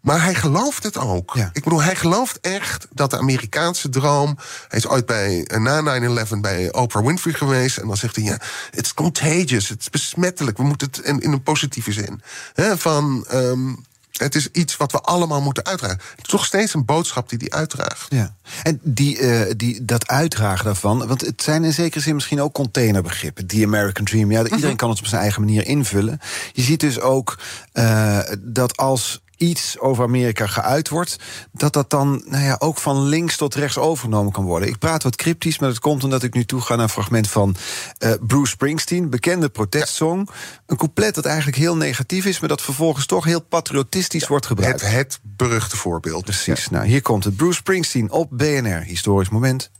Maar 0.00 0.22
hij 0.22 0.34
gelooft 0.34 0.82
het 0.82 0.98
ook. 0.98 1.36
Ik 1.52 1.64
bedoel, 1.64 1.82
hij 1.82 1.96
gelooft 1.96 2.40
echt 2.40 2.86
dat 2.90 3.10
de 3.10 3.18
Amerikaanse 3.18 3.88
droom. 3.88 4.38
Hij 4.68 4.78
is 4.78 4.86
ooit 4.86 5.06
bij, 5.06 5.44
eh, 5.44 5.60
na 5.60 5.80
9-11 5.80 6.40
bij 6.40 6.72
Oprah 6.72 7.06
Winfrey 7.06 7.32
geweest. 7.32 7.76
En 7.76 7.86
dan 7.86 7.96
zegt 7.96 8.16
hij: 8.16 8.24
ja, 8.24 8.40
it's 8.70 8.94
contagious, 8.94 9.68
het 9.68 9.80
is 9.80 9.90
besmettelijk. 9.90 10.56
We 10.56 10.62
moeten 10.62 10.86
het 10.86 10.98
in, 10.98 11.20
in 11.20 11.32
een 11.32 11.42
positieve 11.42 11.92
zin. 11.92 12.22
He, 12.54 12.78
van. 12.78 13.26
Um, 13.32 13.84
het 14.12 14.34
is 14.34 14.48
iets 14.48 14.76
wat 14.76 14.92
we 14.92 15.00
allemaal 15.00 15.40
moeten 15.40 15.64
uitdragen. 15.64 16.00
Het 16.16 16.26
is 16.26 16.32
nog 16.32 16.44
steeds 16.44 16.74
een 16.74 16.84
boodschap 16.84 17.28
die 17.28 17.38
die 17.38 17.54
uitdraagt. 17.54 18.06
Ja. 18.08 18.34
En 18.62 18.80
die, 18.82 19.18
uh, 19.18 19.40
die, 19.56 19.84
dat 19.84 20.08
uitdragen 20.08 20.64
daarvan, 20.64 21.06
want 21.06 21.20
het 21.20 21.42
zijn 21.42 21.64
in 21.64 21.72
zekere 21.72 22.00
zin 22.00 22.14
misschien 22.14 22.40
ook 22.40 22.52
containerbegrippen. 22.52 23.46
Die 23.46 23.66
American 23.66 24.04
Dream, 24.04 24.30
ja, 24.30 24.42
iedereen 24.42 24.66
mhm. 24.66 24.76
kan 24.76 24.90
het 24.90 24.98
op 24.98 25.06
zijn 25.06 25.22
eigen 25.22 25.40
manier 25.40 25.66
invullen. 25.66 26.20
Je 26.52 26.62
ziet 26.62 26.80
dus 26.80 27.00
ook 27.00 27.38
uh, 27.72 28.18
dat 28.38 28.76
als 28.76 29.20
iets 29.42 29.78
over 29.78 30.04
Amerika 30.04 30.46
geuit 30.46 30.88
wordt, 30.88 31.16
dat 31.52 31.72
dat 31.72 31.90
dan 31.90 32.22
nou 32.26 32.44
ja, 32.44 32.56
ook 32.58 32.78
van 32.78 33.02
links 33.02 33.36
tot 33.36 33.54
rechts 33.54 33.78
overgenomen 33.78 34.32
kan 34.32 34.44
worden. 34.44 34.68
Ik 34.68 34.78
praat 34.78 35.02
wat 35.02 35.16
cryptisch, 35.16 35.58
maar 35.58 35.68
dat 35.68 35.78
komt 35.78 36.04
omdat 36.04 36.22
ik 36.22 36.34
nu 36.34 36.44
toe 36.44 36.60
ga 36.60 36.74
naar 36.74 36.84
een 36.84 36.90
fragment 36.90 37.28
van 37.28 37.56
uh, 37.98 38.12
Bruce 38.26 38.50
Springsteen, 38.50 39.10
bekende 39.10 39.48
protestsong. 39.48 40.30
Een 40.66 40.76
couplet 40.76 41.14
dat 41.14 41.24
eigenlijk 41.24 41.56
heel 41.56 41.76
negatief 41.76 42.24
is, 42.24 42.40
maar 42.40 42.48
dat 42.48 42.62
vervolgens 42.62 43.06
toch 43.06 43.24
heel 43.24 43.40
patriotistisch 43.40 44.26
wordt 44.26 44.46
gebruikt. 44.46 44.80
Het, 44.80 44.92
het 44.92 45.20
beruchte 45.22 45.76
voorbeeld. 45.76 46.24
Precies. 46.24 46.68
Nou, 46.68 46.86
hier 46.86 47.02
komt 47.02 47.24
het. 47.24 47.36
Bruce 47.36 47.58
Springsteen 47.58 48.10
op 48.10 48.28
BNR. 48.30 48.82
Historisch 48.82 49.28
moment. 49.28 49.70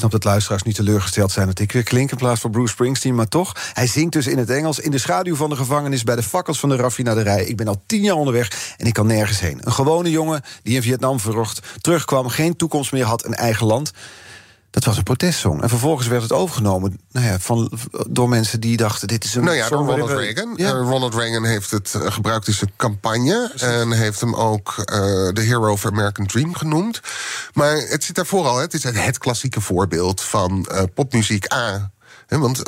Snap 0.00 0.10
dat 0.10 0.24
luisteraars 0.24 0.62
niet 0.62 0.74
teleurgesteld 0.74 1.32
zijn 1.32 1.46
dat 1.46 1.58
ik 1.58 1.72
weer 1.72 1.82
klink 1.82 2.10
in 2.10 2.16
plaats 2.16 2.40
van 2.40 2.50
Bruce 2.50 2.72
Springsteen. 2.72 3.14
Maar 3.14 3.28
toch, 3.28 3.70
hij 3.72 3.86
zingt 3.86 4.12
dus 4.12 4.26
in 4.26 4.38
het 4.38 4.50
Engels 4.50 4.78
in 4.78 4.90
de 4.90 4.98
schaduw 4.98 5.36
van 5.36 5.50
de 5.50 5.56
gevangenis 5.56 6.04
bij 6.04 6.16
de 6.16 6.22
fakkels 6.22 6.60
van 6.60 6.68
de 6.68 6.76
raffinaderij. 6.76 7.44
Ik 7.44 7.56
ben 7.56 7.68
al 7.68 7.82
tien 7.86 8.02
jaar 8.02 8.14
onderweg 8.14 8.74
en 8.76 8.86
ik 8.86 8.92
kan 8.92 9.06
nergens 9.06 9.40
heen. 9.40 9.60
Een 9.64 9.72
gewone 9.72 10.10
jongen 10.10 10.42
die 10.62 10.74
in 10.74 10.82
Vietnam 10.82 11.20
verrocht 11.20 11.60
terugkwam, 11.80 12.28
geen 12.28 12.56
toekomst 12.56 12.92
meer 12.92 13.04
had, 13.04 13.24
een 13.24 13.34
eigen 13.34 13.66
land. 13.66 13.92
Dat 14.70 14.84
was 14.84 14.96
een 14.96 15.02
protestsong. 15.02 15.62
En 15.62 15.68
vervolgens 15.68 16.06
werd 16.06 16.22
het 16.22 16.32
overgenomen 16.32 17.00
nou 17.10 17.26
ja, 17.26 17.38
van, 17.38 17.72
door 18.08 18.28
mensen 18.28 18.60
die 18.60 18.76
dachten: 18.76 19.08
dit 19.08 19.24
is 19.24 19.34
een. 19.34 19.44
Nou 19.44 19.56
ja, 19.56 19.68
door 19.68 19.86
Ronald 19.86 20.10
Reagan. 20.10 20.52
Ja. 20.56 20.74
Uh, 20.74 20.80
Ronald 20.80 21.14
Reagan 21.14 21.44
heeft 21.44 21.70
het 21.70 21.94
uh, 21.96 22.12
gebruikt 22.12 22.46
in 22.46 22.52
zijn 22.52 22.72
campagne. 22.76 23.52
En 23.56 23.92
heeft 23.92 24.20
hem 24.20 24.34
ook 24.34 24.74
uh, 24.78 24.84
de 25.32 25.40
Hero 25.40 25.72
of 25.72 25.86
American 25.86 26.26
Dream 26.26 26.54
genoemd. 26.54 27.00
Maar 27.52 27.76
het 27.76 28.04
zit 28.04 28.14
daar 28.14 28.26
vooral, 28.26 28.56
het 28.56 28.74
is 28.74 28.82
het 28.82 29.18
klassieke 29.18 29.60
voorbeeld 29.60 30.20
van 30.20 30.66
popmuziek 30.94 31.52
A. 31.52 31.90
want 32.28 32.62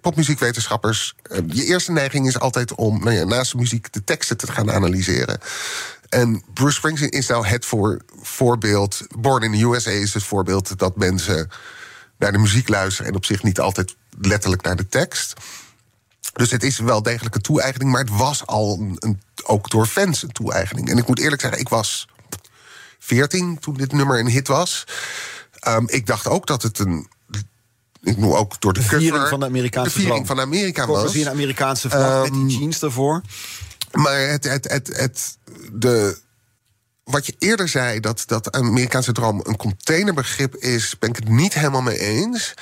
popmuziekwetenschappers, 0.00 1.14
je 1.46 1.64
eerste 1.64 1.92
neiging 1.92 2.26
is 2.26 2.38
altijd 2.38 2.74
om 2.74 2.98
nou 2.98 3.12
ja, 3.16 3.24
naast 3.24 3.52
de 3.52 3.58
muziek 3.58 3.92
de 3.92 4.04
teksten 4.04 4.36
te 4.36 4.52
gaan 4.52 4.72
analyseren. 4.72 5.40
En 6.08 6.42
Bruce 6.54 6.76
Springsteen 6.76 7.10
is 7.10 7.26
nou 7.26 7.46
het 7.46 7.66
voor, 7.66 8.00
voorbeeld. 8.22 9.00
Born 9.18 9.42
in 9.42 9.52
the 9.52 9.64
USA 9.64 9.90
is 9.90 10.14
het 10.14 10.22
voorbeeld 10.22 10.78
dat 10.78 10.96
mensen 10.96 11.50
naar 12.18 12.32
de 12.32 12.38
muziek 12.38 12.68
luisteren 12.68 13.10
en 13.10 13.16
op 13.16 13.24
zich 13.24 13.42
niet 13.42 13.60
altijd 13.60 13.96
letterlijk 14.20 14.62
naar 14.62 14.76
de 14.76 14.88
tekst. 14.88 15.32
Dus 16.32 16.50
het 16.50 16.62
is 16.62 16.78
wel 16.78 17.02
degelijk 17.02 17.34
een 17.34 17.42
toe-eigening, 17.42 17.90
maar 17.90 18.00
het 18.00 18.16
was 18.16 18.46
al 18.46 18.94
een, 18.98 19.20
ook 19.44 19.70
door 19.70 19.86
fans 19.86 20.22
een 20.22 20.32
toe-eigening. 20.32 20.90
En 20.90 20.98
ik 20.98 21.06
moet 21.06 21.18
eerlijk 21.18 21.40
zeggen, 21.40 21.60
ik 21.60 21.68
was 21.68 22.08
14 22.98 23.58
toen 23.58 23.74
dit 23.74 23.92
nummer 23.92 24.18
een 24.18 24.28
hit 24.28 24.48
was. 24.48 24.84
Um, 25.68 25.88
ik 25.88 26.06
dacht 26.06 26.26
ook 26.26 26.46
dat 26.46 26.62
het 26.62 26.78
een 26.78 27.08
ik 28.02 28.16
noem 28.16 28.32
ook 28.32 28.60
door 28.60 28.72
de, 28.72 28.80
de 28.80 28.86
viering 28.86 29.28
van 29.28 29.40
de 29.40 29.46
Amerikaanse 29.46 29.92
de 29.92 30.00
viering 30.00 30.26
van 30.26 30.40
Amerika 30.40 30.86
was. 30.86 31.14
een 31.14 31.28
Amerikaanse 31.28 31.90
vlag 31.90 32.14
um, 32.14 32.20
met 32.20 32.48
die 32.48 32.58
jeans 32.58 32.82
ervoor. 32.82 33.22
Maar 33.92 34.18
het, 34.18 34.44
het, 34.44 34.70
het, 34.70 34.96
het, 34.96 35.38
de, 35.72 36.18
wat 37.04 37.26
je 37.26 37.34
eerder 37.38 37.68
zei, 37.68 38.00
dat, 38.00 38.22
dat 38.26 38.52
Amerikaanse 38.52 39.12
droom 39.12 39.40
een 39.44 39.56
containerbegrip 39.56 40.56
is, 40.56 40.98
ben 40.98 41.08
ik 41.08 41.16
het 41.16 41.28
niet 41.28 41.54
helemaal 41.54 41.82
mee 41.82 41.98
eens. 41.98 42.54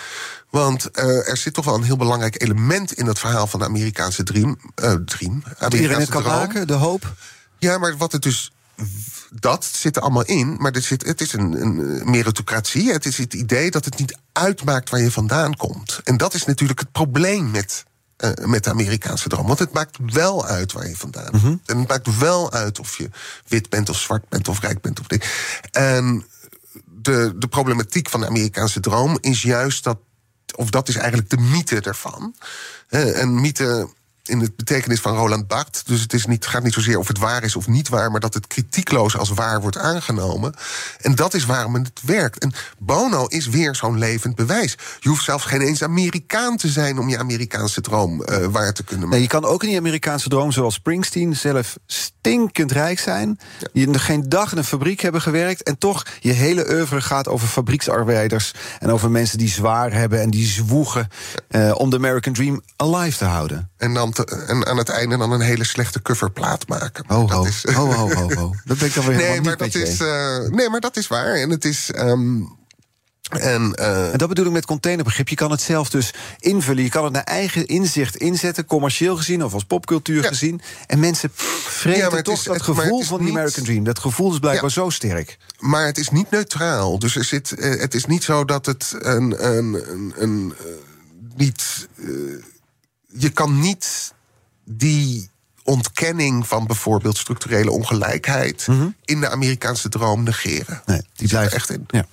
Want 0.51 0.89
uh, 0.99 1.29
er 1.29 1.37
zit 1.37 1.55
toch 1.55 1.65
wel 1.65 1.75
een 1.75 1.83
heel 1.83 1.97
belangrijk 1.97 2.43
element 2.43 2.93
in 2.93 3.07
het 3.07 3.19
verhaal 3.19 3.47
van 3.47 3.61
de 3.61 3.67
Amerikaanse 3.67 4.23
dream. 4.23 4.59
Uh, 4.83 4.95
dream 5.05 5.43
Amerikaanse 5.59 6.11
kan 6.11 6.23
maken, 6.23 6.67
de 6.67 6.73
hoop. 6.73 7.15
Ja, 7.59 7.79
maar 7.79 7.97
wat 7.97 8.13
het 8.13 8.23
dus. 8.23 8.53
Dat 9.31 9.65
zit 9.65 9.97
er 9.97 10.03
allemaal 10.03 10.25
in, 10.25 10.57
maar 10.59 10.73
er 10.73 10.83
zit, 10.83 11.07
het 11.07 11.21
is 11.21 11.33
een, 11.33 11.61
een 11.63 12.11
meritocratie. 12.11 12.93
Het 12.93 13.07
is 13.07 13.19
het 13.19 13.35
idee 13.35 13.71
dat 13.71 13.85
het 13.85 13.99
niet 13.99 14.17
uitmaakt 14.33 14.91
waar 14.91 15.01
je 15.01 15.11
vandaan 15.11 15.57
komt. 15.57 16.01
En 16.05 16.17
dat 16.17 16.35
is 16.35 16.45
natuurlijk 16.45 16.79
het 16.79 16.93
probleem 16.93 17.51
met 17.51 17.85
eh, 18.17 18.31
met 18.35 18.65
de 18.65 18.71
Amerikaanse 18.71 19.29
droom. 19.29 19.47
Want 19.47 19.59
het 19.59 19.73
maakt 19.73 19.97
wel 20.13 20.47
uit 20.47 20.73
waar 20.73 20.89
je 20.89 20.97
vandaan 20.97 21.35
Mhm. 21.35 21.47
bent. 21.47 21.61
En 21.67 21.79
het 21.79 21.89
maakt 21.89 22.19
wel 22.19 22.53
uit 22.53 22.79
of 22.81 22.97
je 22.99 23.11
wit 23.47 23.69
bent 23.69 23.89
of 23.89 23.99
zwart 23.99 24.29
bent 24.29 24.49
of 24.49 24.61
rijk 24.61 24.81
bent 24.81 25.01
of 25.01 25.07
dit. 25.07 25.27
En 25.71 26.27
de, 26.85 27.33
de 27.37 27.49
problematiek 27.49 28.09
van 28.09 28.21
de 28.21 28.27
Amerikaanse 28.27 28.81
droom 28.81 29.19
is 29.21 29.43
juist 29.43 29.85
dat. 29.85 29.99
Of 30.55 30.71
dat 30.71 30.89
is 30.89 30.97
eigenlijk 30.97 31.31
de 31.31 31.39
mythe 31.39 31.81
ervan. 31.81 32.35
Een 32.89 33.41
mythe 33.41 33.89
in 34.29 34.39
de 34.39 34.53
betekenis 34.57 35.01
van 35.01 35.17
Roland 35.17 35.47
Barthes. 35.47 35.85
Dus 35.85 36.01
het 36.01 36.13
is 36.13 36.27
niet, 36.27 36.47
gaat 36.47 36.63
niet 36.63 36.73
zozeer 36.75 36.99
of 36.99 37.09
het 37.09 37.19
waar 37.19 37.43
is 37.43 37.57
of 37.57 37.67
niet 37.67 37.89
waar, 37.89 38.11
maar 38.11 38.21
dat 38.21 38.35
het 38.35 38.47
kritiekloos 38.47 39.17
als 39.17 39.31
waar 39.31 39.61
wordt 39.61 39.79
aangenomen. 39.79 40.55
En 41.01 41.15
dat 41.15 41.35
is 41.35 41.45
waarom 41.47 41.75
het 41.75 42.01
werkt. 42.03 42.39
En 42.39 42.53
Bono 42.79 43.27
is 43.27 43.49
weer 43.49 43.75
zo'n 43.75 43.99
levend 43.99 44.35
bewijs. 44.35 44.77
Je 45.01 45.09
hoeft 45.09 45.25
zelfs 45.25 45.45
geen 45.45 45.61
eens 45.61 45.83
Amerikaan 45.83 46.57
te 46.57 46.69
zijn 46.69 46.99
om 46.99 47.09
je 47.09 47.19
Amerikaanse 47.19 47.81
droom 47.81 48.23
eh, 48.23 48.47
waar 48.47 48.73
te 48.73 48.83
kunnen 48.85 49.09
Nee, 49.09 49.21
maken. 49.21 49.35
je 49.41 49.41
kan 49.41 49.51
ook 49.53 49.63
in 49.63 49.69
die 49.69 49.79
Amerikaanse 49.79 50.29
droom, 50.29 50.53
zoals 50.53 50.75
Springsteen, 50.75 51.37
zelf 51.37 51.77
stinkend 51.87 52.73
rijk 52.73 52.99
zijn. 52.99 53.39
Je 53.73 53.89
nog 53.89 54.05
geen 54.05 54.29
dag 54.29 54.53
in 54.53 54.59
een 54.59 54.65
fabriek 54.65 55.01
hebben 55.01 55.21
gewerkt. 55.21 55.63
En 55.63 55.79
toch, 55.79 56.07
je 56.21 56.33
hele 56.33 56.71
oeuvre 56.71 57.01
gaat 57.01 57.29
over 57.29 57.49
fabrieksarbeiders. 57.49 58.53
En 58.79 58.91
over 58.91 59.11
mensen 59.11 59.39
die 59.39 59.49
zwaar 59.49 59.93
hebben 59.93 60.21
en 60.21 60.31
die 60.31 60.47
zwoegen. 60.47 61.09
eh, 61.49 61.73
om 61.77 61.91
de 61.91 61.97
American 61.97 62.33
Dream 62.33 62.63
alive 62.77 63.19
te 63.19 63.25
houden. 63.25 63.71
En, 63.77 63.95
dan 63.95 64.13
en 64.25 64.67
aan 64.67 64.77
het 64.77 64.89
einde 64.89 65.17
dan 65.17 65.33
een 65.33 65.41
hele 65.41 65.65
slechte 65.65 66.03
coverplaat 66.03 66.69
maken. 66.69 67.05
Ho, 67.07 67.21
ho, 67.21 67.27
Dat 67.27 67.47
is- 67.47 67.65
ho, 67.75 67.93
ho, 67.93 68.11
ho, 68.15 68.35
ho. 68.35 68.55
Dat 68.65 68.79
ben 68.79 68.87
ik 68.89 68.95
dan 68.95 69.05
weer 69.05 69.17
nee, 69.17 69.27
helemaal 69.27 69.55
maar 69.59 69.63
niet 69.67 69.73
dat 69.73 69.83
is, 69.83 70.01
eh, 70.01 70.39
nee, 70.49 70.69
maar 70.71 70.81
dat 70.81 70.97
is 70.97 71.07
waar. 71.07 71.35
En 71.35 71.51
het 71.51 71.65
is. 71.65 71.91
ehm, 71.91 72.41
en, 73.31 73.75
eh, 73.75 74.13
En 74.13 74.19
dat 74.19 74.29
bedoel 74.29 74.47
ik 74.47 74.53
met 74.53 74.67
containerbegrip. 74.67 75.29
Je 75.29 75.35
kan 75.35 75.51
het 75.51 75.61
zelf 75.61 75.91
dus 75.91 76.15
invullen. 76.39 76.83
Je 76.83 76.89
kan 76.89 77.05
het 77.05 77.13
naar 77.13 77.25
eigen 77.25 77.67
inzicht 77.67 78.17
inzetten, 78.17 78.65
commercieel 78.65 79.17
gezien 79.17 79.45
of 79.45 79.55
als 79.55 79.65
popcultuur 79.65 80.23
Ja. 80.23 80.29
gezien. 80.29 80.61
En 80.87 80.99
mensen 80.99 81.31
vreten 81.35 82.01
Ja, 82.01 82.07
maar 82.07 82.17
het 82.17 82.25
toch 82.25 82.39
is- 82.39 82.43
dat 82.45 82.55
het- 82.55 82.65
gevoel 82.65 83.03
van 83.03 83.19
die 83.19 83.27
niet- 83.27 83.37
American 83.37 83.65
Dream. 83.65 83.85
Dat 83.85 83.99
gevoel 83.99 84.33
is 84.33 84.39
blijkbaar 84.39 84.65
Ja. 84.75 84.81
zo 84.83 84.91
sterk. 84.91 85.39
Maar 85.59 85.87
het 85.87 85.99
is 85.99 86.09
niet 86.09 86.31
neutraal. 86.31 86.99
Dus 86.99 87.17
er 87.17 87.25
zit, 87.25 87.53
eh, 87.53 87.81
het 87.81 87.95
is 87.95 88.05
niet 88.05 88.25
zo 88.25 88.45
dat 88.45 88.67
het 88.67 88.95
een. 88.99 89.47
een, 89.57 89.75
een, 89.93 90.13
een 90.17 90.55
eh, 90.59 90.65
niet, 91.37 91.89
eh, 91.97 92.09
je 93.19 93.31
kan 93.31 93.61
niet 93.61 94.15
die 94.65 95.31
ontkenning 95.65 96.47
van 96.47 96.67
bijvoorbeeld 96.67 97.17
structurele 97.17 97.71
ongelijkheid 97.71 98.67
in 99.05 99.21
de 99.21 99.29
Amerikaanse 99.29 99.89
droom 99.89 100.23
negeren. 100.23 100.83
Nee, 100.87 101.01
die 101.15 101.29
zit 101.29 101.33
er 101.33 101.37
blijft 101.37 101.55
echt 101.55 101.71
in. 101.71 101.87
Ja. 101.89 102.07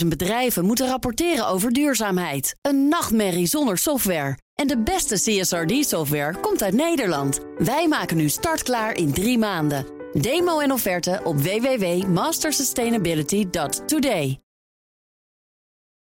50.000 0.00 0.06
bedrijven 0.06 0.64
moeten 0.64 0.88
rapporteren 0.88 1.48
over 1.48 1.72
duurzaamheid. 1.72 2.56
Een 2.62 2.88
nachtmerrie 2.88 3.46
zonder 3.46 3.78
software. 3.78 4.38
En 4.54 4.66
de 4.66 4.82
beste 4.82 5.14
CSRD-software 5.14 6.40
komt 6.40 6.62
uit 6.62 6.74
Nederland. 6.74 7.40
Wij 7.58 7.88
maken 7.88 8.16
nu 8.16 8.28
startklaar 8.28 8.96
in 8.96 9.12
drie 9.12 9.38
maanden. 9.38 9.86
Demo 10.12 10.58
en 10.58 10.72
offerte 10.72 11.20
op 11.24 11.40
www.mastersustainability.today. 11.40 14.40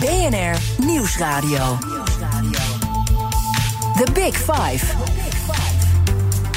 BNR 0.00 0.84
Nieuwsradio. 0.86 1.78
The 3.96 4.06
Big 4.12 4.36
Five. 4.36 4.84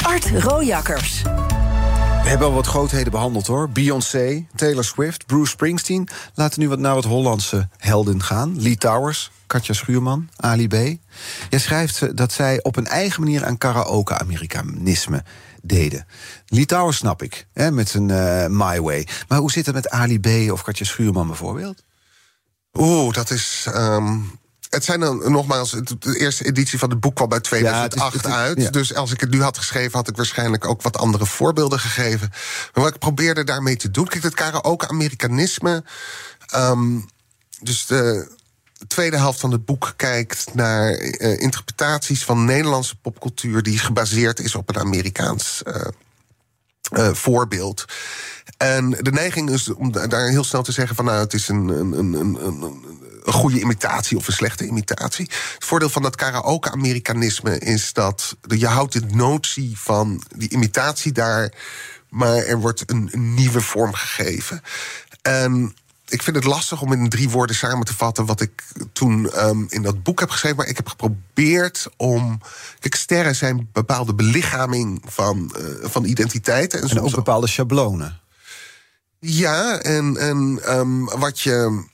Art 0.04 0.30
Rojakkers. 0.44 1.22
We 1.22 2.30
hebben 2.36 2.48
al 2.48 2.54
wat 2.54 2.68
grootheden 2.68 3.12
behandeld 3.12 3.48
hoor. 3.48 3.70
Beyoncé, 3.70 4.46
Taylor 4.56 4.84
Swift, 4.84 5.26
Bruce 5.26 5.52
Springsteen. 5.52 6.08
Laten 6.34 6.56
we 6.56 6.64
nu 6.64 6.70
wat 6.70 6.80
naar 6.80 6.94
wat 6.94 7.04
Hollandse 7.04 7.70
helden 7.78 8.24
gaan. 8.24 8.62
Lee 8.62 8.78
Towers, 8.78 9.32
Katja 9.48 9.74
Schuurman, 9.74 10.30
Ali 10.36 10.68
B. 10.68 10.74
Jij 11.50 11.60
schrijft 11.60 12.02
eh, 12.02 12.10
dat 12.14 12.32
zij 12.32 12.64
op 12.64 12.76
een 12.76 12.88
eigen 12.88 13.24
manier 13.24 13.46
aan 13.46 13.58
karaoke-Amerikanisme 13.58 15.24
deden. 15.62 16.06
Lee 16.48 16.66
Towers 16.66 16.98
snap 16.98 17.24
ik, 17.24 17.48
hè, 17.54 17.72
met 17.72 17.90
zijn 17.90 18.10
eh, 18.10 18.48
My 18.48 18.82
Way. 18.82 19.08
Maar 19.28 19.40
hoe 19.40 19.52
zit 19.52 19.66
het 19.66 19.76
met 19.76 19.90
Ali 19.90 20.20
B 20.20 20.52
of 20.52 20.64
Katja 20.64 20.86
Schuurman 20.86 21.28
bijvoorbeeld? 21.28 21.84
Oeh, 22.74 23.14
dat 23.14 23.30
is. 23.30 23.66
ehm, 23.74 24.18
het 24.70 24.84
zijn 24.84 25.00
dan 25.00 25.32
nogmaals, 25.32 25.72
de 26.00 26.20
eerste 26.20 26.46
editie 26.46 26.80
van 26.80 26.90
het 26.90 27.00
boek 27.00 27.16
kwam 27.16 27.30
bij 27.30 27.40
2008 27.40 28.14
het 28.16 28.26
is- 28.26 28.32
uit. 28.32 28.62
ja. 28.62 28.70
Dus 28.70 28.96
als 28.96 29.12
ik 29.12 29.20
het 29.22 29.30
nu 29.30 29.42
had 29.42 29.58
geschreven, 29.58 29.92
had 29.98 30.08
ik 30.08 30.16
waarschijnlijk 30.16 30.66
ook 30.68 30.82
wat 30.82 30.98
andere 30.98 31.26
voorbeelden 31.26 31.80
gegeven. 31.80 32.30
Maar 32.74 32.84
wat 32.84 32.94
ik 32.94 33.00
probeerde 33.00 33.44
daarmee 33.44 33.76
te 33.76 33.92
doen, 33.92 34.08
kijk, 34.08 34.24
het 34.24 34.34
karaoke-Amerikanisme. 34.34 35.84
ehm, 36.50 37.00
dus 37.62 37.86
de 37.86 38.32
tweede 38.88 39.18
helft 39.18 39.40
van 39.40 39.52
het 39.52 39.66
boek 39.66 39.94
kijkt 39.96 40.54
naar 40.54 40.92
eh, 40.94 41.40
interpretaties 41.40 42.24
van 42.26 42.46
Nederlandse 42.46 42.96
popcultuur 42.96 43.64
die 43.64 43.80
gebaseerd 43.80 44.40
is 44.40 44.56
op 44.56 44.70
een 44.70 44.80
Amerikaans. 44.80 45.64
eh, 45.64 45.82
eh, 46.90 47.14
voorbeeld. 47.14 47.86
En 48.58 48.90
de 48.90 49.12
neiging 49.12 49.50
is 49.50 49.74
om 49.74 49.92
da- 49.92 50.08
daar 50.08 50.30
heel 50.30 50.44
snel 50.44 50.64
te 50.64 50.72
zeggen 50.72 50.96
van 50.96 51.06
nou, 51.06 51.20
het 51.20 51.34
is 51.34 51.48
een, 51.48 51.68
een, 51.68 51.92
een, 51.92 52.14
een, 52.14 52.44
een, 52.46 53.34
goede 53.34 53.60
imitatie 53.60 54.18
of 54.18 54.28
een 54.28 54.34
slechte 54.34 54.66
imitatie. 54.66 55.26
Het 55.54 55.66
voordeel 55.66 55.90
van 55.90 56.02
dat 56.02 56.16
karaoke-Amerikanisme 56.16 57.60
is 57.60 57.94
dat 57.94 58.36
je 58.48 58.68
houdt 58.68 58.94
de 58.94 59.16
notie 59.16 59.80
van 59.80 60.24
die 60.36 60.50
imitatie 60.50 61.12
daar, 61.12 61.54
maar 62.10 62.36
er 62.36 62.60
wordt 62.60 62.84
een, 62.86 63.10
een 63.12 63.34
nieuwe 63.34 63.62
vorm 63.62 63.94
gegeven. 63.94 64.62
En 65.22 65.76
ik 66.10 66.24
vind 66.24 66.36
het 66.36 66.46
lastig 66.46 66.82
om 66.82 66.94
in 66.94 67.10
drie 67.10 67.30
woorden 67.30 67.56
samen 67.56 67.86
te 67.86 67.96
vatten 67.96 68.26
wat 68.26 68.42
ik 68.42 68.64
toen 68.94 69.32
ehm, 69.32 69.64
in 69.68 69.82
dat 69.82 70.04
boek 70.04 70.20
heb 70.20 70.30
geschreven. 70.30 70.58
Maar 70.58 70.68
ik 70.68 70.78
heb 70.78 70.88
geprobeerd 70.88 71.88
om. 71.98 72.42
Kijk, 72.80 72.96
sterren 72.96 73.36
zijn 73.36 73.70
bepaalde 73.72 74.14
belichaming 74.14 75.02
van, 75.06 75.56
eh, 75.56 75.90
van 75.90 76.04
identiteiten. 76.04 76.82
En, 76.82 76.90
En 76.90 77.02
ook 77.02 77.16
bepaalde 77.16 77.48
schablonen. 77.48 78.20
ja, 79.20 79.80
en, 79.80 80.18
en 80.18 80.60
ehm, 80.64 81.04
wat 81.04 81.40
je. 81.40 81.88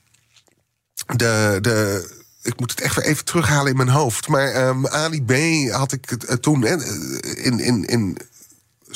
De, 1.16 1.58
de, 1.60 2.14
ik 2.42 2.60
moet 2.60 2.70
het 2.70 2.80
echt 2.80 2.94
weer 2.94 3.04
even 3.04 3.24
terughalen 3.24 3.70
in 3.70 3.76
mijn 3.76 3.88
hoofd. 3.88 4.28
Maar 4.28 4.48
ehm, 4.48 4.86
Ali 4.86 5.22
B 5.24 5.32
had 5.70 5.92
ik 5.92 6.10
eh, 6.10 6.36
toen 6.36 6.64
eh, 6.64 6.72
in, 7.44 7.60
in, 7.60 7.84
in 7.84 8.18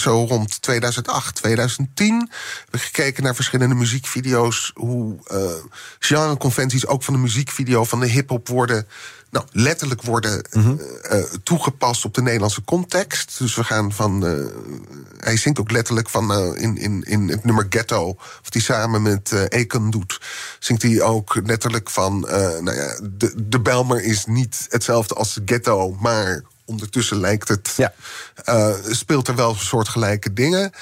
zo 0.01 0.25
rond 0.25 0.63
2008, 0.63 1.35
2010. 1.35 2.31
Heb 2.65 2.75
ik 2.75 2.81
gekeken 2.81 3.23
naar 3.23 3.35
verschillende 3.35 3.75
muziekvideo's. 3.75 4.71
Hoe 4.75 5.17
eh 5.27 5.39
genreconventies 5.99 6.87
ook 6.87 7.03
van 7.03 7.15
de 7.15 7.21
muziekvideo 7.21 7.85
van 7.85 8.01
de 8.01 8.07
hip-hop 8.07 8.49
worden. 8.49 8.87
Nou, 9.31 9.47
letterlijk 9.53 10.03
worden 10.03 10.45
Mhm. 10.51 10.77
eh, 10.79 11.19
eh, 11.19 11.25
toegepast 11.43 12.05
op 12.05 12.15
de 12.15 12.23
Nederlandse 12.23 12.65
context. 12.65 13.39
Dus 13.39 13.55
we 13.55 13.65
gaan 13.65 13.93
van. 13.93 14.23
hij 15.19 15.37
zingt 15.37 15.59
ook 15.61 15.71
letterlijk 15.71 16.09
van 16.09 16.57
in, 16.57 16.77
in, 16.77 17.03
in 17.03 17.29
het 17.29 17.45
nummer 17.45 17.67
Ghetto. 17.71 18.07
Wat 18.43 18.53
hij 18.53 18.63
samen 18.63 19.03
met 19.03 19.33
Akon 19.49 19.91
doet. 19.91 20.21
Zingt 20.59 20.83
hij 20.83 21.01
ook 21.03 21.41
letterlijk 21.45 21.91
van. 21.91 22.21
nou 22.21 22.73
ja, 22.73 23.01
de, 23.13 23.33
de 23.47 23.61
Belmer 23.61 24.03
is 24.03 24.25
niet 24.27 24.67
hetzelfde 24.69 25.15
als 25.15 25.35
de 25.35 25.43
ghetto, 25.45 25.97
maar 26.01 26.43
ondertussen 26.71 27.21
lijkt 27.21 27.49
het. 27.49 27.75
Ja. 27.77 27.93
eh, 28.45 28.75
speelt 28.91 29.29
er 29.29 29.35
wel 29.35 29.55
soortgelijke 29.55 30.33
dingen. 30.33 30.73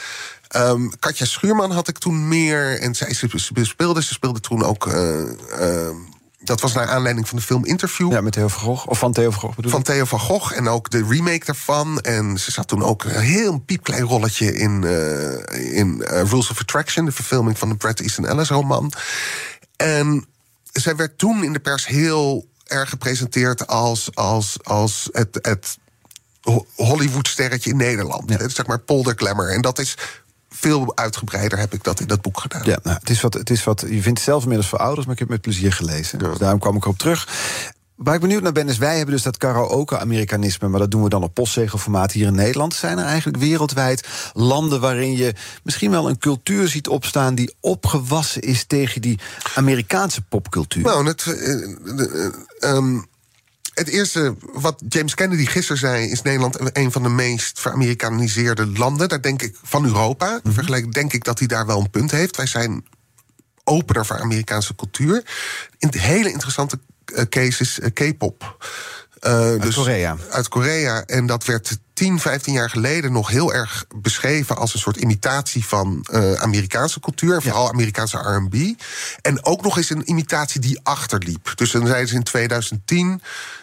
Ehm, 0.49 0.89
Katja 0.99 1.27
Schuurman 1.27 1.71
had 1.71 1.89
ik 1.89 1.99
toen 1.99 2.29
meer. 2.29 2.81
En 2.81 2.95
zij 2.95 3.15
ze 3.15 3.29
speelde. 3.63 4.03
Ze 4.03 4.13
speelde 4.13 4.41
toen 4.41 4.65
ook. 4.65 4.87
eh, 4.87 5.21
ehm, 5.61 5.97
dat 6.41 6.61
was 6.61 6.73
naar 6.73 6.87
aanleiding 6.87 7.29
van 7.29 7.39
de 7.39 7.45
film 7.45 7.65
Interview. 7.65 8.13
Ja, 8.13 8.21
met 8.21 8.33
Theo 8.33 8.49
van 8.49 8.61
Gogh. 8.61 8.89
Of 8.89 8.99
van 8.99 9.13
Theo 9.13 9.31
van 9.31 9.41
Gogh 9.41 9.57
bedoel 9.57 9.71
Van. 9.71 9.83
Theo 9.83 10.05
van 10.05 10.21
Gogh 10.21 10.57
en 10.57 10.69
ook 10.69 10.91
de 10.91 11.05
remake 11.09 11.45
daarvan. 11.45 12.01
En 12.01 12.39
ze 12.39 12.51
zat 12.51 12.69
toen 12.69 12.83
ook 12.83 13.05
een 13.05 13.21
heel 13.21 13.59
piepklein 13.59 14.03
rolletje 14.03 14.55
in, 14.55 14.85
eh, 14.85 15.77
in 15.77 16.03
Rules 16.03 16.51
of 16.51 16.61
Attraction, 16.61 17.05
de 17.05 17.13
verfilming 17.13 17.59
van 17.59 17.69
de 17.69 17.77
Bret 17.77 18.01
Easton 18.01 18.27
Ellis 18.27 18.49
roman. 18.49 18.93
En 19.77 20.27
zij 20.73 20.97
werd 20.97 21.19
toen 21.19 21.45
in 21.45 21.53
de 21.53 21.59
pers 21.59 21.87
heel 21.87 22.47
erg 22.71 22.89
gepresenteerd 22.89 23.67
als, 23.67 24.15
als, 24.15 24.57
als 24.63 25.09
het, 25.13 25.39
het 25.43 25.79
Ho- 26.43 26.67
Hollywood-sterretje 26.75 27.71
in 27.71 27.77
Nederland. 27.77 28.31
Ja. 28.31 28.37
Hè, 28.37 28.49
Zeg 28.49 28.67
maar 28.67 28.79
polder 28.79 29.15
glamour. 29.17 29.49
En 29.51 29.61
dat 29.61 29.79
is 29.79 29.95
veel 30.51 30.97
uitgebreider, 30.97 31.59
heb 31.59 31.75
ik 31.75 31.85
dat 31.85 32.01
in 32.01 32.07
dat 32.07 32.23
boek 32.23 32.41
gedaan. 32.41 32.63
Ja, 32.65 32.79
nou, 32.83 32.97
het 33.01 33.11
is 33.11 33.21
wat, 33.21 33.35
het 33.35 33.51
is 33.51 33.65
wat, 33.65 33.81
je 33.81 33.87
vindt 34.03 34.07
het 34.07 34.19
zelf 34.21 34.43
inmiddels 34.43 34.69
voor 34.69 34.79
ouders, 34.79 35.07
maar 35.07 35.15
ik 35.15 35.21
heb 35.21 35.29
het 35.29 35.37
met 35.45 35.55
plezier 35.55 35.73
gelezen. 35.73 36.19
Dus 36.19 36.39
daarom 36.39 36.59
kwam 36.61 36.77
ik 36.77 36.83
erop 36.83 36.99
terug. 36.99 37.29
Waar 37.99 38.15
ik 38.15 38.21
benieuwd 38.21 38.43
naar 38.43 38.53
ben, 38.53 38.69
is 38.69 38.79
wij 38.79 38.97
hebben 38.97 39.15
dus 39.15 39.25
dat 39.25 39.37
karaoke-Amerikanisme... 39.37 40.69
maar 40.69 40.81
dat 40.81 40.91
doen 40.91 41.03
we 41.03 41.09
dan 41.09 41.23
op 41.23 41.35
postzegelformaat 41.35 42.13
hier 42.13 42.27
in 42.27 42.35
Nederland. 42.35 42.75
Zijn 42.75 42.99
er 42.99 43.05
eigenlijk 43.05 43.39
wereldwijd 43.39 44.09
landen 44.33 44.81
waarin 44.81 45.17
je 45.17 45.35
misschien 45.63 45.91
wel 45.91 46.09
een 46.09 46.19
cultuur 46.19 46.69
ziet 46.69 46.89
opstaan... 46.89 47.35
die 47.35 47.55
opgewassen 47.61 48.43
is 48.43 48.65
tegen 48.65 49.01
die 49.01 49.19
Amerikaanse 49.55 50.23
popcultuur? 50.23 50.83
Nou, 50.83 51.07
het, 51.07 51.25
uh, 51.27 52.75
um, 52.75 53.07
het 53.75 53.89
eerste 53.89 54.37
wat 54.53 54.83
James 54.89 55.15
Kennedy 55.15 55.45
gisteren 55.47 55.79
zei, 55.79 56.11
is 56.11 56.23
Nederland 56.23 56.77
een 56.77 56.93
van 56.93 57.03
de 57.03 57.09
meest 57.09 57.61
veramerikaniseerde 57.61 58.67
landen. 58.67 59.09
Daar 59.09 59.23
denk 59.23 59.43
ik 59.43 59.57
van 59.63 59.85
Europa. 59.85 60.41
Mm 60.43 60.53
Vergelijk 60.53 60.93
denk 60.93 61.13
ik 61.13 61.25
dat 61.25 61.39
hij 61.39 61.49
daar 61.49 61.67
wel 61.67 61.81
een 61.81 61.91
punt 61.91 62.11
heeft. 62.11 62.37
Wij 62.37 62.47
zijn 62.47 62.85
opener 63.65 64.07
voor 64.07 64.21
Amerikaanse 64.21 64.75
cultuur. 64.75 65.25
In 65.79 65.91
hele 65.93 66.31
interessante 66.31 66.79
cases 67.29 67.79
uh, 67.79 67.87
K-pop. 67.93 68.57
Uh, 69.27 69.33
uit 69.33 69.63
dus 69.63 69.75
Korea. 69.75 70.17
Uit 70.31 70.49
Korea. 70.49 71.05
En 71.07 71.27
dat 71.27 71.45
werd 71.45 71.79
10, 71.93 72.19
15 72.19 72.53
jaar 72.53 72.71
geleden 72.71 73.13
nog 73.13 73.29
heel 73.29 73.55
erg 73.55 73.85
beschreven 73.97 74.57
als 74.57 74.75
een 74.75 74.81
soort 74.81 74.97
imitatie 74.97 75.65
van 75.65 76.07
uh, 76.13 76.33
Amerikaanse 76.33 77.01
cultuur. 77.01 77.43
Vooral 77.43 77.69
Amerikaanse 77.69 78.17
RB. 78.17 78.55
En 79.23 79.45
ook 79.45 79.63
nog 79.63 79.77
eens 79.77 79.91
een 79.91 80.11
imitatie 80.11 80.61
die 80.61 80.81
achterliep. 80.83 81.53
Dus 81.55 81.71
dan 81.71 81.87
zeiden 81.87 82.09
ze 82.09 82.15
in 82.15 82.23
2010. 82.23 83.23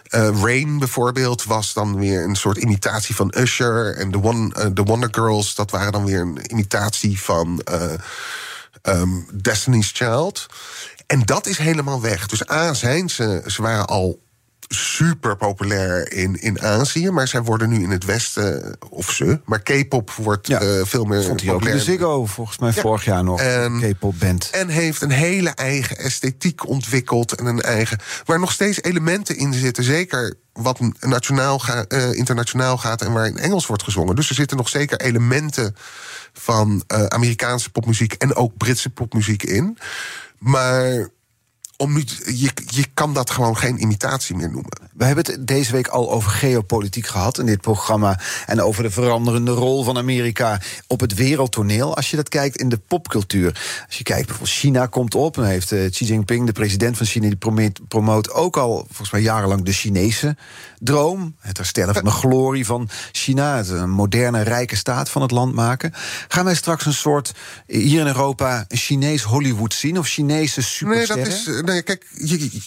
Uh, 0.09 0.29
Rain 0.41 0.79
bijvoorbeeld 0.79 1.43
was 1.43 1.73
dan 1.73 1.99
weer 1.99 2.23
een 2.23 2.35
soort 2.35 2.57
imitatie 2.57 3.15
van 3.15 3.33
Usher. 3.37 3.95
En 3.95 4.11
The, 4.11 4.23
One, 4.23 4.53
uh, 4.57 4.65
The 4.65 4.83
Wonder 4.83 5.09
Girls, 5.11 5.55
dat 5.55 5.71
waren 5.71 5.91
dan 5.91 6.05
weer 6.05 6.19
een 6.19 6.39
imitatie 6.47 7.21
van 7.21 7.61
um, 8.88 9.27
Destiny's 9.33 9.91
Child. 9.93 10.45
En 11.07 11.21
dat 11.21 11.45
is 11.45 11.57
helemaal 11.57 12.01
weg. 12.01 12.27
Dus 12.27 12.49
A, 12.49 12.73
zijn 12.73 13.09
ze, 13.09 13.43
ze 13.45 13.61
waren 13.61 13.86
al 13.86 14.24
super 14.68 15.36
populair 15.36 16.11
in, 16.11 16.41
in 16.41 16.61
Azië. 16.61 17.09
Maar 17.09 17.28
zij 17.28 17.41
worden 17.41 17.70
nu 17.70 17.84
in 17.84 17.89
het 17.89 18.05
Westen, 18.05 18.78
of 18.89 19.11
ze, 19.11 19.39
maar 19.45 19.61
K-pop 19.61 20.11
wordt 20.11 20.47
ja, 20.47 20.61
uh, 20.61 20.82
veel 20.84 21.05
meer 21.05 21.24
vond 21.24 21.45
populair. 21.45 21.76
De 21.76 21.82
Ziggo, 21.82 22.26
volgens 22.26 22.57
mij 22.57 22.72
ja. 22.76 22.82
vorig 22.82 23.05
jaar 23.05 23.24
nog, 23.24 23.41
K-pop 23.82 24.20
band. 24.20 24.49
En 24.49 24.68
heeft 24.68 25.01
een 25.01 25.11
hele 25.11 25.49
eigen 25.49 25.97
esthetiek 25.97 26.68
ontwikkeld. 26.68 27.34
En 27.34 27.45
een 27.45 27.61
eigen, 27.61 27.99
waar 28.26 28.39
nog 28.39 28.51
steeds 28.51 28.82
elementen 28.82 29.38
in 29.38 29.53
zitten. 29.53 29.84
Zeker 29.84 30.36
wat 30.53 30.80
nationaal 30.99 31.59
ga, 31.59 31.86
uh, 31.88 32.13
internationaal 32.13 32.78
gaat 32.78 33.01
en 33.01 33.13
waar 33.13 33.28
in 33.28 33.38
Engels 33.38 33.66
wordt 33.66 33.84
gezongen. 33.84 34.16
Dus 34.16 34.30
er 34.30 34.36
zitten 34.36 34.57
nog 34.57 34.70
zeker 34.70 34.99
elementen 34.99 35.76
van 36.34 36.84
uh, 36.88 37.05
Amerikaanse 37.05 37.72
popmuziek 37.72 38.13
en 38.13 38.36
ook 38.36 38.57
Britse 38.57 38.89
popmuziek 38.89 39.43
in. 39.43 39.78
Maar 40.38 41.09
om 41.78 41.93
nu, 41.93 42.03
je, 42.26 42.51
je 42.65 42.86
kan 42.93 43.13
dat 43.13 43.30
gewoon 43.30 43.57
geen 43.57 43.82
imitatie 43.82 44.36
meer 44.36 44.51
noemen. 44.51 44.80
We 44.93 45.05
hebben 45.05 45.26
het 45.26 45.47
deze 45.47 45.71
week 45.71 45.88
al 45.88 46.11
over 46.11 46.32
geopolitiek 46.32 47.07
gehad 47.07 47.39
in 47.39 47.45
dit 47.45 47.61
programma. 47.61 48.19
En 48.45 48.61
over 48.61 48.84
de 48.84 48.91
veranderende 48.91 49.51
rol 49.51 49.84
van 49.84 49.97
Amerika 49.97 50.61
op 50.88 50.99
het 50.99 51.13
wereldtoneel. 51.13 51.95
Als 51.95 52.09
je 52.09 52.15
dat 52.15 52.30
kijkt 52.30 52.55
in 52.55 52.69
de 52.69 52.78
popcultuur. 52.78 53.84
Als 53.88 53.97
je 53.97 54.03
kijkt, 54.03 54.26
bijvoorbeeld 54.26 54.57
China 54.57 54.86
komt 54.86 55.15
op. 55.15 55.38
En 55.38 55.45
heeft 55.45 55.71
uh, 55.71 55.89
Xi 55.89 56.05
Jinping, 56.05 56.45
de 56.45 56.51
president 56.51 56.97
van 56.97 57.05
China, 57.05 57.30
die 57.30 57.71
promoot 57.88 58.32
ook 58.32 58.57
al 58.57 58.86
volgens 58.88 59.11
mij 59.11 59.21
jarenlang 59.21 59.63
de 59.63 59.73
Chinese 59.73 60.36
droom. 60.86 61.36
Het 61.39 61.57
herstellen 61.57 61.93
van 61.93 62.03
de 62.03 62.11
glorie 62.11 62.65
van 62.65 62.89
China. 63.11 63.57
Het 63.57 63.69
een 63.69 63.89
moderne, 63.89 64.41
rijke 64.41 64.75
staat 64.75 65.09
van 65.09 65.21
het 65.21 65.31
land 65.31 65.53
maken. 65.53 65.93
Gaan 66.27 66.45
wij 66.45 66.55
straks 66.55 66.86
een 66.86 66.93
soort, 66.93 67.33
hier 67.67 67.99
in 67.99 68.07
Europa, 68.07 68.65
een 68.67 68.77
Chinees 68.77 69.23
Hollywood 69.23 69.73
zien? 69.73 69.97
Of 69.97 70.07
Chinese 70.07 70.61
supersterren? 70.61 71.23
Nee, 71.23 71.33
dat 71.43 71.55
is 71.55 71.61
nee, 71.61 71.81
kijk, 71.81 72.07
je, 72.13 72.61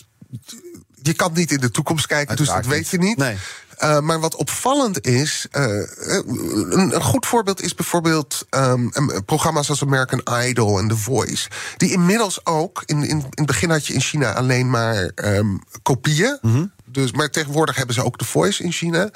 je 1.02 1.12
kan 1.12 1.32
niet 1.34 1.50
in 1.50 1.60
de 1.60 1.70
toekomst 1.70 2.06
kijken, 2.06 2.36
dus 2.36 2.48
dat 2.48 2.66
weet 2.66 2.88
je 2.88 2.98
niet. 2.98 3.16
Nee. 3.16 3.36
Uh, 3.82 4.00
maar 4.00 4.20
wat 4.20 4.34
opvallend 4.34 5.06
is, 5.06 5.46
uh, 5.52 5.64
een, 5.96 6.94
een, 6.94 7.02
goed 7.02 7.26
voorbeeld 7.26 7.62
is 7.62 7.74
bijvoorbeeld 7.74 8.46
um, 8.50 8.90
programma's 9.24 9.70
als 9.70 9.82
American 9.82 10.22
Idol 10.42 10.78
en 10.78 10.88
The 10.88 10.96
Voice. 10.96 11.48
Die 11.76 11.90
inmiddels 11.90 12.46
ook, 12.46 12.82
in, 12.86 13.02
in, 13.02 13.08
in 13.08 13.24
het 13.30 13.46
begin 13.46 13.70
had 13.70 13.86
je 13.86 13.94
in 13.94 14.00
China 14.00 14.32
alleen 14.34 14.70
maar 14.70 15.10
um, 15.14 15.60
kopieën. 15.82 16.38
Mm 16.40 16.52
-hmm. 16.52 16.72
Dus, 17.02 17.12
maar 17.12 17.30
tegenwoordig 17.30 17.76
hebben 17.76 17.94
ze 17.94 18.04
ook 18.04 18.18
The 18.18 18.24
Voice 18.24 18.62
in 18.62 18.72
China. 18.72 19.10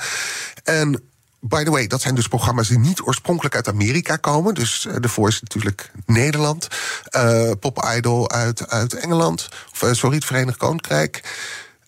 En 0.65 1.03
By 1.45 1.65
the 1.65 1.71
way, 1.71 1.87
dat 1.87 2.01
zijn 2.01 2.15
dus 2.15 2.29
programma's 2.29 2.69
die 2.69 2.79
niet 2.79 3.01
oorspronkelijk 3.01 3.55
uit 3.55 3.69
Amerika 3.69 4.17
komen. 4.17 4.55
Dus 4.55 4.85
uh, 4.85 4.95
The 4.95 5.09
Voice 5.09 5.39
natuurlijk 5.43 5.91
Nederland. 6.07 6.69
Uh, 7.17 7.51
Pop 7.61 7.85
Idol 7.97 8.31
uit, 8.31 8.69
uit 8.69 8.95
Engeland. 8.95 9.49
Of, 9.73 9.83
uh, 9.83 9.93
sorry, 9.93 10.17
het 10.17 10.25
Verenigd 10.25 10.57
Koninkrijk. 10.57 11.39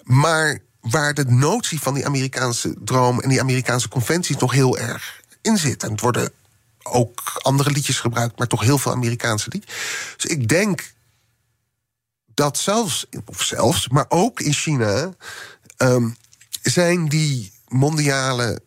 Maar 0.03 0.59
waar 0.80 1.14
de 1.14 1.24
notie 1.24 1.80
van 1.80 1.95
die 1.95 2.07
Amerikaanse 2.07 2.74
droom... 2.78 3.20
en 3.20 3.28
die 3.28 3.40
Amerikaanse 3.40 3.88
conventies 3.88 4.36
nog 4.36 4.53
heel 4.53 4.78
erg 4.78 5.20
in 5.42 5.59
zit. 5.59 5.82
En 5.82 5.90
het 5.90 6.01
worden 6.01 6.30
ook 6.82 7.40
andere 7.42 7.70
liedjes 7.70 8.01
gebruikt... 8.01 8.38
maar 8.38 8.47
toch 8.47 8.61
heel 8.61 8.78
veel 8.78 8.92
Amerikaanse 8.92 9.49
liedjes. 9.51 9.74
Dus 10.16 10.30
ik 10.30 10.49
denk 10.49 10.92
dat 12.34 12.59
zelfs, 12.59 13.07
of 13.24 13.42
zelfs, 13.42 13.88
maar 13.88 14.07
ook 14.09 14.40
in 14.40 14.53
China... 14.53 15.14
Um, 15.76 16.16
zijn 16.62 17.08
die 17.08 17.52
mondiale 17.68 18.60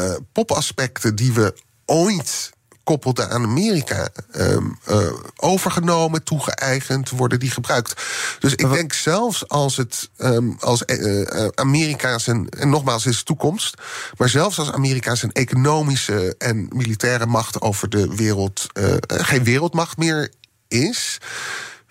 uh, 0.00 0.14
popaspecten 0.32 1.16
die 1.16 1.32
we 1.32 1.56
ooit 1.86 2.50
koppelden 2.84 3.30
aan 3.30 3.42
Amerika 3.42 4.08
um, 4.36 4.78
uh, 4.88 5.12
overgenomen, 5.36 6.24
toegeëigend, 6.24 7.10
worden 7.10 7.40
die 7.40 7.50
gebruikt. 7.50 8.02
Dus 8.38 8.54
ik 8.54 8.70
denk 8.70 8.92
zelfs 8.92 9.48
als 9.48 9.76
het 9.76 10.10
um, 10.18 10.56
als 10.60 10.82
uh, 10.86 11.48
Amerika 11.54 12.18
zijn, 12.18 12.48
en 12.48 12.68
nogmaals 12.68 13.06
is 13.06 13.22
toekomst, 13.22 13.74
maar 14.16 14.28
zelfs 14.28 14.58
als 14.58 14.72
Amerika 14.72 15.14
zijn 15.14 15.32
economische 15.32 16.34
en 16.38 16.68
militaire 16.70 17.26
macht 17.26 17.60
over 17.60 17.88
de 17.88 18.14
wereld 18.14 18.66
geen 19.06 19.44
wereldmacht 19.44 19.96
meer 19.96 20.30
is 20.68 21.18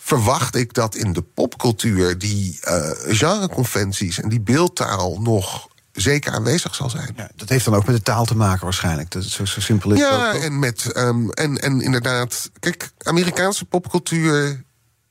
verwacht 0.03 0.55
ik 0.55 0.73
dat 0.73 0.95
in 0.95 1.13
de 1.13 1.21
popcultuur 1.21 2.17
die 2.17 2.59
uh, 2.67 2.89
genreconventies 3.07 4.19
en 4.19 4.29
die 4.29 4.41
beeldtaal 4.41 5.21
nog 5.21 5.67
zeker 5.91 6.31
aanwezig 6.31 6.75
zal 6.75 6.89
zijn. 6.89 7.13
Ja, 7.15 7.29
dat 7.35 7.49
heeft 7.49 7.65
dan 7.65 7.75
ook 7.75 7.85
met 7.85 7.95
de 7.95 8.01
taal 8.01 8.25
te 8.25 8.35
maken 8.35 8.63
waarschijnlijk. 8.63 9.11
Dat 9.11 9.23
is 9.23 9.33
zo, 9.33 9.45
zo 9.45 9.59
simpel 9.59 9.91
is 9.91 9.99
ja, 9.99 10.33
en, 10.33 10.59
met, 10.59 10.97
um, 10.97 11.29
en, 11.29 11.57
en 11.57 11.81
inderdaad... 11.81 12.51
Kijk, 12.59 12.91
Amerikaanse 13.03 13.65
popcultuur... 13.65 14.63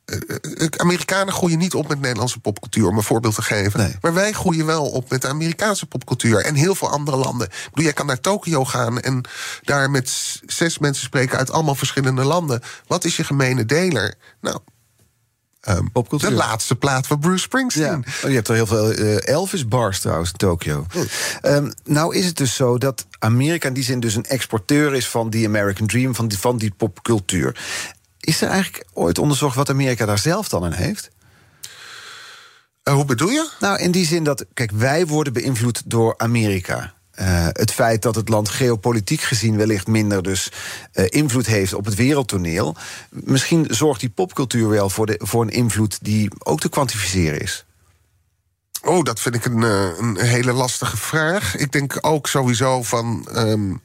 Uh, 0.04 0.68
Amerikanen 0.76 1.34
groeien 1.34 1.58
niet 1.58 1.74
op 1.74 1.88
met 1.88 2.00
Nederlandse 2.00 2.40
popcultuur, 2.40 2.86
om 2.88 2.96
een 2.96 3.02
voorbeeld 3.02 3.34
te 3.34 3.42
geven. 3.42 3.80
Nee. 3.80 3.96
Maar 4.00 4.14
wij 4.14 4.32
groeien 4.32 4.66
wel 4.66 4.90
op 4.90 5.10
met 5.10 5.22
de 5.22 5.28
Amerikaanse 5.28 5.86
popcultuur. 5.86 6.44
En 6.44 6.54
heel 6.54 6.74
veel 6.74 6.90
andere 6.90 7.16
landen. 7.16 7.46
Ik 7.46 7.68
bedoel, 7.70 7.84
jij 7.84 7.92
kan 7.92 8.06
naar 8.06 8.20
Tokio 8.20 8.64
gaan 8.64 9.00
en 9.00 9.20
daar 9.62 9.90
met 9.90 10.40
zes 10.46 10.78
mensen 10.78 11.04
spreken 11.04 11.38
uit 11.38 11.50
allemaal 11.50 11.74
verschillende 11.74 12.24
landen. 12.24 12.62
Wat 12.86 13.04
is 13.04 13.16
je 13.16 13.24
gemene 13.24 13.64
deler? 13.64 14.14
Nou, 14.40 14.58
Um, 15.68 15.90
de 16.08 16.32
laatste 16.32 16.76
plaat 16.76 17.06
van 17.06 17.18
Bruce 17.18 17.42
Springsteen. 17.42 18.04
Ja. 18.06 18.12
Oh, 18.22 18.28
je 18.28 18.34
hebt 18.34 18.48
er 18.48 18.54
heel 18.54 18.66
veel 18.66 18.98
uh, 18.98 19.28
Elvis-bars 19.28 20.00
trouwens 20.00 20.30
in 20.30 20.36
Tokio. 20.36 20.86
Um, 21.42 21.72
nou 21.84 22.16
is 22.16 22.26
het 22.26 22.36
dus 22.36 22.54
zo 22.54 22.78
dat 22.78 23.06
Amerika 23.18 23.68
in 23.68 23.74
die 23.74 23.84
zin 23.84 24.00
dus 24.00 24.14
een 24.14 24.24
exporteur 24.24 24.94
is... 24.94 25.08
van 25.08 25.30
die 25.30 25.46
American 25.46 25.86
Dream, 25.86 26.14
van 26.14 26.28
die, 26.28 26.38
van 26.38 26.56
die 26.56 26.72
popcultuur. 26.76 27.60
Is 28.18 28.42
er 28.42 28.48
eigenlijk 28.48 28.84
ooit 28.92 29.18
onderzocht 29.18 29.56
wat 29.56 29.70
Amerika 29.70 30.06
daar 30.06 30.18
zelf 30.18 30.48
dan 30.48 30.64
in 30.64 30.72
heeft? 30.72 31.10
Uh, 32.84 32.94
hoe 32.94 33.04
bedoel 33.04 33.28
je? 33.28 33.50
Nou, 33.60 33.78
in 33.78 33.90
die 33.90 34.06
zin 34.06 34.24
dat, 34.24 34.44
kijk, 34.54 34.70
wij 34.70 35.06
worden 35.06 35.32
beïnvloed 35.32 35.82
door 35.84 36.14
Amerika. 36.16 36.94
Uh, 37.20 37.46
het 37.52 37.72
feit 37.72 38.02
dat 38.02 38.14
het 38.14 38.28
land 38.28 38.48
geopolitiek 38.48 39.20
gezien 39.20 39.56
wellicht 39.56 39.86
minder 39.86 40.22
dus 40.22 40.52
uh, 40.94 41.04
invloed 41.08 41.46
heeft 41.46 41.74
op 41.74 41.84
het 41.84 41.94
wereldtoneel. 41.94 42.76
Misschien 43.10 43.66
zorgt 43.68 44.00
die 44.00 44.10
popcultuur 44.10 44.68
wel 44.68 44.90
voor, 44.90 45.06
de, 45.06 45.20
voor 45.22 45.42
een 45.42 45.48
invloed 45.48 45.98
die 46.02 46.30
ook 46.38 46.60
te 46.60 46.68
kwantificeren 46.68 47.40
is. 47.40 47.64
Oh, 48.82 49.04
dat 49.04 49.20
vind 49.20 49.34
ik 49.34 49.44
een, 49.44 49.62
uh, 49.62 49.98
een 49.98 50.18
hele 50.18 50.52
lastige 50.52 50.96
vraag. 50.96 51.56
Ik 51.56 51.72
denk 51.72 51.98
ook 52.00 52.26
sowieso 52.26 52.82
van. 52.82 53.28
Um, 53.36 53.82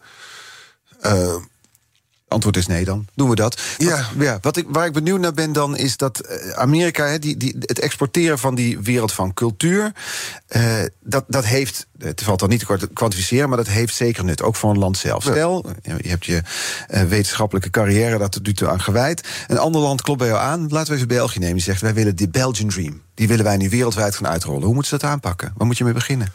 Antwoord 2.28 2.58
is 2.58 2.68
nee 2.68 2.86
dan. 2.86 3.08
Doen 3.16 3.30
we 3.30 3.36
dat. 3.36 3.62
Ja. 3.78 3.90
Wat, 4.16 4.26
ja, 4.26 4.38
wat 4.42 4.58
ik, 4.58 4.66
waar 4.70 4.86
ik 4.86 4.94
benieuwd 4.94 5.20
naar 5.20 5.34
ben 5.34 5.54
dan 5.54 5.78
is 5.78 5.98
dat 5.98 6.20
eh, 6.20 6.50
Amerika, 6.50 7.18
die, 7.18 7.38
die, 7.38 7.56
het 7.60 7.80
exporteren 7.80 8.40
van 8.40 8.56
die 8.56 8.80
wereld 8.80 9.12
van 9.12 9.34
cultuur, 9.34 9.92
uh, 10.56 10.74
dat, 11.00 11.26
dat 11.28 11.46
heeft, 11.46 11.88
het 11.98 12.24
valt 12.24 12.40
dan 12.40 12.50
niet 12.50 12.66
te 12.68 12.90
kwantificeren, 12.94 13.50
maar 13.50 13.58
dat 13.58 13.68
heeft 13.68 13.96
zeker 13.96 14.24
nut, 14.24 14.42
ook 14.42 14.56
voor 14.56 14.70
een 14.70 14.78
land 14.78 14.98
zelf. 14.98 15.24
Stel, 15.24 15.66
je 15.82 16.10
hebt 16.10 16.26
je 16.26 16.42
uh, 16.90 17.02
wetenschappelijke 17.02 17.70
carrière 17.70 18.18
dat 18.18 18.32
tot 18.32 18.46
nu 18.46 18.54
toe 18.54 18.70
aan 18.70 18.82
gewijd. 18.82 19.28
Een 19.48 19.58
ander 19.58 19.82
land 19.82 20.02
klopt 20.02 20.20
bij 20.20 20.28
jou 20.28 20.40
aan, 20.40 20.68
laten 20.70 20.90
we 20.90 20.96
even 20.96 21.08
België 21.08 21.40
nemen, 21.40 21.56
die 21.56 21.64
zegt 21.64 21.82
wij 21.82 21.94
willen 21.94 22.16
de 22.16 22.30
Belgian 22.30 22.70
Dream. 22.70 23.02
Die 23.14 23.28
willen 23.28 23.46
wij 23.46 23.58
nu 23.58 23.70
wereldwijd 23.70 24.16
gaan 24.16 24.28
uitrollen. 24.28 24.64
Hoe 24.64 24.74
moeten 24.74 24.92
ze 24.92 24.98
dat 24.98 25.10
aanpakken? 25.10 25.54
Waar 25.58 25.68
moet 25.68 25.78
je 25.78 25.84
mee 25.84 25.94
beginnen? 25.94 26.34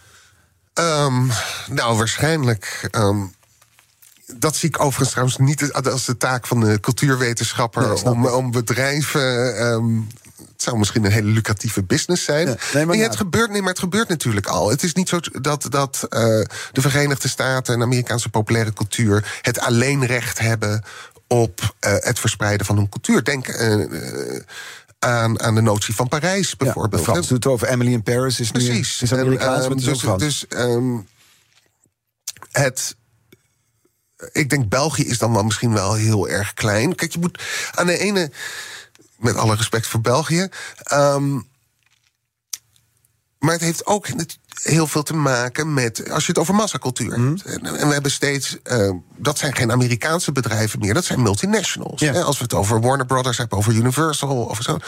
Um, 0.75 1.31
nou, 1.69 1.97
waarschijnlijk. 1.97 2.89
Um 2.91 3.33
dat 4.37 4.57
zie 4.57 4.69
ik 4.69 4.81
overigens 4.81 5.11
trouwens 5.11 5.39
niet 5.39 5.73
als 5.73 6.05
de 6.05 6.17
taak 6.17 6.47
van 6.47 6.61
de 6.61 6.81
cultuurwetenschapper... 6.81 7.89
Nee, 7.89 8.05
om, 8.05 8.27
om, 8.27 8.51
bedrijven 8.51 9.63
um, 9.67 10.09
het 10.61 10.69
zou 10.69 10.79
misschien 10.79 11.05
een 11.05 11.11
hele 11.11 11.31
lucratieve 11.31 11.83
business 11.83 12.25
zijn. 12.25 12.49
Ja, 12.49 12.57
nee, 12.75 12.87
maar 12.87 12.95
ja, 12.95 13.03
ja. 13.03 13.09
het, 13.09 13.17
gebeurt, 13.17 13.51
nee, 13.51 13.61
maar 13.61 13.71
het 13.71 13.79
gebeurt 13.79 14.09
natuurlijk 14.09 14.47
al. 14.47 14.71
Het 14.71 14.83
is 14.83 14.93
niet 14.93 15.09
zo 15.09 15.19
dat, 15.41 15.67
dat 15.69 16.07
eh, 16.09 16.21
de 16.73 16.81
Verenigde 16.81 17.29
Staten 17.29 17.75
en 17.75 17.83
Amerikaanse 17.83 18.29
populaire 18.29 18.73
cultuur 18.73 19.39
het 19.43 19.61
alleenrecht 19.61 20.39
hebben 20.39 20.83
op 21.27 21.75
eh, 21.79 21.93
het 21.97 22.19
verspreiden 22.19 22.67
van 22.67 22.77
hun 22.77 22.89
cultuur. 22.89 23.25
Denk 23.25 23.49
eh, 23.49 24.41
aan, 24.99 25.41
aan 25.41 25.55
de 25.55 25.61
notie 25.61 25.95
van 25.95 26.09
Parijs 26.09 26.57
bijvoorbeeld. 26.57 27.03
Frans 27.03 27.29
doet 27.29 27.45
het 27.45 27.53
over 27.53 27.69
Emily 27.69 27.93
in 27.93 28.03
Paris. 28.03 28.41
Is 28.41 28.53
nu 28.53 28.65
Precies. 28.65 29.03
is 29.03 29.13
Amerikaans, 29.13 29.65
En, 29.65 29.71
ehm, 29.71 29.81
dus 29.85 30.01
Frans. 30.01 30.23
dus 30.23 30.47
ehm, 30.47 30.97
het. 32.51 32.99
Ik 34.33 34.51
denk 34.51 34.69
België 34.69 35.05
is 35.07 35.19
dan 35.19 35.33
wel 35.33 35.45
misschien 35.45 35.73
wel 35.73 35.95
heel 35.95 36.29
erg 36.29 36.55
klein. 36.55 36.95
Kijk, 36.95 37.13
je 37.13 37.19
moet 37.19 37.43
aan 37.75 37.87
de 37.87 37.99
ene, 37.99 38.31
met 39.17 39.37
alle 39.37 39.55
respect 39.55 39.87
voor 39.87 40.01
België. 40.01 40.49
ehm, 40.83 41.41
maar 43.39 43.53
het 43.53 43.61
heeft 43.61 43.87
ook 43.87 44.07
heel 44.63 44.87
veel 44.87 45.03
te 45.03 45.15
maken 45.15 45.75
met. 45.75 46.11
Als 46.11 46.23
je 46.27 46.33
het 46.33 46.41
over 46.41 46.55
massacultuur 46.55 47.19
Mhm. 47.19 47.29
hebt. 47.29 47.45
En, 47.45 47.87
we 47.89 47.93
hebben 47.93 48.11
steeds. 48.11 48.59
eh, 48.63 48.91
dat 49.17 49.39
zijn 49.39 49.57
geen 49.57 49.73
Amerikaanse 49.73 50.33
bedrijven 50.33 50.79
meer, 50.79 50.95
dat 50.95 51.05
zijn 51.05 51.23
multinationals. 51.23 52.03
Als 52.09 52.37
we 52.37 52.43
het 52.43 52.55
over 52.55 52.81
Warner 52.81 53.07
Brothers 53.07 53.37
hebben, 53.39 53.59
over 53.59 53.73
Universal 53.73 54.37
of 54.45 54.59
zo. 54.63 54.79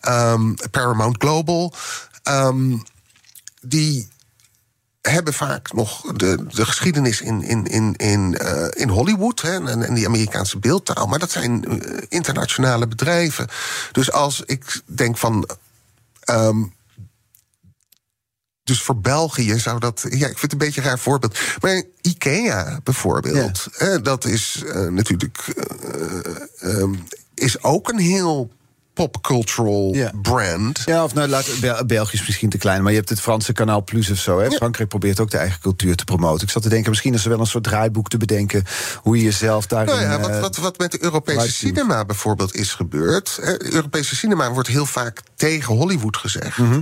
Ehm, 0.00 0.54
Paramount 0.70 1.16
Global. 1.18 1.72
ehm, 2.22 2.76
die 3.60 4.08
hebben 5.10 5.34
vaak 5.34 5.72
nog 5.72 6.12
de, 6.12 6.46
de 6.48 6.66
geschiedenis 6.66 7.20
in, 7.20 7.42
in, 7.42 7.66
in, 7.66 7.94
in, 7.96 8.38
eh, 8.38 8.82
in 8.82 8.88
Hollywood 8.88 9.40
hè, 9.40 9.52
en, 9.52 9.82
en 9.82 9.94
die 9.94 10.06
Amerikaanse 10.06 10.58
beeldtaal. 10.58 11.06
Maar 11.06 11.18
dat 11.18 11.30
zijn 11.30 11.64
eh, 11.64 12.02
internationale 12.08 12.86
bedrijven. 12.86 13.48
Dus 13.92 14.12
als 14.12 14.42
ik 14.46 14.80
denk 14.86 15.18
van. 15.18 15.48
ehm, 16.20 16.62
dus 18.62 18.82
voor 18.82 18.96
België 18.96 19.58
zou 19.58 19.78
dat. 19.78 20.06
Ja, 20.08 20.26
ik 20.26 20.38
vind 20.38 20.40
het 20.40 20.52
een 20.52 20.58
beetje 20.58 20.80
een 20.80 20.86
raar 20.86 20.98
voorbeeld. 20.98 21.38
Maar 21.60 21.82
IKEA 22.00 22.80
bijvoorbeeld. 22.82 23.66
hè, 23.72 24.00
dat 24.00 24.24
is 24.24 24.62
eh, 24.66 24.86
natuurlijk. 24.86 25.54
is 27.34 27.62
ook 27.62 27.88
een 27.88 27.98
heel 27.98 28.50
popcultural 28.94 29.94
Ja. 29.94 30.10
brand. 30.22 30.82
Ja, 30.84 31.04
of 31.04 31.14
nou, 31.14 31.28
laat, 31.28 31.46
Bel- 31.60 31.86
België 31.86 32.14
is 32.16 32.26
misschien 32.26 32.48
te 32.50 32.58
klein, 32.58 32.82
maar 32.82 32.90
je 32.92 32.98
hebt 32.98 33.08
het 33.10 33.20
Franse 33.20 33.52
kanaal 33.52 33.84
Plus 33.84 34.10
of 34.10 34.18
zo. 34.18 34.38
Hè? 34.40 34.50
Frankrijk 34.50 34.88
probeert 34.88 35.20
ook 35.20 35.30
de 35.30 35.36
eigen 35.38 35.60
cultuur 35.60 35.96
te 35.96 36.04
promoten. 36.04 36.46
Ik 36.46 36.52
zat 36.52 36.62
te 36.62 36.68
denken, 36.68 36.90
misschien 36.90 37.14
is 37.14 37.22
er 37.24 37.30
wel 37.30 37.40
een 37.40 37.46
soort 37.46 37.64
draaiboek 37.64 38.08
te 38.08 38.16
bedenken 38.16 38.64
hoe 39.02 39.16
je 39.16 39.22
jezelf 39.22 39.66
daarin. 39.66 39.94
Nou 39.94 40.02
ja, 40.10 40.20
wat, 40.20 40.30
eh, 40.30 40.40
wat, 40.40 40.56
wat 40.56 40.78
met 40.78 40.92
de 40.92 41.02
Europese 41.02 41.52
cinema 41.52 42.04
bijvoorbeeld 42.04 42.54
is 42.54 42.72
gebeurd. 42.72 43.38
hè, 43.42 43.72
Europese 43.72 44.16
cinema 44.16 44.50
wordt 44.52 44.68
heel 44.68 44.86
vaak 44.86 45.20
tegen 45.34 45.74
Hollywood 45.74 46.16
gezegd. 46.16 46.58
Mhm. 46.58 46.80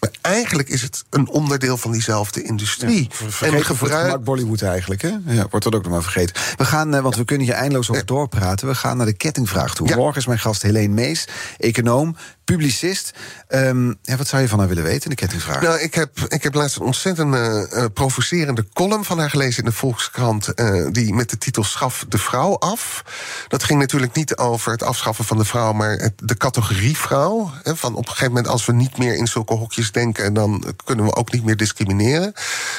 Maar 0.00 0.10
eigenlijk 0.20 0.68
is 0.68 0.82
het 0.82 1.04
een 1.10 1.28
onderdeel 1.28 1.76
van 1.76 1.92
diezelfde 1.92 2.42
industrie. 2.42 3.08
Vergeten 3.10 3.76
voor 3.76 3.88
het 3.88 4.00
gemak 4.00 4.24
Bollywood 4.24 4.62
eigenlijk, 4.62 5.02
hè? 5.02 5.12
Ja, 5.26 5.46
wordt 5.50 5.64
dat 5.64 5.74
ook 5.74 5.82
nog 5.82 5.92
maar 5.92 6.02
vergeten. 6.02 6.34
We 6.56 6.64
gaan, 6.64 6.94
eh, 6.94 7.00
want 7.00 7.16
we 7.16 7.24
kunnen 7.24 7.46
hier 7.46 7.54
eindeloos 7.54 7.90
over 7.90 8.06
doorpraten. 8.06 8.68
We 8.68 8.74
gaan 8.74 8.96
naar 8.96 9.06
de 9.06 9.12
kettingvraag 9.12 9.74
toe. 9.74 9.88
Ja. 9.88 9.96
Morgen 9.96 10.20
is 10.20 10.26
mijn 10.26 10.38
gast 10.38 10.62
Helene 10.62 10.94
Mees, 10.94 11.28
econoom, 11.58 12.16
publicist. 12.44 13.12
Ehm, 13.48 13.86
ja, 14.02 14.16
wat 14.16 14.26
zou 14.26 14.42
je 14.42 14.48
van 14.48 14.58
haar 14.58 14.68
willen 14.68 14.82
weten 14.82 15.10
de? 15.10 15.62
Nou, 15.62 15.80
ik 15.80 15.94
heb, 15.94 16.20
ik 16.28 16.42
heb 16.42 16.54
laatst 16.54 16.76
een 16.76 16.82
ontzettend 16.82 17.34
eh, 17.34 17.82
eh, 17.82 17.90
provocerende 17.94 18.66
column 18.72 19.04
van 19.04 19.18
haar 19.18 19.30
gelezen 19.30 19.64
in 19.64 19.70
de 19.70 19.76
Volkskrant. 19.76 20.54
eh, 20.54 20.86
die 20.92 21.14
met 21.14 21.30
de 21.30 21.38
titel 21.38 21.64
Schaf 21.64 22.04
de 22.08 22.18
vrouw 22.18 22.58
af. 22.58 23.04
Dat 23.48 23.64
ging 23.64 23.80
natuurlijk 23.80 24.14
niet 24.14 24.36
over 24.36 24.72
het 24.72 24.82
afschaffen 24.82 25.24
van 25.24 25.36
de 25.36 25.44
vrouw, 25.44 25.72
maar 25.72 26.10
de 26.16 26.36
categorie 26.36 26.96
vrouw. 26.96 27.52
Hè, 27.62 27.76
van 27.76 27.92
op 27.94 28.04
een 28.04 28.08
gegeven 28.08 28.28
moment, 28.28 28.48
als 28.48 28.66
we 28.66 28.72
niet 28.72 28.98
meer 28.98 29.14
in 29.14 29.26
zulke 29.26 29.54
hokjes 29.54 29.92
denken, 29.92 30.34
dan 30.34 30.74
kunnen 30.84 31.04
we 31.04 31.14
ook 31.14 31.32
niet 31.32 31.44
meer 31.44 31.56
discrimineren. 31.56 32.32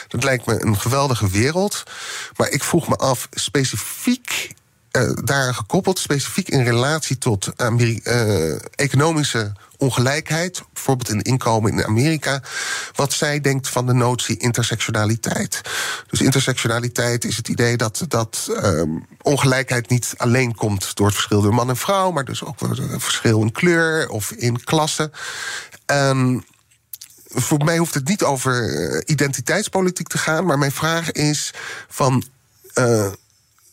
Dat 0.08 0.24
lijkt 0.24 0.46
me 0.46 0.64
een 0.64 0.80
geweldige 0.80 1.30
wereld. 1.30 1.84
Maar 2.36 2.50
ik 2.50 2.64
vroeg 2.64 2.88
me 2.88 2.96
af, 2.96 3.28
specifiek 3.32 4.54
eh, 4.96 5.12
daar 5.24 5.54
gekoppeld, 5.54 6.00
specifiek 6.00 6.50
in 6.50 6.64
relatie 6.64 7.18
tot 7.18 7.54
eh, 7.56 8.54
economische 8.76 9.54
ongelijkheid, 9.78 10.64
bijvoorbeeld 10.74 11.10
in 11.10 11.22
inkomen 11.22 11.72
in 11.72 11.86
Amerika, 11.86 12.42
wat 12.96 13.14
zij 13.14 13.42
denkt 13.42 13.70
van 13.70 13.86
de 13.86 13.94
notie 13.94 14.38
intersectionaliteit. 14.38 15.62
Dus 16.10 16.22
intersectionaliteit 16.22 17.26
is 17.26 17.38
het 17.38 17.48
idee 17.48 17.78
dat, 17.78 18.06
dat 18.08 18.50
ehm, 18.56 18.90
ongelijkheid 19.22 19.90
niet 19.90 20.14
alleen 20.18 20.56
komt 20.56 20.96
door 20.96 21.06
het 21.06 21.16
verschil 21.16 21.42
door 21.42 21.54
man 21.54 21.70
en 21.70 21.78
vrouw, 21.78 22.12
maar 22.12 22.26
dus 22.26 22.44
ook 22.44 22.60
door 22.60 22.70
het 22.70 23.04
verschil 23.04 23.42
in 23.42 23.52
kleur 23.52 24.10
of 24.10 24.32
in 24.32 24.64
klasse. 24.64 25.12
En 25.86 26.46
voor 27.28 27.64
mij 27.64 27.78
hoeft 27.78 27.94
het 27.94 28.08
niet 28.08 28.24
over 28.24 28.76
eh, 28.76 29.02
identiteitspolitiek 29.06 30.08
te 30.08 30.18
gaan, 30.18 30.46
maar 30.46 30.58
mijn 30.58 30.72
vraag 30.72 31.12
is 31.12 31.54
van. 31.88 32.24